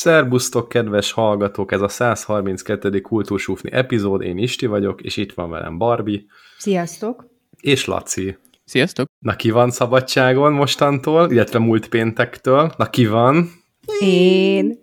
[0.00, 3.00] Szerbusztok, kedves hallgatók, ez a 132.
[3.00, 6.20] Kultúrsúfni epizód, én Isti vagyok, és itt van velem Barbie.
[6.58, 7.26] Sziasztok!
[7.60, 8.36] És Laci.
[8.64, 9.06] Sziasztok!
[9.18, 12.72] Na ki van szabadságon mostantól, illetve múlt péntektől?
[12.76, 13.50] Na ki van?
[14.00, 14.78] Én.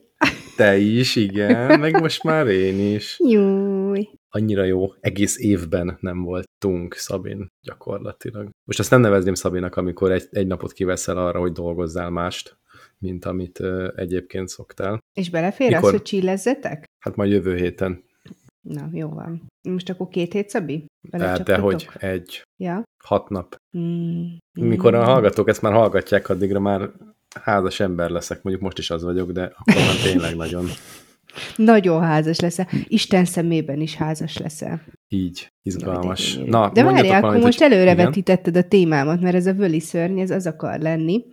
[0.55, 3.19] Te is, igen, meg most már én is.
[3.31, 4.09] Júj.
[4.29, 8.49] Annyira jó, egész évben nem voltunk, Szabin, gyakorlatilag.
[8.63, 12.56] Most azt nem nevezném Szabinak, amikor egy, egy napot kiveszel arra, hogy dolgozzál mást
[12.97, 13.63] mint amit
[13.95, 14.99] egyébként szoktál.
[15.13, 15.83] És belefér Mikor?
[15.83, 16.85] az, hogy csillezzetek?
[16.99, 18.03] Hát majd jövő héten.
[18.61, 19.47] Na, jó van.
[19.69, 20.85] Most akkor két hét, Szabi?
[21.11, 22.41] Hát, de hogy egy.
[22.57, 22.83] Ja?
[23.03, 23.55] Hat nap.
[23.77, 24.25] Mm.
[24.59, 26.91] Mikor a hallgatók ezt már hallgatják, addigra már
[27.41, 30.65] házas ember leszek, mondjuk most is az vagyok, de akkor már tényleg nagyon.
[31.55, 32.67] Nagyon házas leszel.
[32.83, 34.81] Isten szemében is házas leszel.
[35.07, 36.35] Így, izgalmas.
[36.35, 40.47] Na, de várjál, akkor most előrevetítetted a témámat, mert ez a völi szörny, ez az
[40.47, 41.25] akar lenni.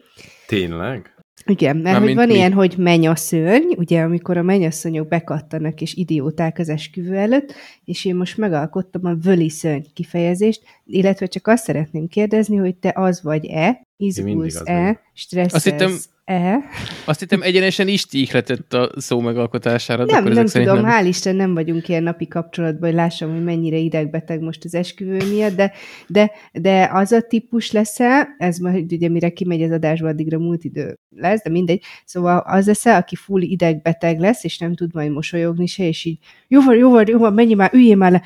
[0.47, 1.14] Tényleg?
[1.47, 2.35] Igen, mert hogy van mi?
[2.35, 7.55] ilyen, hogy mennyasszony, ugye, amikor a mennyasszonyok bekattanak és idióták az esküvő előtt,
[7.85, 12.93] és én most megalkottam a völi szörny kifejezést, illetve csak azt szeretném kérdezni, hogy te
[12.95, 16.59] az vagy-e, izgulsz-e, stresszelsz E.
[17.05, 20.05] Azt hittem egyenesen is ihletett a szó megalkotására.
[20.05, 20.91] Nem, nem tudom, nem.
[20.91, 25.31] hál' Isten nem vagyunk ilyen napi kapcsolatban, hogy lássam, hogy mennyire idegbeteg most az esküvő
[25.31, 25.73] miatt, de,
[26.07, 30.65] de, de az a típus lesz-e, ez majd ugye mire kimegy az adásba, addigra múlt
[30.65, 34.95] idő lesz, de mindegy, szóval az lesz -e, aki full idegbeteg lesz, és nem tud
[34.95, 38.13] majd mosolyogni se, és így jó van, jó van, jó van, menj már, üljél már
[38.13, 38.23] le,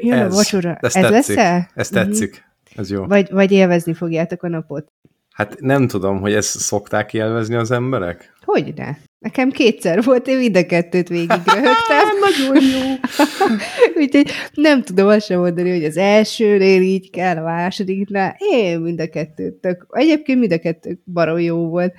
[0.00, 0.78] jön a vacsora.
[0.80, 1.70] Ez, ez lesz-e?
[1.74, 2.30] Ez tetszik.
[2.30, 2.80] Mhm.
[2.80, 3.04] Ez jó.
[3.04, 4.92] Vagy, vagy élvezni fogjátok a napot.
[5.36, 8.32] Hát nem tudom, hogy ezt szokták élvezni az emberek?
[8.44, 8.96] Hogy ne?
[9.18, 12.06] Nekem kétszer volt, én mind a kettőt végigröhögtem.
[12.26, 12.94] Nagyon jó.
[14.02, 18.36] Úgyhogy nem tudom azt sem mondani, hogy az elsőnél így kell, a másodiknál.
[18.52, 19.86] Én mind a kettőt tök.
[19.90, 21.94] Egyébként mind a kettő barom jó volt.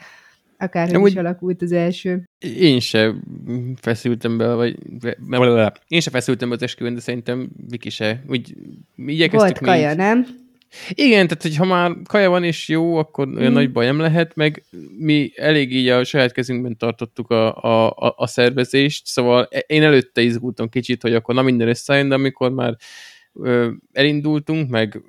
[0.57, 2.23] Akárhogy is alakult az első.
[2.59, 3.13] Én se
[3.81, 4.77] feszültem be, vagy
[5.87, 8.23] én se feszültem be az esküvőn, de szerintem Viki se.
[8.27, 8.55] Úgy
[9.31, 9.97] Volt kaja, így.
[9.97, 10.45] nem?
[10.89, 13.53] Igen, tehát hogyha már kaja van és jó, akkor olyan mm.
[13.53, 14.63] nagy baj nem lehet, meg
[14.97, 19.83] mi elég így a saját kezünkben tartottuk a, a, a, a szervezést, szóval e, én
[19.83, 22.75] előtte izgultam kicsit, hogy akkor na minden összejön, de amikor már
[23.33, 25.01] ö, elindultunk, meg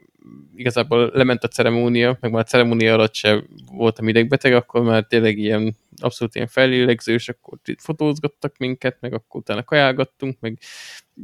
[0.54, 5.38] igazából lement a ceremónia, meg már a ceremónia alatt se voltam idegbeteg, akkor már tényleg
[5.38, 10.58] ilyen abszolút ilyen fellélegzős, akkor fotózgattak minket, meg akkor utána kajálgattunk, meg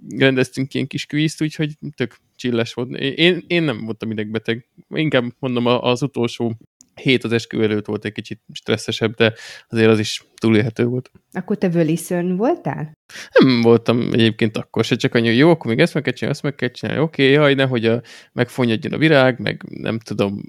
[0.09, 2.97] rendeztünk ilyen kis kvízt, úgyhogy tök csilles volt.
[2.99, 4.69] Én, én nem voltam idegbeteg.
[4.89, 6.57] Inkább mondom, az utolsó
[6.94, 9.34] hét az eskü előtt volt egy kicsit stresszesebb, de
[9.69, 11.10] azért az is túlélhető volt.
[11.32, 12.93] Akkor te völiszörn voltál?
[13.38, 16.37] Nem voltam egyébként akkor se, csak annyi, hogy jó, akkor még ezt meg kell csinálni,
[16.37, 20.41] ezt meg kell csinálni, oké, okay, jaj, nehogy a, megfonyadjon a virág, meg nem tudom,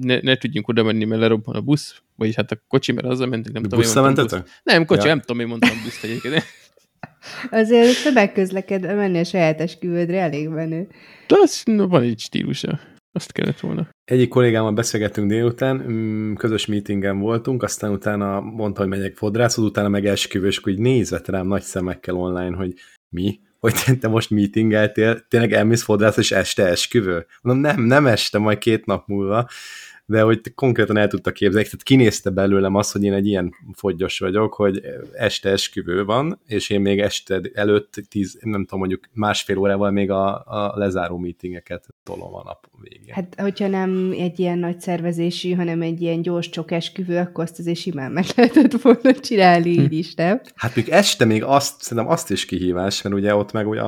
[0.00, 3.26] ne, ne tudjunk oda menni, mert lerobban a busz, vagyis hát a kocsi, mert azzal
[3.26, 3.80] mentünk, nem tudom.
[3.80, 4.48] Busszal mentetek?
[4.62, 5.08] Nem, kocsi, ja.
[5.08, 6.44] nem tudom, én mondtam buszt egyébként.
[7.50, 8.36] Azért többek
[8.80, 10.88] menni a saját esküvődre elég menő.
[11.26, 12.80] De az, no, van egy stílusa.
[13.12, 13.88] Azt kellett volna.
[14.04, 19.88] Egyik kollégámmal beszélgettünk délután, mm, közös meetingen voltunk, aztán utána mondta, hogy megyek fodrászhoz, utána
[19.88, 22.74] meg esküvős, hogy nézett rám nagy szemekkel online, hogy
[23.08, 23.40] mi?
[23.58, 27.26] Hogy te most meetingeltél, tényleg elmész fodrász, és este esküvő?
[27.42, 29.48] Mondom, nem, nem este, majd két nap múlva
[30.06, 34.18] de hogy konkrétan el tudta képzelni, tehát kinézte belőlem azt, hogy én egy ilyen fogyos
[34.18, 34.82] vagyok, hogy
[35.12, 40.10] este esküvő van, és én még este előtt tíz, nem tudom, mondjuk másfél órával még
[40.10, 43.14] a, a lezáró meetingeket tolom a nap végén.
[43.14, 47.58] Hát, hogyha nem egy ilyen nagy szervezési, hanem egy ilyen gyors csok esküvő, akkor azt
[47.58, 50.40] azért simán meg lehetett volna csinálni így is, nem?
[50.54, 53.82] Hát még este még azt, szerintem azt is kihívás, mert ugye ott meg ugye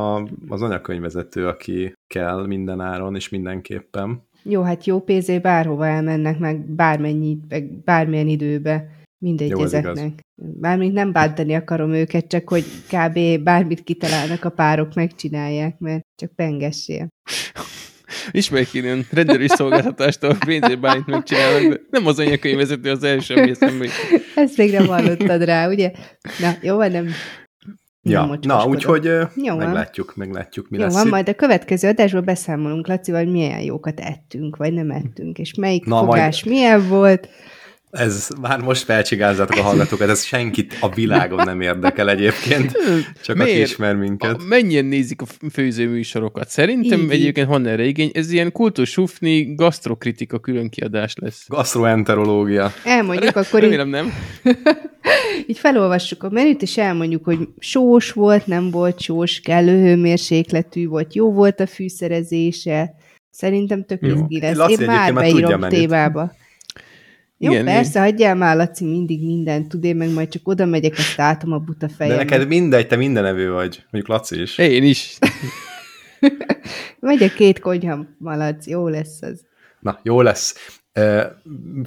[0.49, 4.23] az anyakönyvvezető, aki kell minden áron és mindenképpen.
[4.49, 8.89] Jó, hát jó pénzé bárhova elmennek, meg bármennyi, meg bármilyen időbe.
[9.19, 10.21] Mindegy jó, ezeknek.
[10.35, 13.43] Bármint nem bántani akarom őket, csak hogy kb.
[13.43, 17.09] bármit kitalálnak a párok, megcsinálják, mert csak pengessél.
[18.31, 23.89] Ismerjük ilyen rendelői szolgáltatástól pénzért bármit megcsinálnak, de nem az anyakönyvvezető az első, ami eszembe.
[24.35, 25.93] Ezt még nem hallottad rá, ugye?
[26.41, 27.09] Na, jó, nem
[28.07, 29.05] Ja, na, úgyhogy
[29.35, 33.61] Jó meglátjuk, meglátjuk, mi Jó lesz van, majd a következő adásban beszámolunk, Laci, hogy milyen
[33.61, 36.57] jókat ettünk, vagy nem ettünk, és melyik na, fogás majd...
[36.57, 37.29] milyen volt.
[37.95, 42.73] Ez már most felcsigázzatok a hallgatókat, ez senkit a világon nem érdekel egyébként,
[43.23, 43.51] csak Miért?
[43.51, 44.35] aki ismer minket.
[44.41, 46.49] A, mennyien nézik a főzőműsorokat?
[46.49, 48.11] Szerintem így, egyébként van erre igény.
[48.15, 51.45] Ez ilyen kultúrsufni gasztrokritika külön kiadás lesz.
[51.49, 52.73] Gastroenterológia.
[52.85, 53.93] Elmondjuk akkor Remélem így...
[53.93, 54.13] nem.
[55.49, 61.15] így felolvassuk a menüt, és elmondjuk, hogy sós volt, nem volt sós, kellő hőmérsékletű volt,
[61.15, 62.95] jó volt a fűszerezése.
[63.31, 64.69] Szerintem tök izgi lesz.
[64.69, 66.33] Én már beírom témába.
[67.39, 70.93] Jó, Igen, persze, hagyjál már, Laci, mindig mindent tud, én meg majd csak oda megyek,
[70.97, 72.17] azt átom a buta De fejem.
[72.17, 73.85] neked mindegy, te mindenevő vagy.
[73.91, 74.59] Mondjuk Laci is.
[74.59, 75.19] Én is.
[77.01, 79.41] Megyek két konyha malac, jó lesz az.
[79.81, 80.75] Na, jó lesz.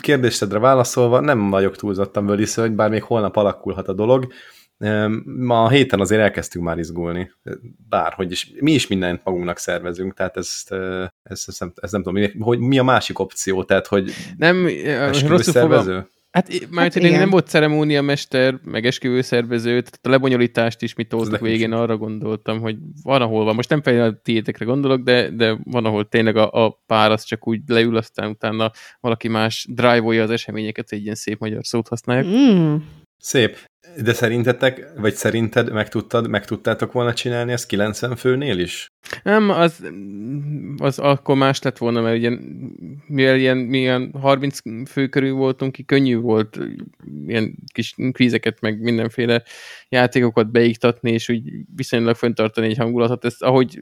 [0.02, 4.28] Kérdésedre válaszolva, nem vagyok túlzottan völisző, bár még holnap alakulhat a dolog.
[5.26, 7.32] Ma a héten azért elkezdtünk már izgulni.
[7.90, 8.52] Bárhogy is.
[8.60, 10.72] Mi is mindent magunknak szervezünk, tehát ezt,
[11.24, 14.64] ezt, ezt, nem, ezt nem tudom, mi, hogy mi a másik opció, tehát hogy Nem,
[14.64, 15.10] rosszul fogom.
[15.10, 16.08] esküvőszervező?
[16.32, 17.20] Hát, már Hát igen.
[17.20, 22.78] nem volt ceremóniamester, meg esküvőszervező, tehát a lebonyolítást is mi toltuk végén, arra gondoltam, hogy
[23.04, 23.56] van, ahol van.
[23.56, 27.24] Most nem fejlően a tiétekre gondolok, de, de van, ahol tényleg a, a pár az
[27.24, 31.88] csak úgy leül, aztán utána valaki más drive-olja az eseményeket, egy ilyen szép magyar szót
[31.88, 32.26] használják.
[32.26, 32.76] Mm.
[33.18, 33.58] Szép.
[34.04, 38.92] De szerintetek, vagy szerinted meg, tudtad, meg tudtátok volna csinálni ezt 90 főnél is?
[39.24, 39.84] Nem, az,
[40.78, 42.38] az akkor más lett volna, mert ugye,
[43.07, 46.60] mivel ilyen, milyen 30 fő körül voltunk ki, könnyű volt
[47.28, 49.44] ilyen kis kvízeket, meg mindenféle
[49.89, 53.25] játékokat beiktatni, és úgy viszonylag föntartani egy hangulatot.
[53.25, 53.81] Ez, ahogy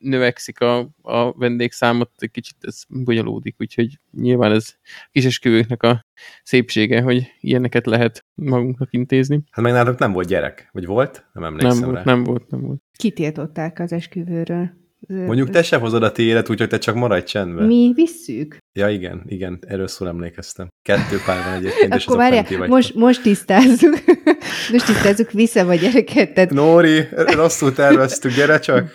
[0.00, 4.74] növekszik a, a vendégszámot, egy kicsit ez bonyolódik, úgyhogy nyilván ez
[5.10, 6.06] kisesküvőknek a
[6.42, 9.42] szépsége, hogy ilyeneket lehet magunknak intézni.
[9.50, 11.26] Hát meg náluk nem volt gyerek, vagy volt?
[11.32, 11.92] Nem emlékszem Nem rá.
[11.92, 12.82] volt, nem volt, nem volt.
[12.96, 14.84] Kitiltották az esküvőről.
[15.08, 17.66] Mondjuk te se hozod a tiédet, úgyhogy te csak maradj csendben.
[17.66, 18.56] Mi visszük?
[18.72, 20.68] Ja, igen, igen, erről szól emlékeztem.
[20.82, 23.94] Kettő pár van egyébként, és Akkor a várjál, most, most tisztázzuk.
[24.72, 26.34] most tisztázzuk vissza vagy gyereket.
[26.34, 28.90] Tehát, Nóri, rosszul terveztük, gyere csak.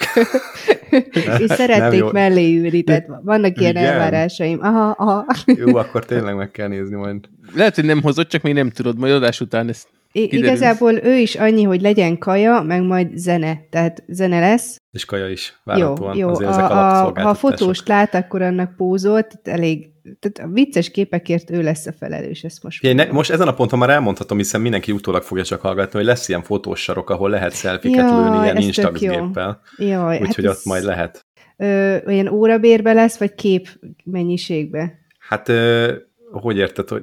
[1.40, 3.86] és szerették mellé ülni, tehát vannak ilyen Igen?
[3.86, 4.60] elvárásaim.
[4.62, 5.26] Aha, aha.
[5.46, 7.18] Jó, akkor tényleg meg kell nézni majd.
[7.56, 10.46] Lehet, hogy nem hozott, csak még nem tudod, majd adás után ezt I- Kiderül.
[10.46, 13.58] igazából ő is annyi, hogy legyen kaja, meg majd zene.
[13.70, 14.78] Tehát zene lesz.
[14.92, 16.18] És kaja is, Jó, várhatóan.
[16.18, 16.30] jó.
[16.30, 17.38] Azért A, ezek a, ha a alapszolgáltatások.
[17.60, 22.64] fotóst lát, akkor annak pózolt, elég, tehát a vicces képekért ő lesz a felelős, ezt
[22.64, 25.98] most Figyelj, ne, most ezen a ponton már elmondhatom, hiszen mindenki utólag fogja csak hallgatni,
[25.98, 29.12] hogy lesz ilyen fotós sarok, ahol lehet szelfiket Jaj, lőni ilyen instax jó.
[29.12, 29.62] géppel.
[29.78, 31.26] Jaj, Úgyhogy hát ott majd lehet.
[31.58, 33.68] Ö, olyan órabérbe lesz, vagy kép
[34.04, 34.94] mennyiségbe?
[35.20, 35.94] Hát, ö,
[36.32, 37.02] hogy érted, hogy,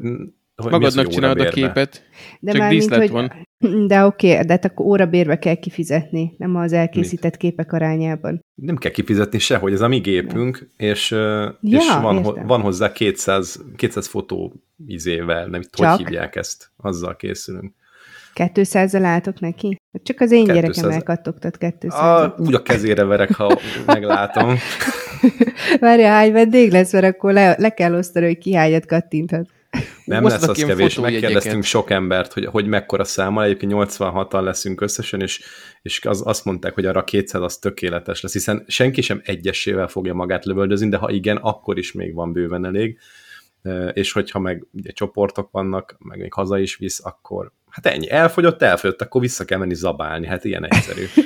[0.63, 2.03] hogy az, magadnak hogy csinálod a képet.
[2.41, 3.47] De Csak már díszlet hogy, van.
[3.87, 8.45] De oké, okay, de hát akkor órabérbe kell kifizetni, nem az elkészített képek arányában.
[8.55, 12.47] Nem kell kifizetni sehogy, ez a mi gépünk, és, ö, Ja, és van, értem.
[12.47, 14.53] van hozzá 200, 200 fotó
[14.87, 15.99] izével, nem hogy Csak?
[15.99, 17.75] hívják ezt, azzal készülünk.
[18.35, 19.77] 200-zal álltok neki?
[20.03, 20.61] Csak az én 200.
[20.61, 24.55] gyerekem elkattogtat 200 A, úgy a kezére verek, ha meglátom.
[25.81, 29.49] Várja, hány vendég lesz, mert akkor le, le kell osztani, hogy ki hányat kattinthat.
[30.09, 30.99] Nem lesz az kevés.
[31.01, 33.45] Megkérdeztünk sok embert, hogy, hogy mekkora száma.
[33.45, 35.43] Egyébként 86-an leszünk összesen, és,
[35.83, 40.15] és az, azt mondták, hogy arra 200 az tökéletes lesz, hiszen senki sem egyesével fogja
[40.15, 42.99] magát lövöldözni, de ha igen, akkor is még van bőven elég.
[43.93, 48.11] És hogyha meg ugye csoportok vannak, meg még haza is visz, akkor hát ennyi.
[48.11, 50.27] Elfogyott, elfogyott, akkor vissza kell menni zabálni.
[50.27, 51.05] Hát ilyen egyszerű.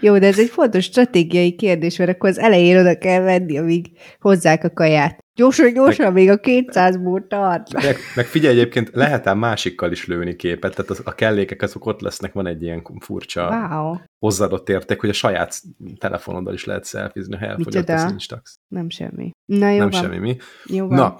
[0.00, 3.86] Jó, de ez egy fontos stratégiai kérdés, mert akkor az elején oda kell venni, amíg
[4.20, 5.23] hozzák a kaját.
[5.36, 7.72] Gyorsan, gyorsan, még a 200-ból tart.
[7.72, 11.86] Meg, meg figyelj, egyébként lehet ám másikkal is lőni képet, tehát az, a kellékek azok
[11.86, 15.60] ott lesznek, van egy ilyen furcsa Wow, hozzáadott érték, hogy a saját
[15.98, 18.54] telefonoddal is lehet szelfizni, ha elfogyott az Instax.
[18.68, 19.30] nem semmi.
[19.44, 20.02] Na jó Nem van.
[20.02, 20.36] semmi mi.
[20.64, 20.96] Jó van.
[20.96, 21.16] Na,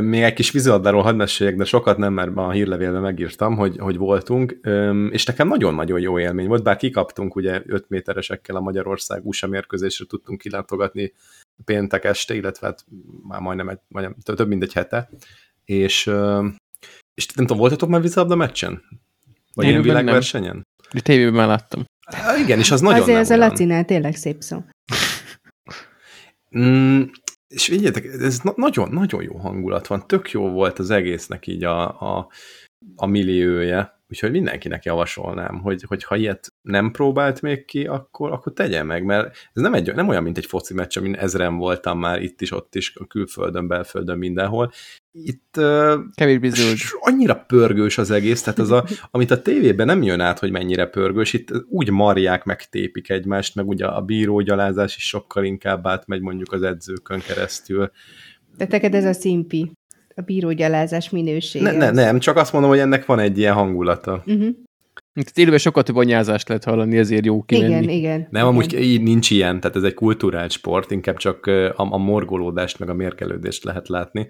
[0.00, 3.76] még egy kis vízilabdáról hadd meséljek, de sokat nem, mert ma a hírlevélben megírtam, hogy,
[3.78, 4.60] hogy voltunk,
[5.10, 10.04] és nekem nagyon-nagyon jó élmény volt, bár kikaptunk ugye 5 méteresekkel a Magyarország USA mérkőzésre
[10.08, 11.12] tudtunk kilátogatni
[11.64, 12.84] péntek este, illetve hát
[13.28, 15.10] már majdnem, egy, majdnem több mint egy hete,
[15.64, 16.06] és,
[17.14, 18.82] és nem tudom, voltatok már vízilabda meccsen?
[19.54, 19.88] Vagy ilyen nem.
[19.88, 20.66] világversenyen?
[20.92, 21.84] De tévében már láttam.
[22.06, 23.36] Há, igen, és az nagyon Azért nem ez a.
[23.36, 24.64] Lacinál tényleg szép szó.
[26.58, 27.02] Mm,
[27.50, 31.64] és figyeljetek, ez na- nagyon, nagyon jó hangulat van, tök jó volt az egésznek így
[31.64, 32.28] a, a,
[32.96, 38.52] a milliója, úgyhogy mindenkinek javasolnám, hogy, hogy ha ilyet nem próbált még ki, akkor, akkor
[38.52, 41.98] tegye meg, mert ez nem, egy, nem olyan, mint egy foci meccs, amin ezren voltam
[41.98, 44.72] már itt is, ott is, a külföldön, belföldön, mindenhol.
[45.12, 46.76] Itt uh, Kevésbé zöld.
[46.76, 50.50] s- annyira pörgős az egész, tehát az a, amit a tévében nem jön át, hogy
[50.50, 55.86] mennyire pörgős, itt úgy marják, meg tépik egymást, meg ugye a bírógyalázás is sokkal inkább
[55.86, 57.90] átmegy mondjuk az edzőkön keresztül.
[58.56, 59.72] De neked ez a szimpi,
[60.20, 61.70] a bírógyalázás minősége.
[61.70, 64.12] Ne, ne, nem, csak azt mondom, hogy ennek van egy ilyen hangulata.
[64.26, 64.48] Uh-huh.
[65.14, 67.68] Tehát élőben sokkal több anyázást lehet hallani, ezért jó kimenni.
[67.68, 68.18] Igen, igen.
[68.18, 68.46] Nem, igen.
[68.46, 72.88] amúgy így nincs ilyen, tehát ez egy kulturált sport, inkább csak a, a morgolódást, meg
[72.88, 74.28] a mérkelődést lehet látni,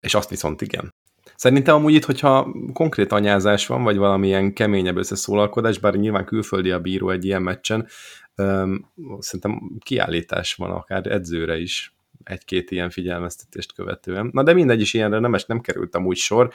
[0.00, 0.94] és azt viszont igen.
[1.36, 6.80] Szerintem amúgy itt, hogyha konkrét anyázás van, vagy valamilyen keményebb összeszólalkodás, bár nyilván külföldi a
[6.80, 7.86] bíró egy ilyen meccsen,
[8.34, 11.94] öm, szerintem kiállítás van akár edzőre is.
[12.24, 14.30] Egy-két ilyen figyelmeztetést követően.
[14.32, 16.52] Na de mindegy is ilyenre nem, nem került amúgy sor,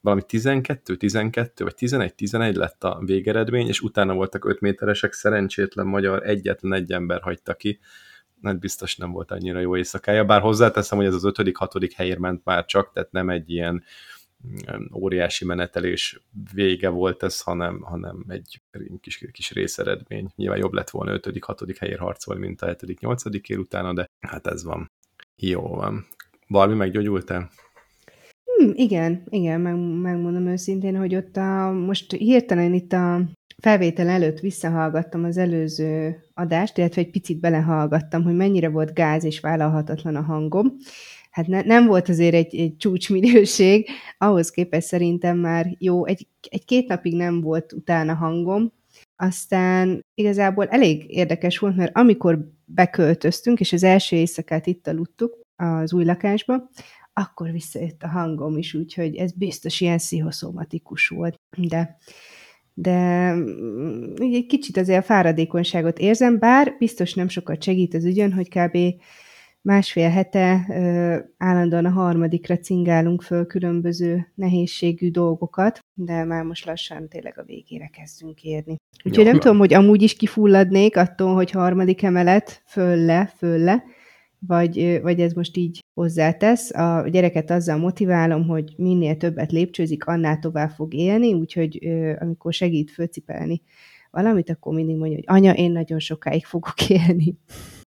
[0.00, 5.86] valami 12, 12 vagy 11, 11 lett a végeredmény, és utána voltak 5 méteresek, szerencsétlen
[5.86, 7.78] magyar, egyetlen egy ember hagyta ki,
[8.42, 11.90] hát biztos nem volt annyira jó éjszakája, bár hozzáteszem, hogy ez az 5.-6.
[11.96, 13.84] helyért ment már csak, tehát nem egy ilyen
[14.94, 16.20] óriási menetelés
[16.52, 18.60] vége volt ez, hanem, hanem egy
[19.00, 20.32] kis, kis részeredmény.
[20.36, 21.76] Nyilván jobb lett volna 5.-6.
[21.78, 23.50] helyért harcolni, mint a 7.-8.
[23.50, 24.90] ér utána, de hát ez van.
[25.36, 26.06] Jó van.
[26.46, 27.50] Valami meggyógyultál?
[28.44, 33.20] Hmm, igen, igen, meg, megmondom őszintén, hogy ott a, most hirtelen itt a
[33.62, 39.40] felvétel előtt visszahallgattam az előző adást, illetve egy picit belehallgattam, hogy mennyire volt gáz és
[39.40, 40.76] vállalhatatlan a hangom.
[41.30, 46.64] Hát ne, nem volt azért egy, egy csúcsminőség, ahhoz képest szerintem már jó, egy, egy
[46.64, 48.72] két napig nem volt utána hangom,
[49.16, 55.92] aztán igazából elég érdekes volt, mert amikor beköltöztünk, és az első éjszakát itt aludtuk az
[55.92, 56.70] új lakásba,
[57.12, 61.40] akkor visszajött a hangom is, úgyhogy ez biztos ilyen pszichoszomatikus volt.
[61.56, 61.96] De,
[62.74, 68.32] de mm, egy kicsit azért a fáradékonyságot érzem, bár biztos nem sokat segít az ügyön,
[68.32, 68.78] hogy kb.
[69.62, 77.08] Másfél hete ö, állandóan a harmadikra cingálunk föl különböző nehézségű dolgokat, de már most lassan
[77.08, 78.76] tényleg a végére kezdünk érni.
[79.04, 83.84] Úgyhogy Jó, nem tudom, hogy amúgy is kifulladnék attól, hogy harmadik emelet fölle, fölle,
[84.46, 86.74] vagy, vagy ez most így hozzátesz.
[86.74, 91.78] A gyereket azzal motiválom, hogy minél többet lépcsőzik, annál tovább fog élni, úgyhogy
[92.20, 93.62] amikor segít főcipelni
[94.10, 97.38] valamit, akkor mindig mondja, hogy anya, én nagyon sokáig fogok élni.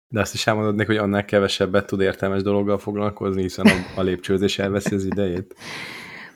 [0.08, 4.02] De azt is elmondod neki, hogy annál kevesebbet tud értelmes dologgal foglalkozni, hiszen a, a
[4.02, 5.54] lépcsőzés elveszi az idejét.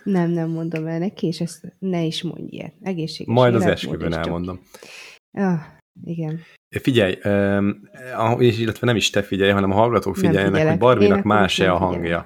[0.05, 2.75] Nem, nem mondom el neki, és ezt ne is mondj ilyet.
[2.83, 4.61] Egészséges Majd az esküvőn elmondom.
[5.33, 5.61] Ah,
[6.05, 6.41] igen.
[6.81, 7.13] Figyelj,
[8.39, 12.25] és illetve nem is te figyelj, hanem a hallgatók figyeljenek, hogy Barbinak más-e a hangja.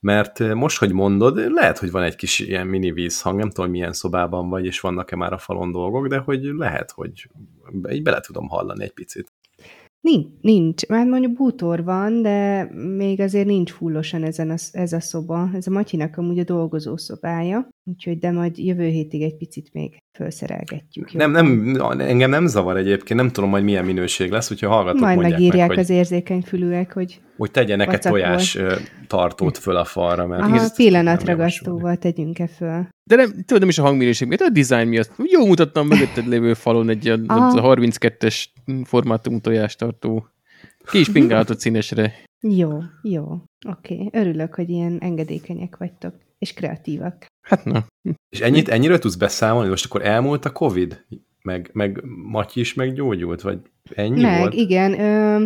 [0.00, 3.92] Mert most, hogy mondod, lehet, hogy van egy kis ilyen mini vízhang, nem tudom, milyen
[3.92, 7.28] szobában vagy, és vannak-e már a falon dolgok, de hogy lehet, hogy
[7.90, 9.32] így bele tudom hallani egy picit.
[10.00, 10.86] Nincs, nincs.
[10.86, 12.64] Már mondjuk bútor van, de
[12.96, 15.50] még azért nincs fullosan ezen a, ez a szoba.
[15.54, 19.96] Ez a Matyinak amúgy a dolgozó szobája, úgyhogy de majd jövő hétig egy picit még
[20.18, 21.12] felszerelgetjük.
[21.12, 25.18] Nem, nem, engem nem zavar egyébként, nem tudom majd milyen minőség lesz, úgyhogy hallgatok Majd
[25.18, 28.58] megírják meg, az érzékeny fülűek, hogy hogy tegyenek egy tojás
[29.06, 30.26] tartót föl a falra.
[30.26, 32.88] Mert Aha, pillanatragasztóval tegyünk-e föl.
[33.04, 35.10] De nem, tudod, nem is a hangminőség miatt, a design miatt.
[35.16, 38.44] Jó mutattam mögötted lévő falon egy a, a 32-es
[38.84, 40.26] formátumú tojástartó.
[40.90, 42.14] Ki is pingálhatod színesre.
[42.40, 43.22] Jó, jó.
[43.68, 43.94] Oké.
[43.94, 44.20] Okay.
[44.20, 47.26] Örülök, hogy ilyen engedékenyek vagytok, és kreatívak.
[47.40, 47.86] Hát na.
[48.28, 49.68] És ennyit, ennyire tudsz beszámolni?
[49.68, 51.04] Most akkor elmúlt a Covid?
[51.42, 53.40] Meg, meg Matyi is meggyógyult?
[53.40, 53.58] Vagy
[53.94, 54.54] ennyi meg, volt?
[54.54, 55.00] igen.
[55.00, 55.44] Ö,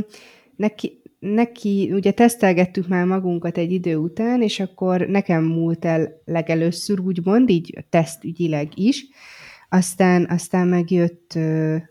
[0.56, 7.00] neki, neki, ugye tesztelgettük már magunkat egy idő után, és akkor nekem múlt el legelőször,
[7.00, 9.06] úgymond, így tesztügyileg is,
[9.68, 11.34] aztán, aztán megjött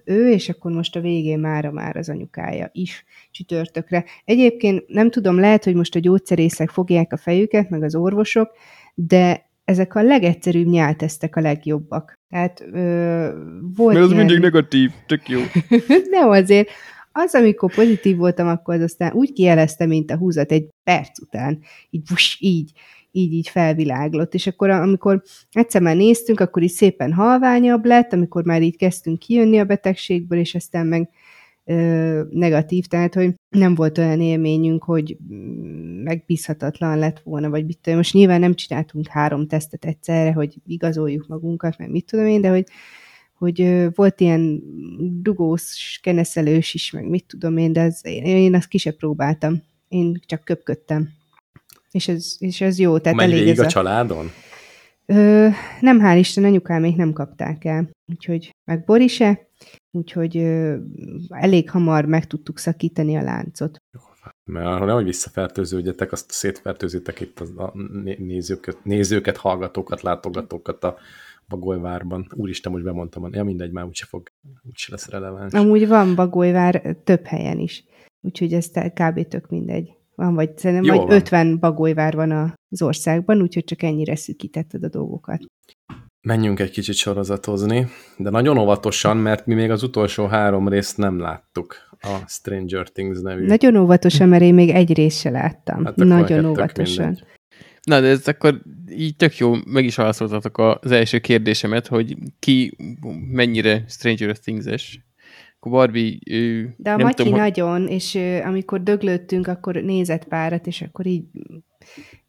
[0.03, 4.05] ő, és akkor most a végén mára már az anyukája is csütörtökre.
[4.25, 8.51] Egyébként nem tudom, lehet, hogy most a gyógyszerészek fogják a fejüket, meg az orvosok,
[8.95, 12.13] de ezek a legegyszerűbb nyáltesztek a legjobbak.
[12.29, 13.29] Tehát ö,
[13.75, 14.25] volt Mert az ilyen...
[14.25, 15.39] mindig negatív, tök jó.
[16.09, 16.69] nem azért,
[17.11, 21.59] az, amikor pozitív voltam, akkor az aztán úgy kijelezte, mint a húzat egy perc után.
[21.89, 22.71] Így, bus, így,
[23.11, 24.33] így, így felviláglott.
[24.33, 25.21] És akkor, amikor
[25.51, 30.39] egyszer már néztünk, akkor így szépen halványabb lett, amikor már így kezdtünk kijönni a betegségből,
[30.39, 31.09] és aztán meg
[32.29, 35.17] negatív, tehát, hogy nem volt olyan élményünk, hogy
[36.03, 37.97] megbízhatatlan lett volna, vagy mit tudom.
[37.97, 42.49] Most nyilván nem csináltunk három tesztet egyszerre, hogy igazoljuk magunkat, meg mit tudom én, de
[42.49, 42.65] hogy
[43.41, 44.61] hogy volt ilyen
[45.21, 49.63] dugós, keneszelős is, meg mit tudom én, de az, én azt ki se próbáltam.
[49.87, 51.09] Én csak köpködtem.
[51.91, 52.97] És ez, és ez jó.
[52.97, 54.31] Tehát Megy elég ez a, a családon?
[55.05, 55.47] Ö,
[55.79, 57.89] nem, hál' Isten, anyukám még nem kapták el.
[58.11, 59.50] Úgyhogy, meg Borise,
[59.91, 60.77] úgyhogy ö,
[61.29, 63.77] elég hamar meg tudtuk szakítani a láncot.
[64.43, 67.73] Mert arra nehogy visszafertőződjetek, azt szétfertőzitek itt a,
[68.17, 70.97] nézőket, nézőket, hallgatókat, látogatókat a
[71.47, 72.27] Bagolyvárban.
[72.35, 74.31] Úristen, most bemondtam, ja mindegy, már úgyse fog,
[74.69, 75.53] úgyse lesz releváns.
[75.53, 77.85] Amúgy van Bagolyvár több helyen is,
[78.21, 79.27] úgyhogy ez kb.
[79.27, 79.93] tök mindegy.
[80.15, 81.15] Van, vagy szerintem vagy van.
[81.15, 82.31] 50 Bagolyvár van
[82.69, 85.45] az országban, úgyhogy csak ennyire szűkítetted a dolgokat.
[86.21, 87.87] Menjünk egy kicsit sorozatozni,
[88.17, 93.21] de nagyon óvatosan, mert mi még az utolsó három részt nem láttuk a Stranger Things
[93.21, 93.45] nevű.
[93.45, 95.85] Nagyon óvatosan, mert én még egy részt se láttam.
[95.85, 97.05] Hát nagyon óvatosan.
[97.05, 97.25] Mindegy.
[97.83, 102.77] Na, de ez akkor így tök jó, meg is válaszoltatok az első kérdésemet, hogy ki
[103.31, 104.99] mennyire Stranger Things-es.
[105.61, 106.17] Akkor Barbie...
[106.29, 110.81] Ő, De a nem Matyi tudom, nagyon, és ö, amikor döglődtünk, akkor nézett párat, és
[110.81, 111.23] akkor így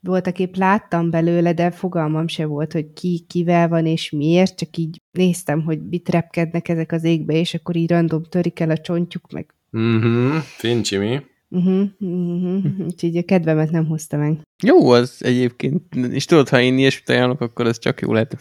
[0.01, 4.77] voltak épp láttam belőle, de fogalmam se volt, hogy ki kivel van és miért, csak
[4.77, 8.79] így néztem, hogy mit repkednek ezek az égbe, és akkor így random törik el a
[8.79, 11.21] csontjuk, meg Mhm, Fincsi mi?
[11.49, 12.87] Uh-huh, uh-huh.
[12.87, 14.39] Úgyhogy a kedvemet nem hozta meg.
[14.65, 18.37] Jó az egyébként, és tudod, ha én ilyesmit ajánlok, akkor ez csak jó lehet.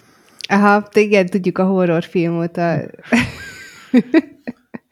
[0.48, 2.58] Aha, igen, tudjuk a horrorfilmot.
[2.58, 2.82] A...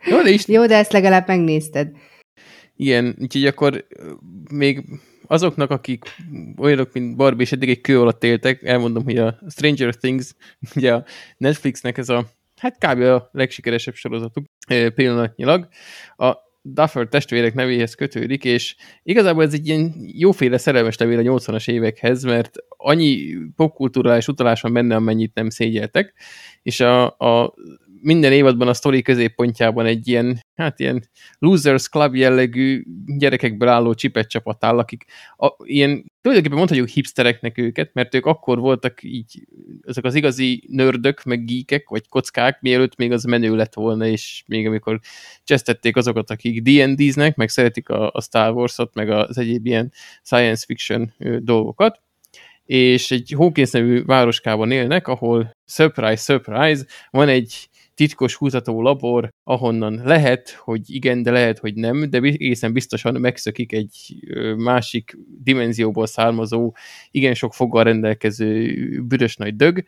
[0.09, 1.91] Jó, de is Jó, de ezt legalább megnézted.
[2.75, 3.87] ilyen, úgyhogy akkor
[4.51, 4.83] még
[5.27, 6.05] azoknak, akik
[6.57, 10.35] olyanok, mint Barbie, és eddig egy kő alatt éltek, elmondom, hogy a Stranger Things,
[10.75, 11.05] ugye a
[11.37, 12.25] Netflixnek ez a,
[12.57, 13.01] hát kb.
[13.01, 14.45] a legsikeresebb sorozatuk
[14.95, 15.67] pillanatnyilag,
[16.17, 21.69] a Duffer testvérek nevéhez kötődik, és igazából ez egy ilyen jóféle szerelmes levél a 80-as
[21.69, 26.13] évekhez, mert annyi popkulturális utalás van benne, amennyit nem szégyeltek,
[26.63, 27.53] és a, a
[28.01, 31.03] minden évadban a sztori középpontjában egy ilyen, hát ilyen
[31.39, 35.05] Losers Club jellegű gyerekekből álló csipet csapat áll, akik
[35.37, 39.47] a, ilyen, tulajdonképpen mondhatjuk hipstereknek őket, mert ők akkor voltak így,
[39.81, 44.43] ezek az igazi nördök, meg geekek, vagy kockák, mielőtt még az menő lett volna, és
[44.47, 44.99] még amikor
[45.43, 49.91] csesztették azokat, akik D&D-znek, meg szeretik a, a Star Wars-ot, meg az egyéb ilyen
[50.23, 52.01] science fiction dolgokat,
[52.69, 60.01] és egy Hawkins nevű városkában élnek, ahol surprise, surprise, van egy titkos kutató labor, ahonnan
[60.03, 64.15] lehet, hogy igen, de lehet, hogy nem, de egészen biztosan megszökik egy
[64.57, 66.75] másik dimenzióból származó,
[67.11, 69.83] igen sok foggal rendelkező büdös nagy dög,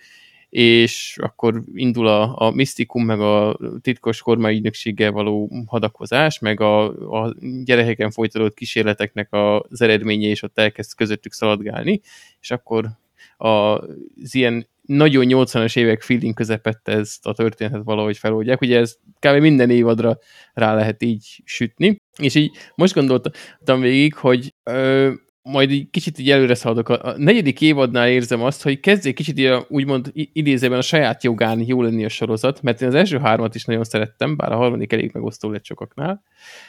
[0.50, 6.84] és akkor indul a, a misztikum, meg a titkos kormányügynökséggel való hadakozás, meg a,
[7.24, 12.02] a gyerekeken folytatott kísérleteknek az eredménye, és ott elkezd közöttük szaladgálni,
[12.42, 12.90] és akkor
[13.38, 18.62] az ilyen nagyon 80-as évek feeling közepette ezt a történetet valahogy feloldják.
[18.62, 19.42] Ugye ez kb.
[19.42, 20.18] minden évadra
[20.54, 25.12] rá lehet így sütni, és így most gondoltam végig, hogy ö,
[25.44, 26.90] majd így kicsit így előre szaladok.
[26.90, 31.82] A, negyedik évadnál érzem azt, hogy kezdjék kicsit a, úgymond idézőben a saját jogán jó
[31.82, 35.10] lenni a sorozat, mert én az első hármat is nagyon szerettem, bár a harmadik elég
[35.14, 36.24] megosztó lett sokaknál,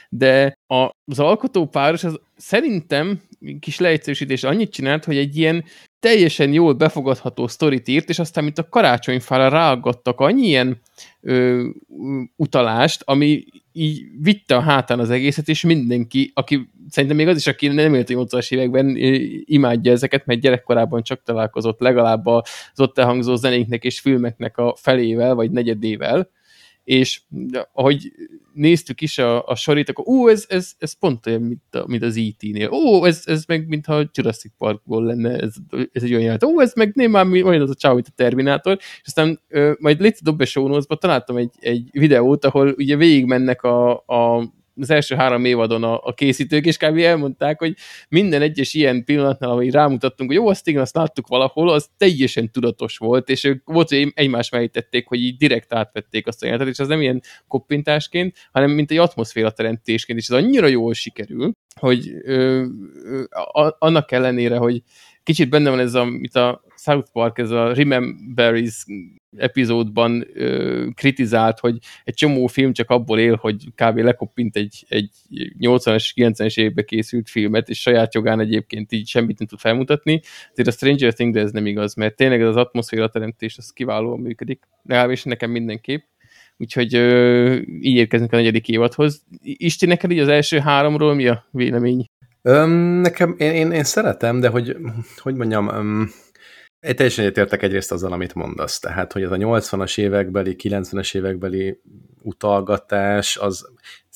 [0.09, 3.21] de a, az alkotó páros az szerintem
[3.59, 5.63] kis leegyszerűsítés annyit csinált, hogy egy ilyen
[6.03, 10.81] teljesen jól befogadható sztorit írt, és aztán, mint a karácsonyfára ráaggattak annyi ilyen
[11.21, 11.67] ö,
[12.35, 17.47] utalást, ami így vitte a hátán az egészet, és mindenki, aki szerintem még az is,
[17.47, 18.95] aki nem élt a 80-as években,
[19.45, 22.43] imádja ezeket, mert gyerekkorában csak találkozott legalább az
[22.75, 26.29] ott elhangzó zenéknek és filmeknek a felével, vagy negyedével,
[26.83, 27.21] és
[27.73, 28.11] ahogy
[28.53, 32.03] néztük is a, a sorit, akkor ó, ez, ez, ez pont olyan, mint, a, mint
[32.03, 32.69] az E.T.-nél.
[32.71, 35.53] Ó, ez, ez meg mintha Jurassic Parkból lenne, ez,
[35.91, 36.43] ez egy olyan jelent.
[36.43, 38.77] Ó, ez meg nem már olyan az a csáv, mint a Terminátor.
[38.79, 42.95] És aztán ö, majd légy dob be show notes-ba, találtam egy, egy videót, ahol ugye
[42.95, 46.97] végigmennek a, a az első három évadon a, a készítők, és kb.
[46.97, 47.75] elmondták, hogy
[48.09, 52.51] minden egyes ilyen pillanatnál, ahogy rámutattunk, hogy jó, azt igen, azt láttuk valahol, az teljesen
[52.51, 56.45] tudatos volt, és ők volt, hogy egymás mellé tették, hogy így direkt átvették azt a
[56.45, 60.93] jelentet, és az nem ilyen koppintásként, hanem mint egy atmoszféra teremtésként, és ez annyira jól
[60.93, 62.65] sikerül, hogy ö,
[63.03, 63.23] ö,
[63.79, 64.81] annak ellenére, hogy
[65.23, 68.85] kicsit benne van ez a, mint a South Park, ez a Rememberies
[69.37, 73.97] epizódban ö, kritizált, hogy egy csomó film csak abból él, hogy kb.
[73.97, 75.09] lekoppint egy, egy
[75.59, 80.21] 80-as, 90-es évekbe készült filmet, és saját jogán egyébként így semmit nem tud felmutatni.
[80.51, 84.19] Azért a Stranger Things ez nem igaz, mert tényleg ez az atmoszféra teremtés, az kiválóan
[84.19, 84.63] működik.
[84.83, 86.03] Legalábbis nekem mindenképp.
[86.57, 89.23] Úgyhogy ö, így érkezünk a negyedik évadhoz.
[89.41, 92.09] Isti, neked így az első háromról mi a vélemény?
[92.45, 94.77] Öm, nekem, én, én, én szeretem, de hogy,
[95.17, 96.11] hogy mondjam, öm,
[96.79, 98.79] én teljesen egyetértek egyrészt azzal, amit mondasz.
[98.79, 101.79] Tehát, hogy ez a 80-as évekbeli, 90-es évekbeli
[102.21, 103.67] utalgatás, az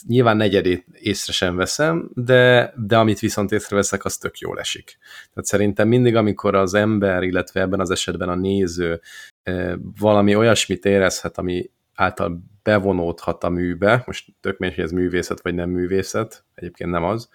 [0.08, 4.98] nyilván negyedét észre sem veszem, de, de amit viszont észreveszek, az tök jól esik.
[5.34, 9.02] Tehát szerintem mindig, amikor az ember, illetve ebben az esetben a néző
[10.00, 15.56] valami olyasmit érezhet, ami által bevonódhat a műbe, most tök mindegy, hogy ez művészet vagy
[15.56, 17.30] nem művészet, egyébként nem az,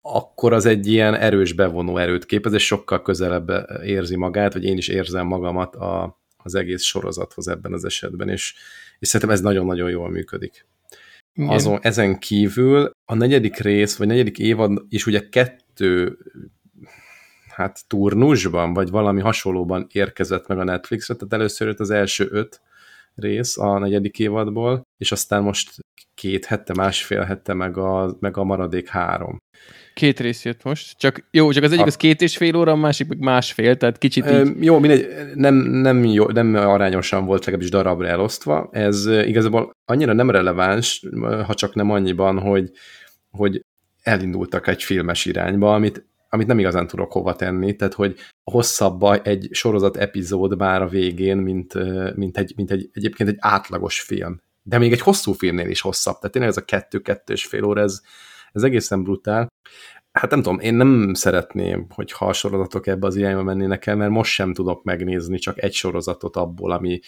[0.00, 3.50] akkor az egy ilyen erős bevonó erőt képez, és sokkal közelebb
[3.84, 8.54] érzi magát, vagy én is érzem magamat a, az egész sorozathoz ebben az esetben, és,
[8.98, 10.66] és szerintem ez nagyon-nagyon jól működik.
[11.34, 11.48] Igen.
[11.48, 16.18] Azon, ezen kívül a negyedik rész, vagy negyedik évad is ugye kettő
[17.48, 22.60] hát turnusban, vagy valami hasonlóban érkezett meg a Netflixre, tehát először jött az első öt
[23.14, 25.70] rész a negyedik évadból, és aztán most
[26.14, 29.38] két hette, másfél hette meg a, meg a maradék három.
[29.94, 31.88] Két rész jött most, csak jó, csak az egyik a...
[31.88, 34.32] az két és fél óra, a másik meg másfél, tehát kicsit így...
[34.32, 38.68] Ö, jó, mindegy, nem, nem, jó, nem arányosan volt legalábbis darabra elosztva.
[38.72, 41.06] Ez igazából annyira nem releváns,
[41.46, 42.70] ha csak nem annyiban, hogy,
[43.30, 43.64] hogy
[44.02, 48.16] elindultak egy filmes irányba, amit amit nem igazán tudok hova tenni, tehát hogy
[48.50, 51.74] hosszabb egy sorozat epizód már a végén, mint,
[52.16, 54.40] mint, egy, mint egy, egyébként egy átlagos film.
[54.62, 57.80] De még egy hosszú filmnél is hosszabb, tehát tényleg ez a kettő-kettő és fél óra,
[57.80, 58.00] ez,
[58.52, 59.48] ez egészen brutál.
[60.12, 64.10] Hát nem tudom, én nem szeretném, hogyha a sorozatok ebbe az irányba mennének el, mert
[64.10, 67.00] most sem tudok megnézni csak egy sorozatot abból, ami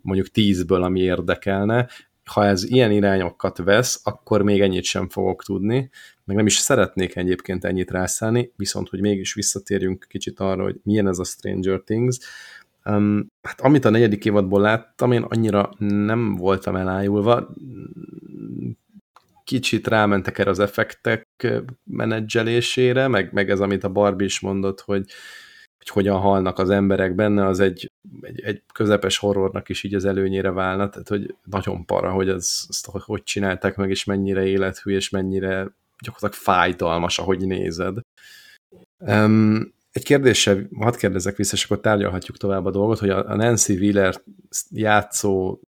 [0.00, 1.88] mondjuk tízből, ami érdekelne.
[2.24, 5.90] Ha ez ilyen irányokat vesz, akkor még ennyit sem fogok tudni,
[6.30, 11.08] meg nem is szeretnék egyébként ennyit rászállni, viszont hogy mégis visszatérjünk kicsit arra, hogy milyen
[11.08, 12.18] ez a Stranger Things.
[12.84, 17.54] Um, hát amit a negyedik évadból láttam, én annyira nem voltam elájulva,
[19.44, 21.26] kicsit rámentek erre az effektek
[21.84, 25.04] menedzselésére, meg, meg ez, amit a Barbie is mondott, hogy,
[25.78, 27.90] hogy hogyan halnak az emberek benne, az egy,
[28.20, 32.64] egy, egy közepes horrornak is így az előnyére válna, tehát hogy nagyon para, hogy ez,
[32.68, 37.98] ezt hogy csinálták meg, és mennyire élethű, és mennyire gyakorlatilag fájdalmas, ahogy nézed.
[38.98, 43.72] Um, egy kérdéssel, hadd kérdezek vissza, és akkor tárgyalhatjuk tovább a dolgot, hogy a Nancy
[43.72, 44.22] Wheeler
[44.70, 45.60] játszó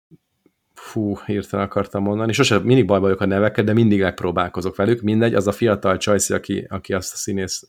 [0.74, 5.00] fú, hirtelen akartam mondani, és sosem mindig bajba vagyok a neveket, de mindig megpróbálkozok velük,
[5.00, 7.62] mindegy, az a fiatal Csajci, aki, aki azt a színész,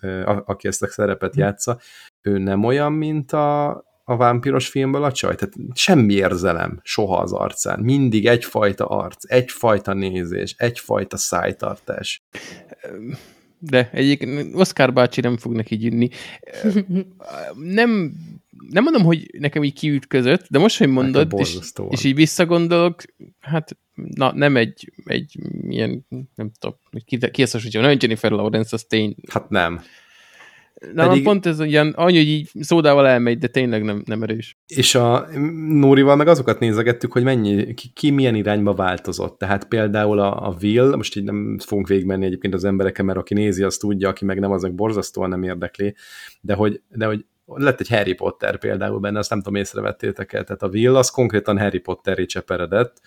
[0.45, 1.79] aki ezt a szerepet játsza,
[2.21, 7.31] ő nem olyan, mint a, a vámpiros filmből a csaj, tehát semmi érzelem soha az
[7.31, 12.23] arcán, mindig egyfajta arc, egyfajta nézés, egyfajta szájtartás.
[13.59, 16.09] De egyik Oscar bácsi nem fog neki gyűnni.
[17.53, 18.13] Nem
[18.69, 21.57] nem mondom, hogy nekem így kiütközött, de most, hogy mondod, és,
[21.89, 23.01] és így visszagondolok,
[23.39, 25.39] hát na, nem egy, egy
[25.69, 29.15] ilyen, nem tudom, ki, ki ezt hogy nagyon Jennifer Lawrence, az tény.
[29.31, 29.81] Hát nem.
[30.93, 31.23] Na, Pedig...
[31.23, 34.57] pont ez olyan, annyi, hogy így szódával elmegy, de tényleg nem, nem erős.
[34.67, 35.27] És a
[35.67, 39.37] Nórival meg azokat nézegettük, hogy mennyi, ki, ki milyen irányba változott.
[39.37, 43.33] Tehát például a, a Will, most így nem fogunk végigmenni egyébként az embereken, mert aki
[43.33, 45.95] nézi, azt tudja, aki meg nem, azok borzasztóan nem érdekli,
[46.41, 50.43] de hogy, de hogy lett egy Harry Potter például benne, azt nem tudom, észrevettétek el,
[50.43, 53.01] tehát a Will az konkrétan Harry Potteré cseperedett,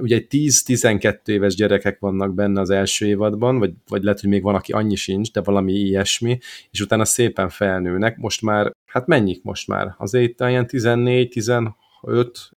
[0.00, 4.42] ugye egy 10-12 éves gyerekek vannak benne az első évadban, vagy, vagy lehet, hogy még
[4.42, 6.38] van, aki annyi sincs, de valami ilyesmi,
[6.70, 8.16] és utána szépen felnőnek.
[8.16, 9.94] Most már, hát mennyik most már?
[9.98, 11.70] Azért itt ilyen 14-15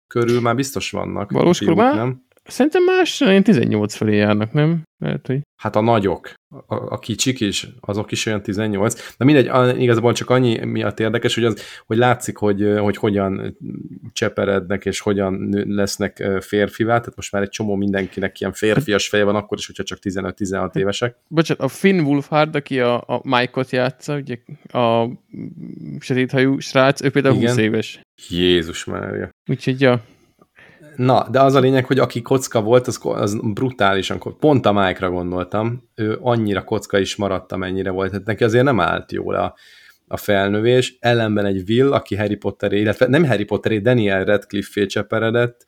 [0.07, 1.31] körül már biztos vannak.
[1.31, 1.59] Valós
[1.95, 2.24] nem?
[2.47, 4.83] Szerintem más, ilyen 18 felé járnak, nem?
[4.97, 5.41] Lehet, hogy...
[5.61, 9.15] Hát a nagyok, a, a kicsik is, azok is olyan 18.
[9.17, 13.57] De mindegy, igazából csak annyi miatt érdekes, hogy, az, hogy látszik, hogy, hogy hogyan
[14.13, 19.35] cseperednek, és hogyan lesznek férfivá, tehát most már egy csomó mindenkinek ilyen férfias feje van,
[19.35, 21.15] akkor is, hogyha csak 15-16 évesek.
[21.27, 24.37] Bocsánat, a Finn Wolfhard, aki a, a Mike-ot játsza, ugye
[24.71, 25.09] a
[25.99, 27.47] sötéthajú srác, ő például Igen.
[27.47, 27.99] 20 éves.
[28.29, 29.29] Jézus Mária.
[29.49, 30.03] Úgyhogy ja,
[30.95, 35.09] Na, de az a lényeg, hogy aki kocka volt, az, az brutálisan, pont a Mike-ra
[35.09, 39.55] gondoltam, ő annyira kocka is maradt, amennyire volt, tehát neki azért nem állt jól a,
[40.07, 45.65] a felnövés, ellenben egy Will, aki Harry Potter, illetve nem Harry Potter, Daniel Radcliffe cseperedett,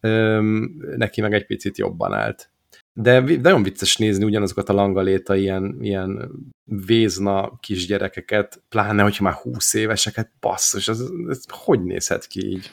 [0.00, 2.50] öm, neki meg egy picit jobban állt.
[2.92, 6.30] De nagyon vicces nézni ugyanazokat a langaléta ilyen, ilyen
[6.64, 12.70] vézna kisgyerekeket, pláne, hogyha már 20 éveseket, basszus, ez, ez hogy nézhet ki így?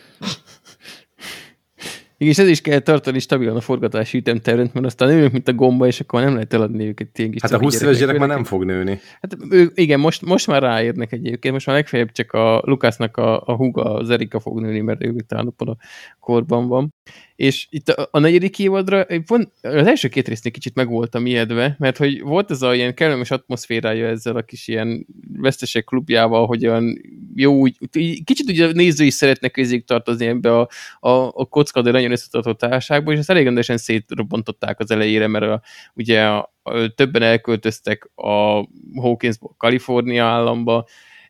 [2.27, 5.87] És ez is kell tartani stabilan a forgatási ütemtervet, mert aztán nőnek, mint a gomba,
[5.87, 8.43] és akkor nem lehet eladni őket ilyen kis Hát a 20 éves gyerek már nem
[8.43, 8.99] fog nőni.
[9.21, 13.41] Hát ő, igen, most, most már ráérnek egyébként, most már legfeljebb csak a Lukasznak a,
[13.45, 15.75] a húga, az Erika fog nőni, mert ő talán a
[16.19, 16.93] korban van.
[17.35, 21.75] És itt a, a negyedik évadra, pont az első két résznél kicsit meg voltam ijedve,
[21.79, 25.05] mert hogy volt ez a ilyen kellemes atmoszférája ezzel a kis ilyen
[25.37, 27.01] vesztesek klubjával, hogy olyan
[27.35, 27.77] jó, úgy,
[28.23, 30.69] kicsit ugye a néző is szeretne közéig tartozni ebbe a,
[30.99, 35.45] a, a kocka, de nagyon összetartó társágba, és ezt elég rendesen szétrobbantották az elejére, mert
[35.45, 35.61] a,
[35.93, 40.85] ugye a, a, többen elköltöztek a Hawkinsból Kalifornia államba,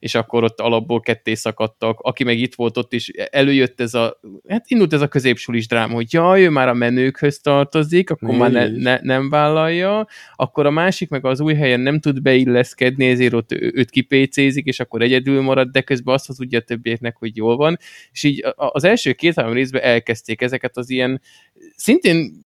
[0.05, 4.19] és akkor ott alapból ketté szakadtak, aki meg itt volt ott is, előjött ez a,
[4.47, 8.35] hát indult ez a középsulis dráma, hogy jaj, ő már a menőkhöz tartozik, akkor Mi
[8.35, 13.05] már ne, ne, nem vállalja, akkor a másik meg az új helyen nem tud beilleszkedni,
[13.05, 17.15] ezért ott őt kipécézik, és akkor egyedül marad, de közben azt az ugye a többieknek,
[17.17, 17.77] hogy jól van,
[18.11, 21.21] és így az első két-három részben elkezdték ezeket az ilyen
[21.75, 22.43] szintén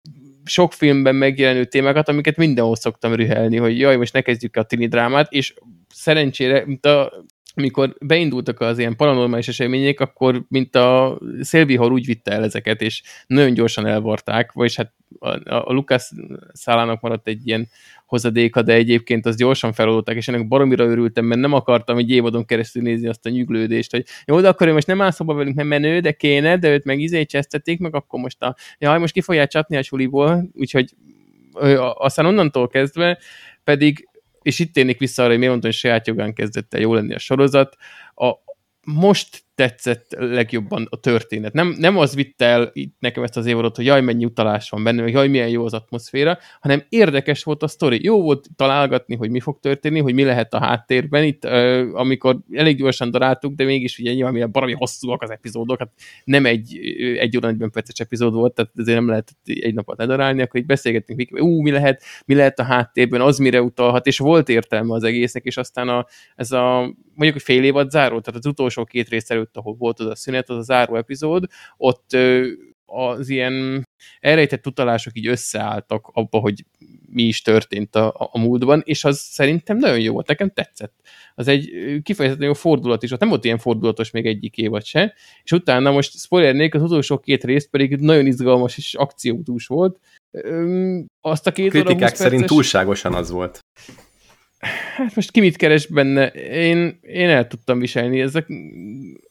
[0.45, 4.87] sok filmben megjelenő témákat, amiket mindenhol szoktam rühelni, hogy jaj, most ne kezdjük a tini
[4.87, 5.55] drámát, és
[5.95, 12.33] szerencsére, mint a amikor beindultak az ilyen paranormális események, akkor mint a szélvihar úgy vitte
[12.33, 16.03] el ezeket, és nagyon gyorsan elvarták, vagyis hát a, a, Lukács
[16.53, 17.69] szálának maradt egy ilyen
[18.07, 22.45] hozadéka, de egyébként az gyorsan feloldották, és ennek baromira örültem, mert nem akartam egy évadon
[22.45, 25.57] keresztül nézni azt a nyüglődést, hogy jó, de akkor ő most nem áll szoba velünk,
[25.57, 29.13] mert menő, de kéne, de őt meg izé csesztették, meg akkor most a, jaj, most
[29.13, 30.95] ki fogják csapni a suliból, úgyhogy
[31.95, 33.19] aztán onnantól kezdve
[33.65, 34.09] pedig
[34.43, 37.15] és itt térnék vissza arra, hogy miért mondtam, hogy saját jogán kezdett el jó lenni
[37.15, 37.77] a sorozat.
[38.15, 38.33] A,
[38.85, 41.53] most tetszett legjobban a történet.
[41.53, 44.85] Nem, nem az vitte el itt nekem ezt az évadot, hogy jaj, mennyi utalás van
[44.85, 48.05] benne, hogy jaj, milyen jó az atmoszféra, hanem érdekes volt a sztori.
[48.05, 51.25] Jó volt találgatni, hogy mi fog történni, hogy mi lehet a háttérben.
[51.25, 51.45] Itt,
[51.93, 55.91] amikor elég gyorsan daráltuk, de mégis ugye nyilván milyen baromi hosszúak az epizódok, hát
[56.25, 56.79] nem egy,
[57.19, 60.67] egy óra 40 perces epizód volt, tehát ezért nem lehet egy napot ledarálni, akkor így
[60.67, 65.05] beszélgettünk, ú, mi lehet, mi lehet a háttérben, az mire utalhat, és volt értelme az
[65.05, 69.09] egésznek, és aztán a, ez a mondjuk, hogy fél évad záró, tehát az utolsó két
[69.09, 71.45] rész előtt, ahol volt az a szünet, az a záró epizód,
[71.77, 72.17] ott
[72.85, 73.87] az ilyen
[74.21, 76.65] elrejtett utalások így összeálltak abba, hogy
[77.09, 80.95] mi is történt a, a múltban, és az szerintem nagyon jó volt, nekem tetszett.
[81.35, 81.71] Az egy
[82.03, 85.91] kifejezetten jó fordulat is, ott nem volt ilyen fordulatos még egyik évad se, és utána
[85.91, 89.99] most spoiler nélkül az utolsó két rész pedig nagyon izgalmas és akciódús volt.
[91.21, 92.57] Azt a két Kritikák szerint perces...
[92.57, 93.59] túlságosan az volt
[94.97, 98.21] hát most ki mit keres benne, én, én el tudtam viselni.
[98.21, 98.47] Ezek,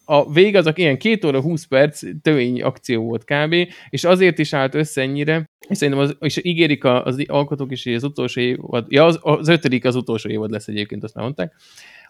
[0.06, 3.56] a vég azok ilyen két óra 20 perc tövény akció volt kb.
[3.90, 7.94] És azért is állt össze ennyire, és szerintem az, és ígérik az alkotók is, hogy
[7.94, 11.54] az utolsó évad, ja az, az ötödik az utolsó évad lesz egyébként, azt már mondták,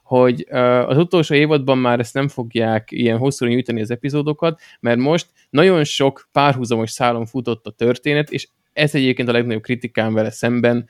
[0.04, 0.46] hogy
[0.86, 5.84] az utolsó évadban már ezt nem fogják ilyen hosszúra nyújtani az epizódokat, mert most nagyon
[5.84, 10.88] sok párhuzamos szálon futott a történet, és ez egyébként a legnagyobb kritikám vele szemben,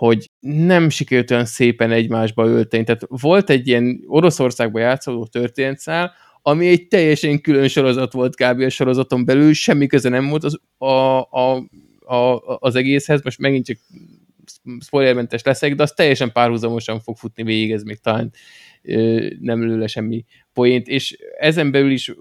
[0.00, 2.84] hogy nem sikerült olyan szépen egymásba ölteni.
[2.84, 8.60] Tehát volt egy ilyen Oroszországban játszódó történetszál, ami egy teljesen külön sorozat volt kb.
[8.60, 11.56] a sorozaton belül, semmi köze nem volt az, a, a,
[11.98, 13.78] a, az egészhez, most megint csak
[14.80, 18.32] spoilermentes leszek, de az teljesen párhuzamosan fog futni végig, ez még talán
[18.82, 22.14] ö, nem lőle semmi poént, és ezen belül is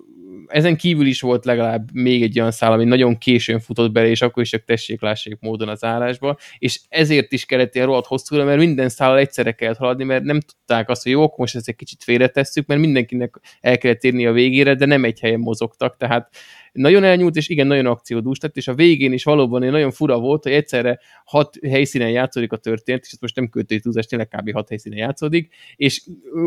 [0.48, 4.22] ezen kívül is volt legalább még egy olyan szál, ami nagyon későn futott bele, és
[4.22, 8.44] akkor is csak tessék, lássék módon az állásba, és ezért is kellett ilyen rohadt hosszúra,
[8.44, 11.76] mert minden szállal egyszerre kellett haladni, mert nem tudták azt, hogy jó, most ezt egy
[11.76, 16.30] kicsit félretesszük, mert mindenkinek el kellett érni a végére, de nem egy helyen mozogtak, tehát
[16.72, 20.44] nagyon elnyúlt, és igen, nagyon akciódús lett, és a végén is valóban nagyon fura volt,
[20.44, 24.52] hogy egyszerre hat helyszínen játszódik a történet, és ez most nem költői túlzás, tényleg kb.
[24.52, 26.02] hat helyszínen játszódik, és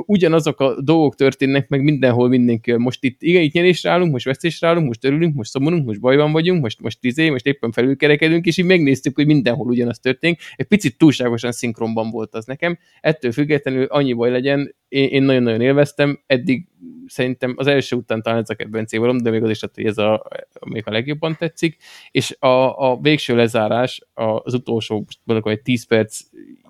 [0.07, 2.73] ugyanazok a dolgok történnek meg mindenhol mindenki.
[2.73, 6.33] Most itt igen, itt nyerésre állunk, most vesztésre állunk, most örülünk, most szomorunk, most bajban
[6.33, 10.41] vagyunk, most, most izé, most éppen felülkerekedünk, és így megnéztük, hogy mindenhol ugyanaz történik.
[10.57, 12.79] Egy picit túlságosan szinkronban volt az nekem.
[13.01, 16.67] Ettől függetlenül annyi baj legyen, én, én nagyon-nagyon élveztem, eddig
[17.07, 19.87] szerintem az első után talán ez a kedvenc évarom, de még az is lett, hogy
[19.87, 20.29] ez a,
[20.67, 21.77] még a legjobban tetszik,
[22.11, 26.21] és a, a végső lezárás, az utolsó, mondjuk egy 10 perc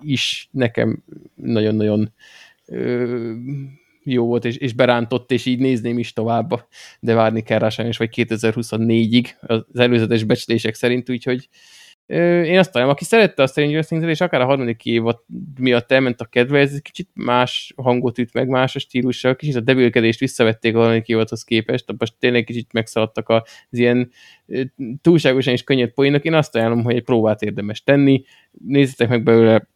[0.01, 1.03] is nekem
[1.35, 2.13] nagyon-nagyon
[4.03, 6.67] jó volt, és, és berántott, és így nézném is tovább,
[6.99, 11.49] de várni kell rá sajnos, vagy 2024-ig az előzetes becslések szerint, úgyhogy
[12.45, 15.19] én azt találom, aki szerette a Stranger things és akár a harmadik évad
[15.59, 19.55] miatt elment a kedve, ez egy kicsit más hangot üt meg, más a stílussal, kicsit
[19.55, 24.11] a debilkedést visszavették a harmadik évadhoz képest, most tényleg kicsit megszaladtak az ilyen
[25.01, 26.23] túlságosan is könnyed poénok.
[26.23, 29.67] Én azt ajánlom, hogy egy próbát érdemes tenni, nézzétek meg belőle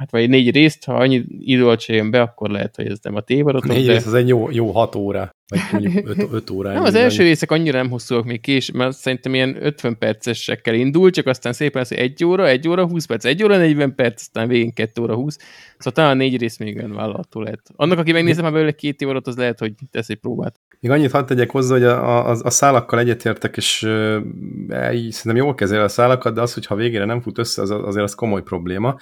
[0.00, 3.14] hát vagy négy részt, ha annyi idő alatt jön be, akkor lehet, hogy ez nem
[3.14, 3.70] a tévadatok.
[3.70, 3.92] Négy de...
[3.92, 6.72] rész, az egy jó, jó hat óra, vagy mondjuk öt, öt óra.
[6.72, 11.10] Nem, az első részek annyira nem hosszúak még kés, mert szerintem ilyen 50 percesekkel indul,
[11.10, 14.20] csak aztán szépen az, hogy egy óra, egy óra, 20 perc, egy óra, 40 perc,
[14.20, 15.38] aztán végén 2 óra 20.
[15.78, 17.60] Szóval talán négy rész még olyan vállalható lehet.
[17.76, 20.60] Annak, aki megnézem már belőle két évadat, az lehet, hogy tesz egy próbát.
[20.80, 23.82] Még annyit hadd tegyek hozzá, hogy a, a, a szálakkal egyetértek, és
[24.92, 28.04] így szerintem jól kezel a szálakat, de az, hogyha végére nem fut össze, az, azért
[28.04, 28.96] az komoly probléma.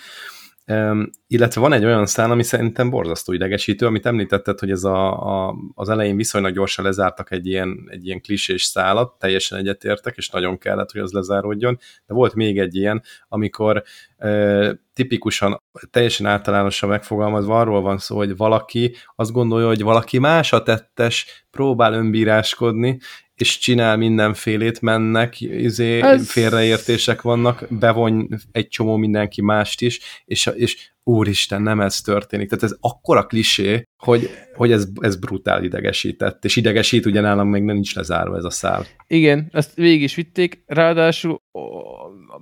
[1.26, 5.54] Illetve van egy olyan szán, ami szerintem borzasztó idegesítő, amit említetted, hogy ez a, a,
[5.74, 10.58] az elején viszonylag gyorsan lezártak egy ilyen, egy ilyen klisés szálat, teljesen egyetértek, és nagyon
[10.58, 13.82] kellett, hogy az lezáródjon, de volt még egy ilyen, amikor
[14.16, 20.52] e, tipikusan, teljesen általánosan megfogalmazva arról van szó, hogy valaki azt gondolja, hogy valaki más
[20.52, 22.98] a tettes, próbál önbíráskodni,
[23.40, 26.30] és csinál mindenfélét, mennek, izé, Ez...
[26.30, 32.48] félreértések vannak, bevony egy csomó mindenki mást is, és, és úristen, nem ez történik.
[32.48, 37.62] Tehát ez akkora klisé, hogy, hogy ez, ez brutál idegesített, és idegesít, ugye nálam még
[37.62, 38.86] nem nincs lezárva ez a szál.
[39.06, 41.42] Igen, ezt végig is vitték, ráadásul,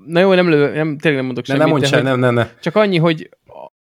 [0.06, 1.62] na jó, nem, lő, nem tényleg nem mondok ne, semmit.
[1.62, 2.48] Nem mondj se, nem, nem, nem.
[2.60, 3.28] Csak annyi, hogy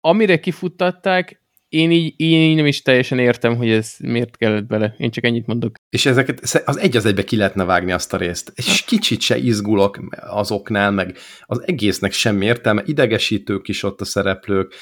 [0.00, 4.94] amire kifuttatták, én így, így nem is teljesen értem, hogy ez miért kellett bele.
[4.98, 5.74] Én csak ennyit mondok.
[5.90, 8.52] És ezeket az egy az egybe ki lehetne vágni azt a részt.
[8.54, 14.74] És kicsit se izgulok azoknál, meg az egésznek semmi értelme, idegesítők is ott a szereplők,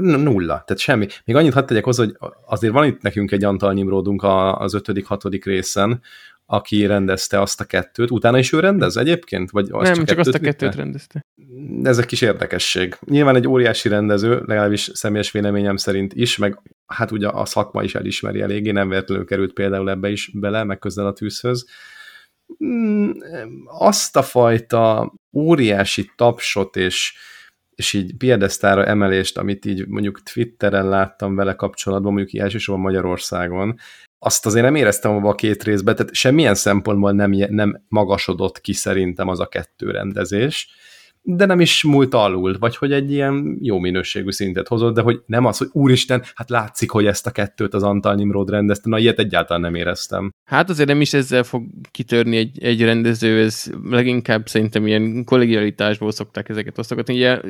[0.00, 1.06] nulla, tehát semmi.
[1.24, 4.22] Még annyit hadd tegyek hozzá, hogy azért van itt nekünk egy Antal Nimrodunk
[4.58, 6.02] az ötödik, hatodik részen,
[6.52, 8.10] aki rendezte azt a kettőt.
[8.10, 9.50] Utána is ő rendez egyébként?
[9.50, 11.20] Vagy az Nem, csak, csak azt a kettőt rendezte.
[11.82, 12.96] Ez egy kis érdekesség.
[13.04, 17.94] Nyilván egy óriási rendező, legalábbis személyes véleményem szerint is, meg hát ugye a szakma is
[17.94, 21.66] elismeri eléggé, nem véletlenül került például ebbe is bele, meg közel a tűzhöz.
[22.64, 23.10] Mm,
[23.66, 27.14] azt a fajta óriási tapsot és,
[27.74, 33.78] és így piedesztára emelést, amit így mondjuk Twitteren láttam vele kapcsolatban, mondjuk elsősorban Magyarországon,
[34.22, 38.72] azt azért nem éreztem abban a két részben, tehát semmilyen szempontból nem, nem magasodott ki
[38.72, 40.68] szerintem az a kettő rendezés
[41.22, 45.20] de nem is múlt alul, vagy hogy egy ilyen jó minőségű szintet hozott, de hogy
[45.26, 48.98] nem az, hogy úristen, hát látszik, hogy ezt a kettőt az Antal Nimrod rendezte, na
[48.98, 50.32] ilyet egyáltalán nem éreztem.
[50.44, 56.10] Hát azért nem is ezzel fog kitörni egy, egy rendező, ez leginkább szerintem ilyen kollegialitásból
[56.10, 57.14] szokták ezeket osztogatni.
[57.14, 57.40] Ugye,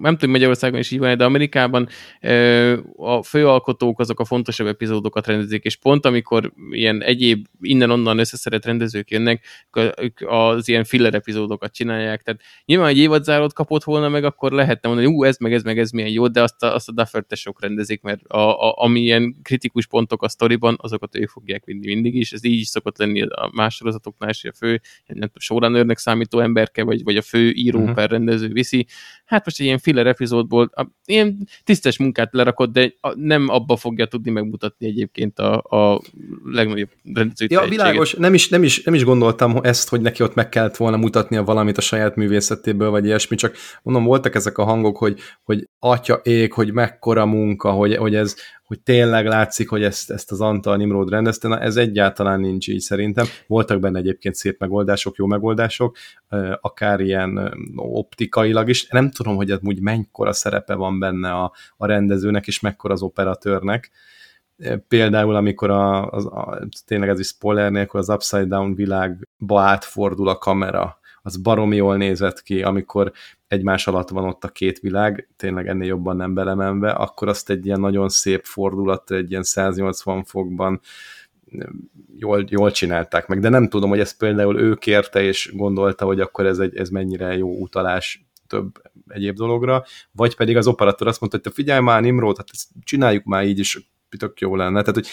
[0.00, 1.88] nem tudom, Magyarországon is így van, de Amerikában
[2.96, 9.10] a főalkotók azok a fontosabb epizódokat rendezik, és pont amikor ilyen egyéb innen-onnan összeszedett rendezők
[9.10, 9.44] jönnek,
[10.26, 12.40] az ilyen filler epizódokat csinálják, tehát
[12.72, 15.78] Nyilván, egy évadzárót kapott volna meg, akkor lehetne mondani, hogy ú, ez meg ez meg
[15.78, 19.00] ez milyen jó, de azt a, azt a duffer sok rendezik, mert a, a, ami
[19.00, 22.32] ilyen kritikus pontok a sztoriban, azokat ők fogják vinni mindig is.
[22.32, 26.82] Ez így is szokott lenni a más sorozatoknál hogy a fő nem showrunnernek számító emberke,
[26.82, 27.94] vagy, vagy a fő író uh-huh.
[27.94, 28.86] per rendező viszi.
[29.32, 33.76] Hát most egy ilyen filler epizódból a, ilyen tisztes munkát lerakott, de a, nem abba
[33.76, 36.00] fogja tudni megmutatni egyébként a, a
[36.44, 40.34] legnagyobb rendező Ja, világos, nem is, nem, is, nem is gondoltam ezt, hogy neki ott
[40.34, 44.58] meg kellett volna mutatnia valamit a saját művészet helyzetéből, vagy ilyesmi, csak mondom, voltak ezek
[44.58, 49.68] a hangok, hogy, hogy atya ég, hogy mekkora munka, hogy, hogy ez, hogy tényleg látszik,
[49.68, 53.26] hogy ezt, ezt az Antal Nimrod rendezte, na ez egyáltalán nincs így szerintem.
[53.46, 55.96] Voltak benne egyébként szép megoldások, jó megoldások,
[56.60, 58.86] akár ilyen optikailag is.
[58.86, 63.90] Nem tudom, hogy úgy mennyikora szerepe van benne a, a rendezőnek, és mekkora az operatőrnek.
[64.88, 70.28] Például, amikor a, a, a, tényleg ez is spoiler nélkül az Upside Down világba átfordul
[70.28, 73.12] a kamera, az baromi jól nézett ki, amikor
[73.48, 77.66] egymás alatt van ott a két világ, tényleg ennél jobban nem belemenve, akkor azt egy
[77.66, 80.80] ilyen nagyon szép fordulat, egy ilyen 180 fokban
[82.16, 86.20] jól, jól csinálták meg, de nem tudom, hogy ezt például ő kérte, és gondolta, hogy
[86.20, 91.20] akkor ez, egy, ez mennyire jó utalás több egyéb dologra, vagy pedig az operatőr azt
[91.20, 93.82] mondta, hogy te figyelj már, Nimrod, hát ezt csináljuk már így, és
[94.18, 94.80] tök jó lenne.
[94.80, 95.08] Tehát, hogy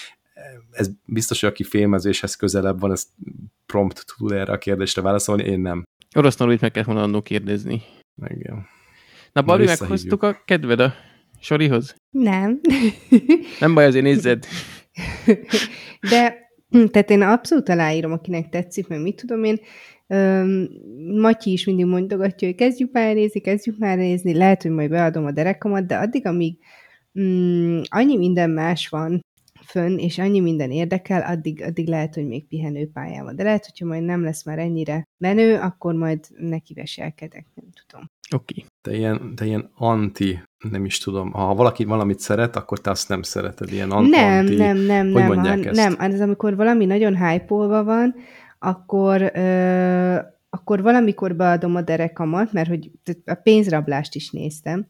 [0.71, 3.07] ez biztos, hogy aki filmezéshez közelebb van, ez
[3.65, 5.87] prompt tud erre a kérdésre válaszolni, én nem.
[6.15, 7.81] Orosz Norvit meg kell volna kérdezni.
[8.27, 8.67] Igen.
[9.33, 10.93] Na, Bali, meghoztuk a kedved a
[11.39, 11.95] Sorihoz?
[12.09, 12.59] Nem.
[13.59, 14.45] Nem baj, azért nézzed.
[16.09, 16.37] De,
[16.69, 19.59] hm, tehát én abszolút aláírom, akinek tetszik, mert mit tudom én,
[20.11, 20.69] Öm,
[21.21, 25.25] Matyi is mindig mondogatja, hogy kezdjük már nézni, kezdjük már nézni, lehet, hogy majd beadom
[25.25, 26.57] a derekamat, de addig, amíg
[27.19, 29.21] mm, annyi minden más van,
[29.69, 33.85] fönn, és annyi minden érdekel, addig, addig lehet, hogy még pihenő pályán De lehet, hogyha
[33.85, 38.09] majd nem lesz már ennyire menő, akkor majd neki veselkedek, nem tudom.
[38.35, 38.53] Oké.
[38.57, 38.65] Okay.
[38.81, 43.09] Te ilyen, te ilyen anti, nem is tudom, ha valaki valamit szeret, akkor te azt
[43.09, 47.27] nem szereted, ilyen anti Nem, nem, nem, hogy nem, nem, nem, ez amikor valami nagyon
[47.27, 48.15] hype van,
[48.59, 50.17] akkor ö,
[50.49, 52.91] akkor valamikor beadom a derekamat, mert hogy
[53.25, 54.87] a pénzrablást is néztem,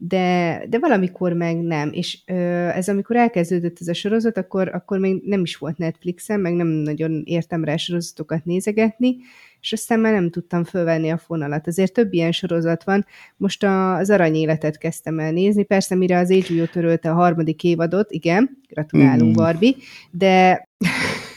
[0.00, 1.90] de, de valamikor meg nem.
[1.92, 2.34] És ö,
[2.68, 6.66] ez amikor elkezdődött ez a sorozat, akkor, akkor még nem is volt Netflixen, meg nem
[6.66, 9.16] nagyon értem rá sorozatokat nézegetni,
[9.60, 11.66] és aztán már nem tudtam fölvenni a fonalat.
[11.66, 13.06] Azért több ilyen sorozat van.
[13.36, 18.10] Most a, az aranyéletet kezdtem el nézni, persze mire az HBO törölte a harmadik évadot,
[18.10, 19.42] igen, gratulálunk mm.
[19.42, 19.74] Barbie,
[20.10, 20.66] de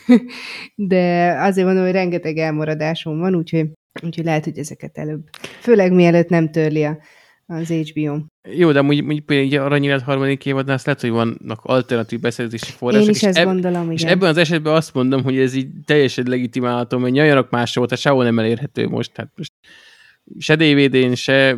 [0.76, 3.70] de azért mondom, hogy rengeteg elmaradásom van, úgyhogy,
[4.04, 5.24] úgyhogy lehet, hogy ezeket előbb.
[5.60, 6.98] Főleg mielőtt nem törli a,
[7.46, 8.20] az HBO.
[8.56, 13.06] Jó, de úgy, úgy például Aranyélet harmadik évadnál azt lehet, hogy vannak alternatív beszerzési források.
[13.08, 13.94] Én is ezt eb- gondolom, igen.
[13.94, 18.04] És ebben az esetben azt mondom, hogy ez így teljesen legitimálható, mert nyaljanak máshol, tehát
[18.04, 19.14] sehol nem elérhető most.
[19.14, 19.52] Tehát most
[20.38, 21.58] se DVD-n, se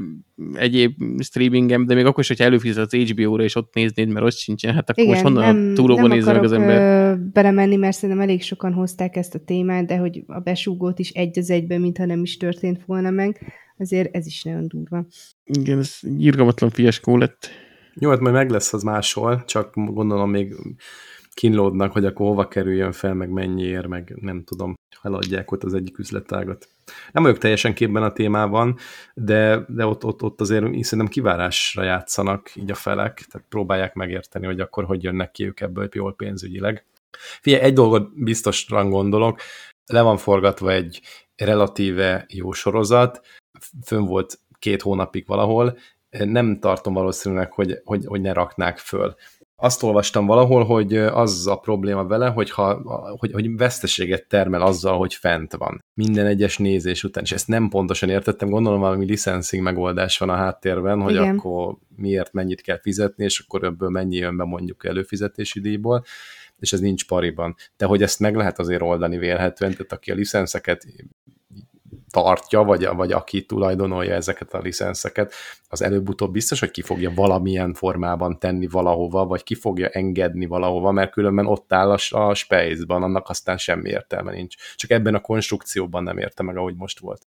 [0.53, 4.35] egyéb streamingem, de még akkor is, hogyha előfizet az HBO-ra, és ott néznéd, mert ott
[4.35, 7.17] sincsen, hát akkor Igen, most honnan túlóban nézze meg az ember?
[7.19, 11.39] belemenni, mert szerintem elég sokan hozták ezt a témát, de hogy a besúgót is egy
[11.39, 13.41] az egyben, mintha nem is történt volna meg,
[13.83, 15.05] azért ez is nagyon durva.
[15.43, 17.49] Igen, ez irgalmatlan fiaskó lett.
[17.93, 20.55] Jó, hát majd meg lesz az máshol, csak gondolom még
[21.33, 25.97] kínlódnak, hogy akkor hova kerüljön fel, meg mennyiért, meg nem tudom, eladják ott az egyik
[25.97, 26.67] üzletágat.
[27.11, 28.77] Nem vagyok teljesen képben a témában,
[29.13, 34.45] de, de ott, ott, ott azért szerintem kivárásra játszanak így a felek, tehát próbálják megérteni,
[34.45, 36.85] hogy akkor hogy jönnek ki ők ebből jól pénzügyileg.
[37.41, 39.39] Figyelj, egy dolgot biztosan gondolok,
[39.85, 41.01] le van forgatva egy
[41.35, 43.21] relatíve jó sorozat,
[43.85, 45.77] fönn volt két hónapig valahol,
[46.09, 49.15] nem tartom valószínűleg, hogy, hogy, hogy ne raknák föl.
[49.55, 52.81] Azt olvastam valahol, hogy az a probléma vele, hogy, ha,
[53.17, 55.83] hogy, hogy veszteséget termel azzal, hogy fent van.
[55.93, 57.23] Minden egyes nézés után.
[57.23, 61.37] És ezt nem pontosan értettem, gondolom valami licensing megoldás van a háttérben, hogy Igen.
[61.37, 66.03] akkor miért mennyit kell fizetni, és akkor ebből mennyi jön be mondjuk előfizetési díjból
[66.59, 67.55] és ez nincs pariban.
[67.77, 70.85] De hogy ezt meg lehet azért oldani vélhetően, tehát aki a licenszeket
[72.13, 75.33] tartja, vagy, vagy aki tulajdonolja ezeket a licenszeket,
[75.69, 80.91] az előbb-utóbb biztos, hogy ki fogja valamilyen formában tenni valahova, vagy ki fogja engedni valahova,
[80.91, 84.55] mert különben ott áll a, a space-ban, annak aztán semmi értelme nincs.
[84.75, 87.27] Csak ebben a konstrukcióban nem érte meg, ahogy most volt.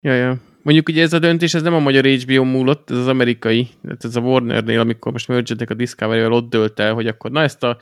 [0.00, 0.36] Ja, ja.
[0.62, 3.68] Mondjuk ugye ez a döntés, ez nem a magyar HBO múlott, ez az amerikai,
[3.98, 7.62] ez a Warnernél, amikor most mergedek a Discovery-vel, ott dölt el, hogy akkor na ezt
[7.62, 7.78] a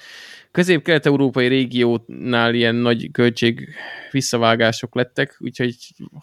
[0.55, 3.69] közép-kelet-európai régiónál ilyen nagy költség
[4.11, 5.77] visszavágások lettek, úgyhogy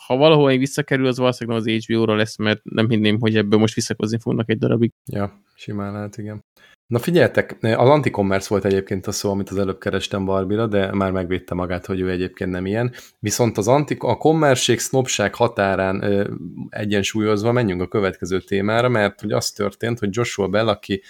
[0.07, 3.73] ha valahol még visszakerül, az valószínűleg az HBO-ra lesz, mert nem hinném, hogy ebből most
[3.73, 4.91] visszakozni fognak egy darabig.
[5.05, 6.43] Ja, simán lehet, igen.
[6.87, 11.11] Na figyeljetek, az anti-commerce volt egyébként a szó, amit az előbb kerestem Barbira, de már
[11.11, 12.93] megvédte magát, hogy ő egyébként nem ilyen.
[13.19, 16.33] Viszont az anti a kommerség, sznopság határán ö,
[16.69, 21.01] egyensúlyozva menjünk a következő témára, mert hogy az történt, hogy Joshua Bell, aki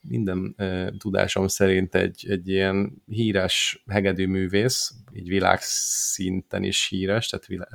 [0.00, 0.56] minden
[0.98, 7.70] tudásom szerint egy, egy ilyen híres hegedűművész, így világszinten is híres, tehát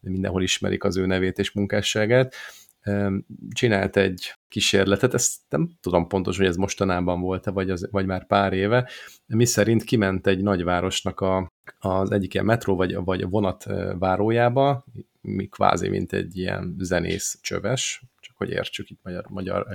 [0.00, 2.34] mindenhol ismerik az ő nevét és munkásságát,
[2.80, 3.10] e,
[3.52, 8.26] csinált egy kísérletet, ezt nem tudom pontosan, hogy ez mostanában volt-e, vagy, az, vagy már
[8.26, 8.90] pár éve,
[9.26, 13.64] mi szerint kiment egy nagyvárosnak a, az egyik ilyen metró vagy, vagy vonat
[13.98, 14.84] várójába,
[15.20, 18.02] mi kvázi mint egy ilyen zenész csöves,
[18.42, 19.66] hogy értsük itt magyar, magyar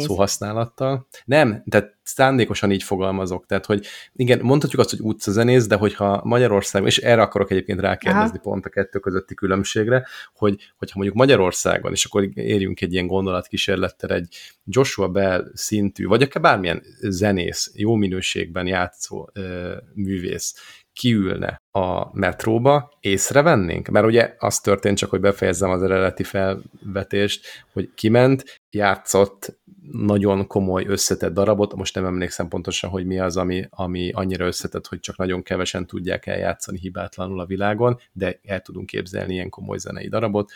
[0.00, 1.08] szóhasználattal.
[1.24, 6.88] Nem, tehát szándékosan így fogalmazok, tehát hogy igen, mondhatjuk azt, hogy utcazenész, de hogyha Magyarországon,
[6.88, 8.50] és erre akarok egyébként rákérdezni Aha.
[8.50, 14.10] pont a kettő közötti különbségre, hogy, hogyha mondjuk Magyarországon, és akkor érjünk egy ilyen gondolatkísérlettel
[14.10, 20.54] egy Joshua Bell szintű, vagy akár bármilyen zenész, jó minőségben játszó ö, művész
[20.92, 23.88] kiülne a metróba, észrevennénk?
[23.88, 29.58] Mert ugye az történt, csak hogy befejezzem az eredeti felvetést, hogy kiment, játszott
[29.92, 34.86] nagyon komoly összetett darabot, most nem emlékszem pontosan, hogy mi az, ami, ami annyira összetett,
[34.86, 39.78] hogy csak nagyon kevesen tudják eljátszani hibátlanul a világon, de el tudunk képzelni ilyen komoly
[39.78, 40.50] zenei darabot,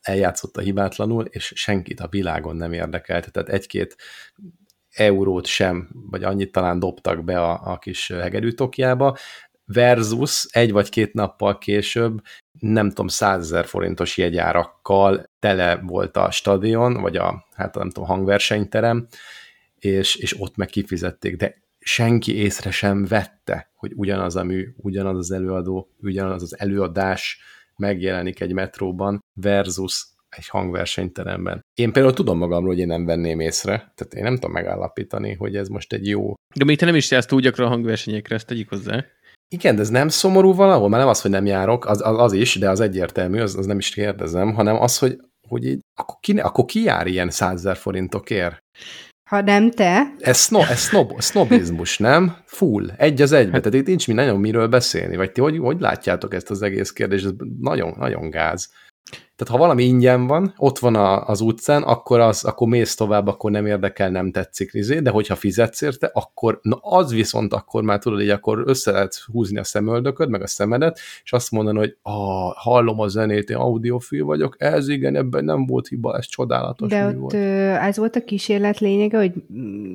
[0.00, 3.32] eljátszott a hibátlanul, és senkit a világon nem érdekelt.
[3.32, 3.96] Tehát egy-két
[4.94, 9.16] eurót sem, vagy annyit talán dobtak be a, a kis hegedűtokjába,
[9.66, 12.20] versus egy vagy két nappal később,
[12.60, 19.06] nem tudom, százezer forintos jegyárakkal tele volt a stadion, vagy a, hát nem tudom, hangversenyterem,
[19.78, 25.16] és, és ott meg kifizették, de senki észre sem vette, hogy ugyanaz a mű, ugyanaz
[25.16, 27.38] az előadó, ugyanaz az előadás
[27.76, 31.60] megjelenik egy metróban versus egy hangversenyteremben.
[31.74, 35.56] Én például tudom magamról, hogy én nem venném észre, tehát én nem tudom megállapítani, hogy
[35.56, 36.34] ez most egy jó...
[36.54, 39.04] De még te nem is jársz túl gyakran a hangversenyekre, ezt tegyük hozzá.
[39.48, 42.32] Igen, de ez nem szomorú valahol, már nem az, hogy nem járok, az, az, az
[42.32, 46.16] is, de az egyértelmű, az, az nem is kérdezem, hanem az, hogy, hogy így, akkor
[46.20, 48.58] ki, akkor ki jár ilyen százezer forintokért?
[49.30, 50.14] Ha nem te.
[50.18, 52.36] Ez, sno, ez snob, sznobizmus, nem?
[52.44, 53.60] Full, egy az egybe.
[53.60, 55.16] Tehát itt nincs mi nagyon miről beszélni.
[55.16, 57.24] Vagy ti hogy, hogy látjátok ezt az egész kérdést?
[57.24, 58.72] Ez nagyon, nagyon gáz.
[59.36, 63.26] Tehát ha valami ingyen van, ott van a, az utcán, akkor, az, akkor mész tovább,
[63.26, 67.82] akkor nem érdekel, nem tetszik, rizé, de hogyha fizetsz érte, akkor na az viszont akkor
[67.82, 71.78] már tudod, hogy akkor össze lehet húzni a szemöldököd, meg a szemedet, és azt mondani,
[71.78, 76.26] hogy ah, hallom a zenét, én audiofil vagyok, ez igen, ebben nem volt hiba, ez
[76.26, 76.88] csodálatos.
[76.88, 77.34] De ott volt.
[77.82, 79.32] ez volt a kísérlet lényege, hogy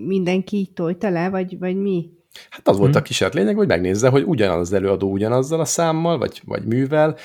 [0.06, 2.10] mindenki így tojta le, vagy, vagy mi?
[2.50, 2.84] Hát az hmm.
[2.84, 6.66] volt a kísérlet lényeg, hogy megnézze, hogy ugyanaz az előadó ugyanazzal a számmal, vagy, vagy
[6.66, 7.16] művel,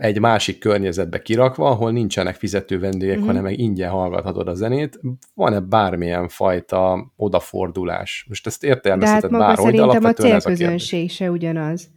[0.00, 3.26] egy másik környezetbe kirakva, ahol nincsenek fizető vendégek, mm-hmm.
[3.26, 5.00] hanem meg ingyen hallgathatod a zenét,
[5.34, 8.24] van-e bármilyen fajta odafordulás?
[8.28, 11.90] Most ezt értelmezheted de hát maga bárhogy, szerintem a célközönség se ugyanaz.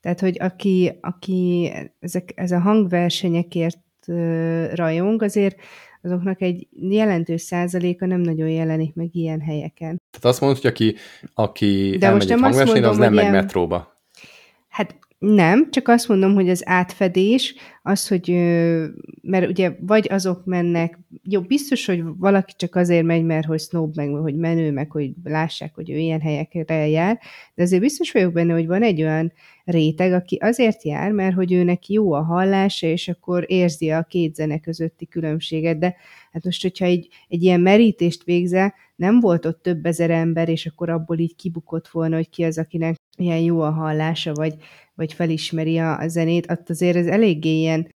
[0.00, 3.78] Tehát, hogy aki, aki ezek, ez a hangversenyekért
[4.74, 5.56] rajong, azért
[6.02, 9.96] azoknak egy jelentős százaléka nem nagyon jelenik meg ilyen helyeken.
[10.10, 10.94] Tehát azt mondod, hogy aki,
[11.34, 13.34] aki De elmegy most nem egy hangversenyre, az nem megy ilyen...
[13.34, 13.99] metróba.
[15.20, 18.30] Nem, csak azt mondom, hogy az átfedés, az, hogy,
[19.22, 23.96] mert ugye vagy azok mennek, jó, biztos, hogy valaki csak azért megy, mert hogy snob,
[23.96, 27.18] meg hogy menő, meg hogy lássák, hogy ő ilyen helyekre jár,
[27.54, 29.32] de azért biztos vagyok benne, hogy van egy olyan
[29.64, 34.02] réteg, aki azért jár, mert hogy ő neki jó a hallása, és akkor érzi a
[34.02, 35.96] két zene közötti különbséget, de
[36.32, 40.66] hát most, hogyha egy, egy ilyen merítést végzel, nem volt ott több ezer ember, és
[40.66, 44.54] akkor abból így kibukott volna, hogy ki az, akinek ilyen jó a hallása, vagy,
[44.94, 47.94] vagy felismeri a, a zenét, ott azért ez eléggé ilyen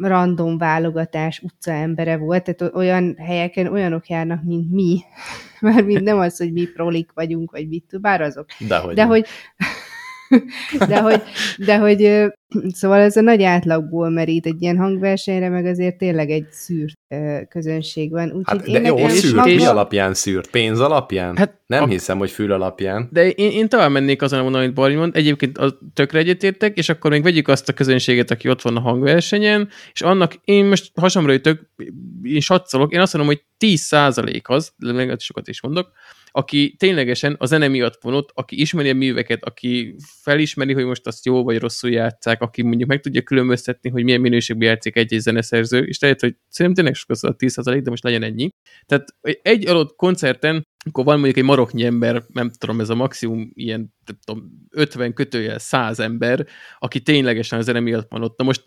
[0.00, 5.00] random válogatás utca embere volt, tehát olyan helyeken olyanok járnak, mint mi,
[5.84, 8.46] mint nem az, hogy mi prolik vagyunk, vagy mit, bár azok.
[8.58, 9.26] Dehogy de hogy,
[10.88, 11.22] de hogy,
[11.56, 12.28] de hogy
[12.72, 16.96] szóval ez a nagy átlagból merít egy ilyen hangversenyre, meg azért tényleg egy szűrt
[17.48, 18.30] közönség van.
[18.32, 19.54] Úgy, hát, de jó, szűrt, maga...
[19.54, 20.50] mi alapján szűrt?
[20.50, 21.36] Pénz alapján?
[21.36, 21.86] Hát, nem a...
[21.86, 23.08] hiszem, hogy fül alapján.
[23.12, 25.16] De én, én tovább mennék azon a vonalon, amit Bari mond.
[25.16, 28.80] Egyébként a tökre egyetértek, és akkor még vegyük azt a közönséget, aki ott van a
[28.80, 31.70] hangversenyen, és annak én most hasamra ütök,
[32.22, 35.90] én satszolok, én azt mondom, hogy 10% az, legalább sokat is mondok,
[36.38, 41.06] aki ténylegesen a zene miatt van ott, aki ismeri a műveket, aki felismeri, hogy most
[41.06, 45.20] azt jó vagy rosszul játszák, aki mondjuk meg tudja különböztetni, hogy milyen minőségben játszik egy-egy
[45.20, 48.48] zeneszerző, és lehet, hogy szerintem tényleg sok az a 10%, de most legyen ennyi.
[48.86, 53.50] Tehát egy adott koncerten, akkor van mondjuk egy maroknyi ember, nem tudom, ez a maximum
[53.54, 56.46] ilyen tudom, 50 kötőjel 100 ember,
[56.78, 58.38] aki ténylegesen a zene miatt van ott.
[58.38, 58.62] Na most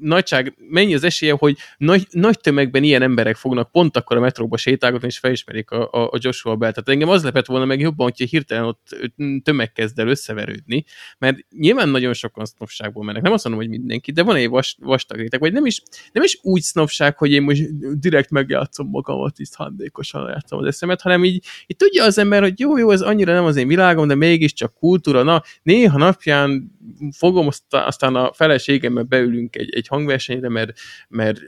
[0.00, 4.56] nagyság, mennyi az esélye, hogy nagy, nagy tömegben ilyen emberek fognak pont akkor a metróba
[4.56, 6.70] sétálgatni, és felismerik a, a, Joshua Bell.
[6.70, 8.96] Tehát engem az lepett volna meg jobban, hogyha hirtelen ott
[9.42, 10.84] tömeg kezd el összeverődni,
[11.18, 13.22] mert nyilván nagyon sokan sznopságból mennek.
[13.22, 15.82] Nem azt mondom, hogy mindenki, de van egy vas, vastag réteg, vagy nem is,
[16.12, 17.62] nem is úgy sznopság, hogy én most
[17.98, 22.60] direkt megjátszom magamat, is szándékosan játszom az eszemet, hanem így, így tudja az ember, hogy
[22.60, 25.22] jó, jó, ez annyira nem az én világom, de mégiscsak kultúra.
[25.22, 26.76] Na, néha napján
[27.16, 30.72] fogom, aztán a feleségemmel beülünk egy, egy hangversenyre, mert,
[31.08, 31.40] mert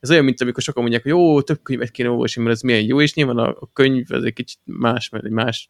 [0.00, 2.84] ez olyan, mint amikor sokan mondják, hogy jó, több könyvet kéne olvasni, mert ez milyen
[2.84, 5.68] jó, és nyilván a, a könyv az egy kicsit más, mert egy más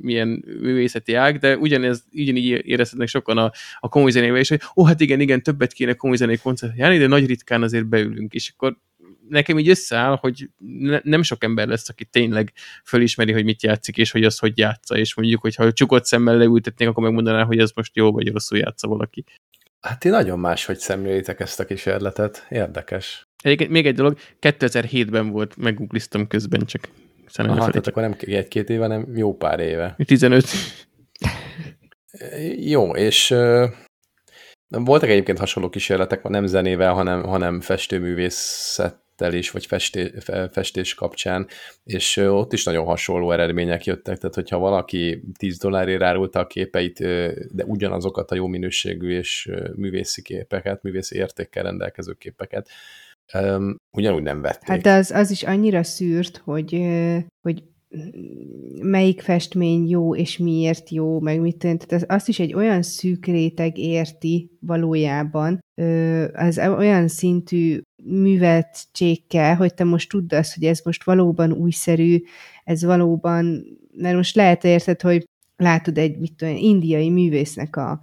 [0.00, 4.84] milyen művészeti ág, de ugyanez, ugyanígy érezhetnek sokan a, a komoly zenével is, hogy ó,
[4.84, 8.52] hát igen, igen, többet kéne komoly zenei koncertre járni, de nagy ritkán azért beülünk, és
[8.54, 8.76] akkor
[9.28, 12.52] nekem így összeáll, hogy ne, nem sok ember lesz, aki tényleg
[12.84, 16.88] fölismeri, hogy mit játszik, és hogy az hogy játsza, és mondjuk, hogyha csukott szemmel leültetnék,
[16.88, 19.24] akkor megmondaná, hogy ez most jó vagy rosszul játsza valaki.
[19.80, 22.46] Hát ti nagyon máshogy szemlélitek ezt a kísérletet.
[22.48, 23.26] Érdekes.
[23.42, 26.88] Egyébként még egy dolog, 2007-ben volt, meggoogliztam közben, csak
[27.34, 29.94] Aha, tehát akkor nem egy-két éve, hanem jó pár éve.
[30.04, 30.44] 15.
[32.74, 33.34] jó, és
[34.68, 39.00] voltak egyébként hasonló kísérletek, nem zenével, hanem, hanem festőművészet
[39.30, 40.12] is, vagy festé,
[40.52, 41.46] festés kapcsán,
[41.84, 46.98] és ott is nagyon hasonló eredmények jöttek, tehát hogyha valaki 10 dollárért árulta a képeit,
[47.54, 52.68] de ugyanazokat a jó minőségű és művészi képeket, művészi értékkel rendelkező képeket,
[53.90, 54.68] ugyanúgy nem vették.
[54.68, 56.80] Hát az, az is annyira szűrt, hogy,
[57.40, 57.62] hogy
[58.82, 63.78] melyik festmény jó, és miért jó, meg mit Tehát azt is egy olyan szűk réteg
[63.78, 65.58] érti valójában,
[66.32, 72.22] az olyan szintű műveltségkel, hogy te most tudd azt, hogy ez most valóban újszerű,
[72.64, 73.64] ez valóban,
[73.96, 75.24] mert most lehet érted, hogy
[75.56, 78.00] látod egy mit tudom, indiai művésznek a,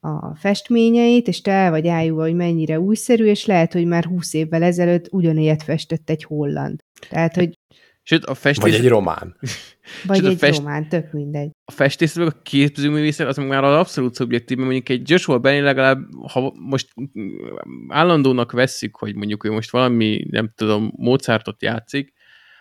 [0.00, 4.34] a festményeit, és te el vagy ájúva, hogy mennyire újszerű, és lehet, hogy már húsz
[4.34, 6.80] évvel ezelőtt ugyanilyet festett egy holland.
[7.08, 7.58] Tehát, hogy
[8.02, 8.70] Sőt, a festés...
[8.70, 9.36] Vagy egy román.
[10.06, 10.58] Vagy Sőt, egy fest...
[10.58, 11.50] román, tök mindegy.
[11.64, 15.98] A festészről a képzőművészet az már az abszolút szubjektív, mert mondjuk egy Joshua Benny legalább,
[16.32, 16.88] ha most
[17.88, 22.12] állandónak vesszük, hogy mondjuk ő most valami, nem tudom, Mozartot játszik,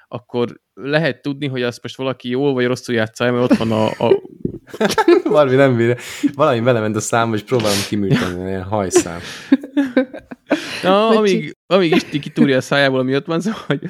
[0.08, 3.86] akkor lehet tudni, hogy azt most valaki jól vagy rosszul játsza, mert ott van a...
[3.86, 4.22] a...
[5.24, 5.98] valami nem bír.
[6.34, 9.20] Valami belement a számba, és próbálom kiműteni, ilyen hajszám.
[10.84, 13.82] Na, amíg, amíg Isti kitúrja a szájából, ami ott van, szóval, hogy,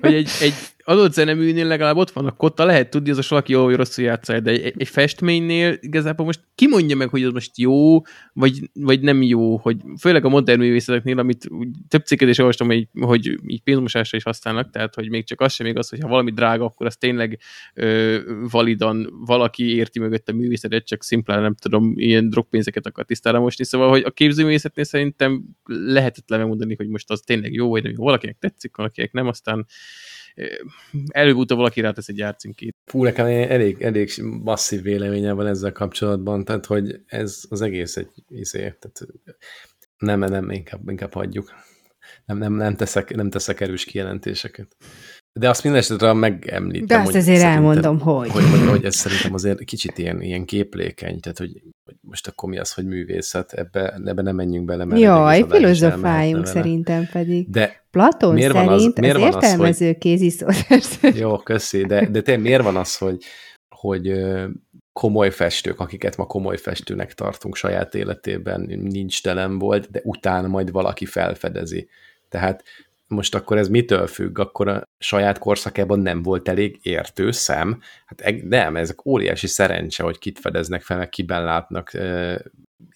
[0.00, 0.54] hogy egy, egy
[0.90, 4.04] adott zeneműnél legalább ott van a kotta, lehet tudni, az a valaki jó vagy rosszul
[4.04, 8.00] játsza, de egy, egy festménynél igazából most ki mondja meg, hogy az most jó,
[8.32, 11.48] vagy, vagy nem jó, hogy főleg a modern művészeteknél, amit
[11.88, 15.52] több cikket is olvastam, hogy, hogy így pénzmosásra is használnak, tehát hogy még csak az
[15.52, 17.38] sem még az, hogy ha valami drága, akkor az tényleg
[17.74, 18.18] ö,
[18.50, 23.64] validan valaki érti mögött a művészetet, csak szimplán nem tudom, ilyen drogpénzeket akar tisztára mosni,
[23.64, 28.04] szóval hogy a képzőművészetnél szerintem lehetetlen megmondani, hogy most az tényleg jó, vagy nem jó.
[28.04, 29.66] Valakinek tetszik, valakinek nem, aztán
[31.08, 32.76] előbb-utóbb valaki rátesz egy árcinkét.
[32.84, 34.10] Fú, nekem elég, elég
[34.42, 39.06] masszív véleményem van ezzel kapcsolatban, tehát hogy ez az egész egy izé, tehát
[39.98, 41.52] nem, nem, inkább, inkább hagyjuk.
[42.24, 44.76] Nem, nem, nem, teszek, nem teszek erős kijelentéseket.
[45.32, 46.86] De azt minden esetre megemlítem.
[46.86, 48.30] De azt azért elmondom, hogy.
[48.30, 51.79] Hogy, hogy, hogy ez szerintem azért kicsit ilyen, ilyen képlékeny, tehát hogy hogy
[52.10, 54.84] most akkor mi az, hogy művészet, ebbe, ebbe nem menjünk bele.
[54.84, 57.50] Mert Jaj, filozofáljunk szerintem pedig.
[57.50, 59.98] De Platon miért szerint van az, miért az, van az értelmező hogy...
[59.98, 60.98] kéziszózás.
[61.14, 63.24] Jó, köszi, de, de te miért van az, hogy,
[63.68, 64.12] hogy
[64.92, 70.70] komoly festők, akiket ma komoly festőnek tartunk saját életében, nincs telen volt, de utána majd
[70.70, 71.88] valaki felfedezi.
[72.28, 72.62] Tehát
[73.10, 74.38] most akkor ez mitől függ?
[74.38, 77.80] Akkor a saját korszakában nem volt elég értő szem?
[78.06, 81.90] Hát nem, ezek óriási szerencse, hogy kit fedeznek fel, meg kiben látnak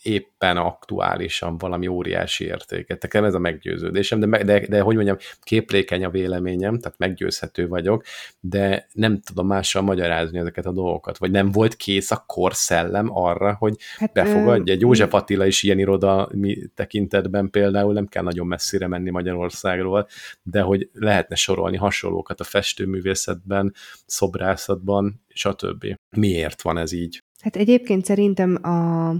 [0.02, 3.02] éppen aktuálisan valami óriási értéket.
[3.02, 8.04] Nekem ez a meggyőződésem, de, de, de hogy mondjam, képlékeny a véleményem, tehát meggyőzhető vagyok,
[8.40, 13.56] de nem tudom mással magyarázni ezeket a dolgokat, vagy nem volt kész a korszellem arra,
[13.58, 14.74] hogy hát, befogadja.
[14.74, 20.08] Egy József Attila is ilyen iroda mi tekintetben például, nem kell nagyon messzire menni Magyarországról,
[20.42, 23.74] de hogy lehetne sorolni hasonlókat a festőművészetben,
[24.06, 25.86] szobrászatban, stb.
[26.16, 27.22] Miért van ez így?
[27.40, 29.14] Hát egyébként szerintem a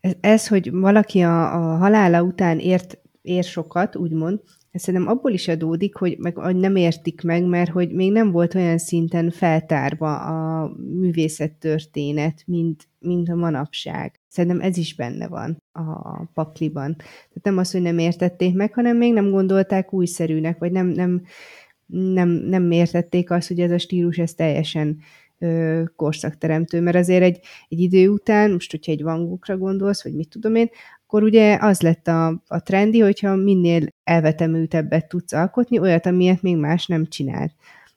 [0.00, 4.40] ez, ez hogy valaki a, a halála után ért, ér sokat, úgymond,
[4.70, 8.30] ez szerintem abból is adódik, hogy, meg, hogy nem értik meg, mert hogy még nem
[8.30, 14.20] volt olyan szinten feltárva a művészettörténet, mint, mint a manapság.
[14.28, 16.96] Szerintem ez is benne van a pakliban.
[16.96, 21.22] Tehát nem az, hogy nem értették meg, hanem még nem gondolták újszerűnek, vagy nem, nem,
[21.86, 24.98] nem, nem értették azt, hogy ez a stílus ez teljesen
[25.96, 30.54] korszakteremtő, mert azért egy, egy idő után, most hogyha egy vangókra gondolsz, vagy mit tudom
[30.54, 30.68] én,
[31.06, 36.56] akkor ugye az lett a, a trendi, hogyha minél elvetemültebbet tudsz alkotni, olyat, amilyet még
[36.56, 37.52] más nem csinált.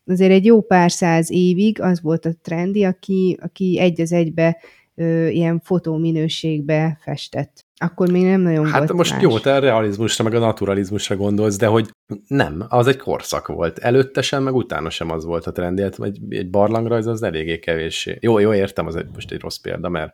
[0.05, 4.57] Azért egy jó pár száz évig az volt a trendi, aki, aki egy az egybe
[4.95, 7.65] ö, ilyen fotóminőségbe festett.
[7.75, 9.21] Akkor még nem nagyon hát volt most más.
[9.21, 11.89] jó, te a realizmusra, meg a naturalizmusra gondolsz, de hogy
[12.27, 13.77] nem, az egy korszak volt.
[13.77, 18.17] Előtte sem, meg utána sem az volt a trend, egy, egy barlangrajz az eléggé kevéssé.
[18.21, 20.13] Jó, jó, értem, az egy, most egy rossz példa, mert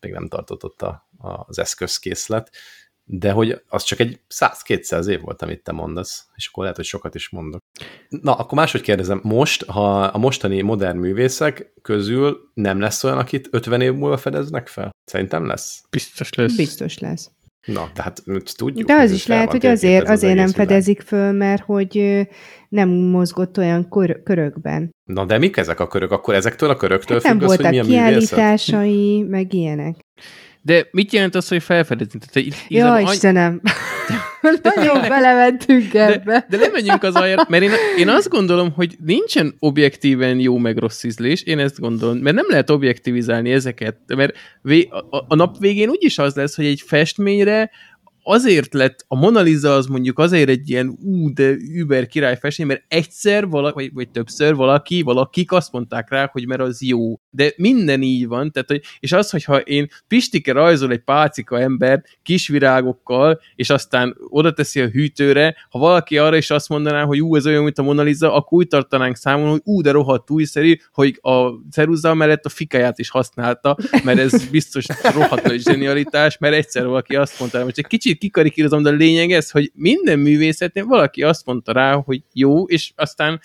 [0.00, 1.08] még nem tartott ott a,
[1.46, 2.50] az eszközkészlet,
[3.08, 6.86] de hogy az csak egy 100-200 év volt, amit te mondasz, és akkor lehet, hogy
[6.86, 7.60] sokat is mondok.
[8.08, 13.48] Na, akkor máshogy kérdezem, most, ha a mostani modern művészek közül nem lesz olyan, akit
[13.50, 14.90] 50 év múlva fedeznek fel?
[15.04, 15.82] Szerintem lesz.
[15.90, 16.56] Biztos lesz.
[16.56, 17.30] Biztos lesz.
[17.66, 18.22] Na, tehát
[18.56, 18.86] tudjuk.
[18.86, 22.26] De az is lehet, hogy azért, azért nem fedezik föl, mert hogy
[22.68, 24.90] nem mozgott olyan kör, körökben.
[25.04, 26.10] Na, de mik ezek a körök?
[26.10, 30.00] Akkor ezektől a köröktől hát függ nem az, voltak hogy milyen kiállításai, meg ilyenek.
[30.66, 32.18] De mit jelent az, hogy felfedezni?
[32.32, 33.02] Tehát, ja, any...
[33.02, 33.60] Istenem!
[34.62, 36.24] Nagyon belementünk ebbe.
[36.24, 40.58] De, de nem menjünk az alját, mert én, én azt gondolom, hogy nincsen objektíven jó
[40.58, 45.34] meg rossz ízlés, én ezt gondolom, mert nem lehet objektivizálni ezeket, mert vé, a, a
[45.34, 47.70] nap végén úgyis az lesz, hogy egy festményre
[48.28, 52.66] azért lett, a Mona Lisa az mondjuk azért egy ilyen ú, de über király festmény,
[52.66, 57.20] mert egyszer valaki, vagy, vagy többször valaki, valakik azt mondták rá, hogy mert az jó.
[57.30, 62.02] De minden így van, tehát, hogy, és az, hogyha én Pistike rajzol egy pálcika ember
[62.22, 67.20] kis virágokkal, és aztán oda teszi a hűtőre, ha valaki arra is azt mondaná, hogy
[67.20, 70.30] ú, ez olyan, mint a Mona Lisa, akkor úgy tartanánk számon, hogy ú, de rohadt
[70.30, 76.38] újszerű, hogy a ceruza mellett a fikáját is használta, mert ez biztos rohadt nagy zsenialitás,
[76.38, 79.70] mert egyszer valaki azt mondta, hogy egy kicsit kicsit kikarikírozom, de a lényeg ez, hogy
[79.74, 83.40] minden művészetnél valaki azt mondta rá, hogy jó, és aztán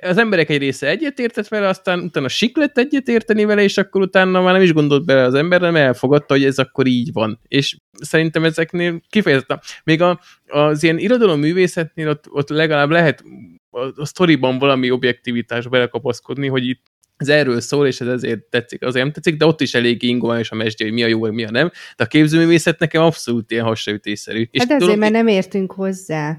[0.00, 4.42] az emberek egy része egyetértett vele, aztán utána sik lett egyetérteni vele, és akkor utána
[4.42, 7.40] már nem is gondolt bele az ember, nem elfogadta, hogy ez akkor így van.
[7.48, 13.24] És szerintem ezeknél kifejezetten, még a, az ilyen irodalom művészetnél ott, ott legalább lehet
[13.70, 16.82] a, a sztoriban valami objektivitás belekapaszkodni, hogy itt
[17.16, 20.42] ez erről szól, és ez ezért tetszik, azért nem tetszik, de ott is elég ingóan
[20.48, 21.70] a mesdje, hogy mi a jó, vagy mi a nem.
[21.96, 24.38] De a képzőművészet nekem abszolút ilyen hasraütésszerű.
[24.38, 26.38] Hát ezért, tudom, mert nem értünk hozzá.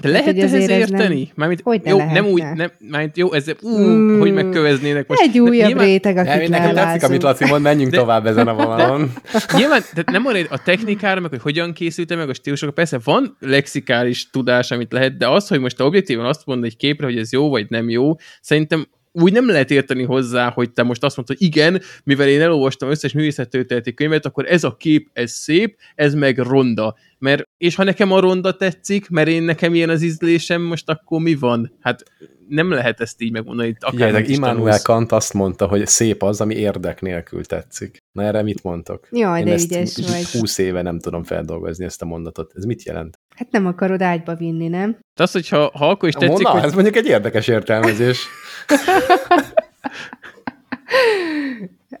[0.00, 1.18] De lehet hát, ehhez érteni?
[1.18, 2.20] Nem, mármint, hogy jó, lehetne?
[2.20, 5.20] nem úgy, nem, mármint jó, ez, ú, mm, hogy megköveznének most.
[5.20, 8.54] Egy újabb nyilván, réteg, akit Nekem tetszik, amit Laci mond, menjünk de, tovább ezen a
[8.54, 9.12] vonalon.
[9.56, 13.36] nyilván, tehát nem arra a technikára, meg hogy hogyan készült meg a stílusok, persze van
[13.40, 17.32] lexikális tudás, amit lehet, de az, hogy most objektívan azt mondod egy képre, hogy ez
[17.32, 21.36] jó vagy nem jó, szerintem úgy nem lehet érteni hozzá, hogy te most azt mondod,
[21.38, 26.14] hogy igen, mivel én elolvastam összes művészettörténeti könyvet, akkor ez a kép, ez szép, ez
[26.14, 26.96] meg ronda.
[27.18, 31.20] Mert, és ha nekem a ronda tetszik, mert én nekem ilyen az ízlésem, most akkor
[31.20, 31.76] mi van?
[31.80, 32.02] Hát
[32.48, 33.76] nem lehet ezt így megmondani.
[33.78, 37.98] Akár Immanuel Kant azt mondta, hogy szép az, ami érdek nélkül tetszik.
[38.12, 39.08] Na erre mit mondtok?
[39.10, 40.40] Jaj, Én de ügyes vagy.
[40.40, 42.52] 20 éve nem tudom feldolgozni ezt a mondatot.
[42.56, 43.18] Ez mit jelent?
[43.38, 44.98] Hát nem akarod ágyba vinni, nem?
[45.14, 46.62] De az, hogyha ha akkor is tetszik, Na, hogy...
[46.62, 48.26] ez mondjuk egy érdekes értelmezés.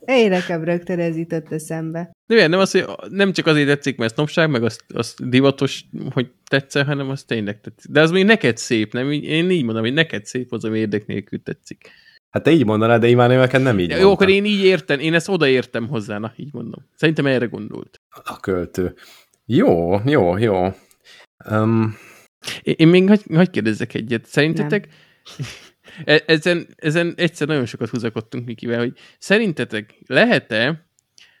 [0.04, 2.10] Én nekem rögtön ez jutott eszembe.
[2.26, 2.50] De miért?
[2.50, 6.84] Nem, az, hogy nem csak azért tetszik, mert sznopság, meg az, az divatos, hogy tetszel,
[6.84, 7.90] hanem az tényleg tetszik.
[7.90, 9.10] De az még neked szép, nem?
[9.10, 11.90] Én így mondom, hogy neked szép az, ami érdek nélkül tetszik.
[12.30, 14.12] Hát te így mondanád, de Immanuelken nem így Jó, mondta.
[14.12, 16.88] akkor én így értem, én ezt odaértem hozzá, na, így mondom.
[16.96, 18.00] Szerintem erre gondolt.
[18.24, 18.94] A költő.
[19.46, 20.68] Jó, jó, jó.
[21.50, 21.96] Um...
[22.62, 24.26] Én, én még hagy, hagy kérdezzek egyet.
[24.26, 24.88] Szerintetek,
[26.04, 30.88] e, ezen, ezen egyszer nagyon sokat húzakodtunk Mikivel, hogy szerintetek lehet-e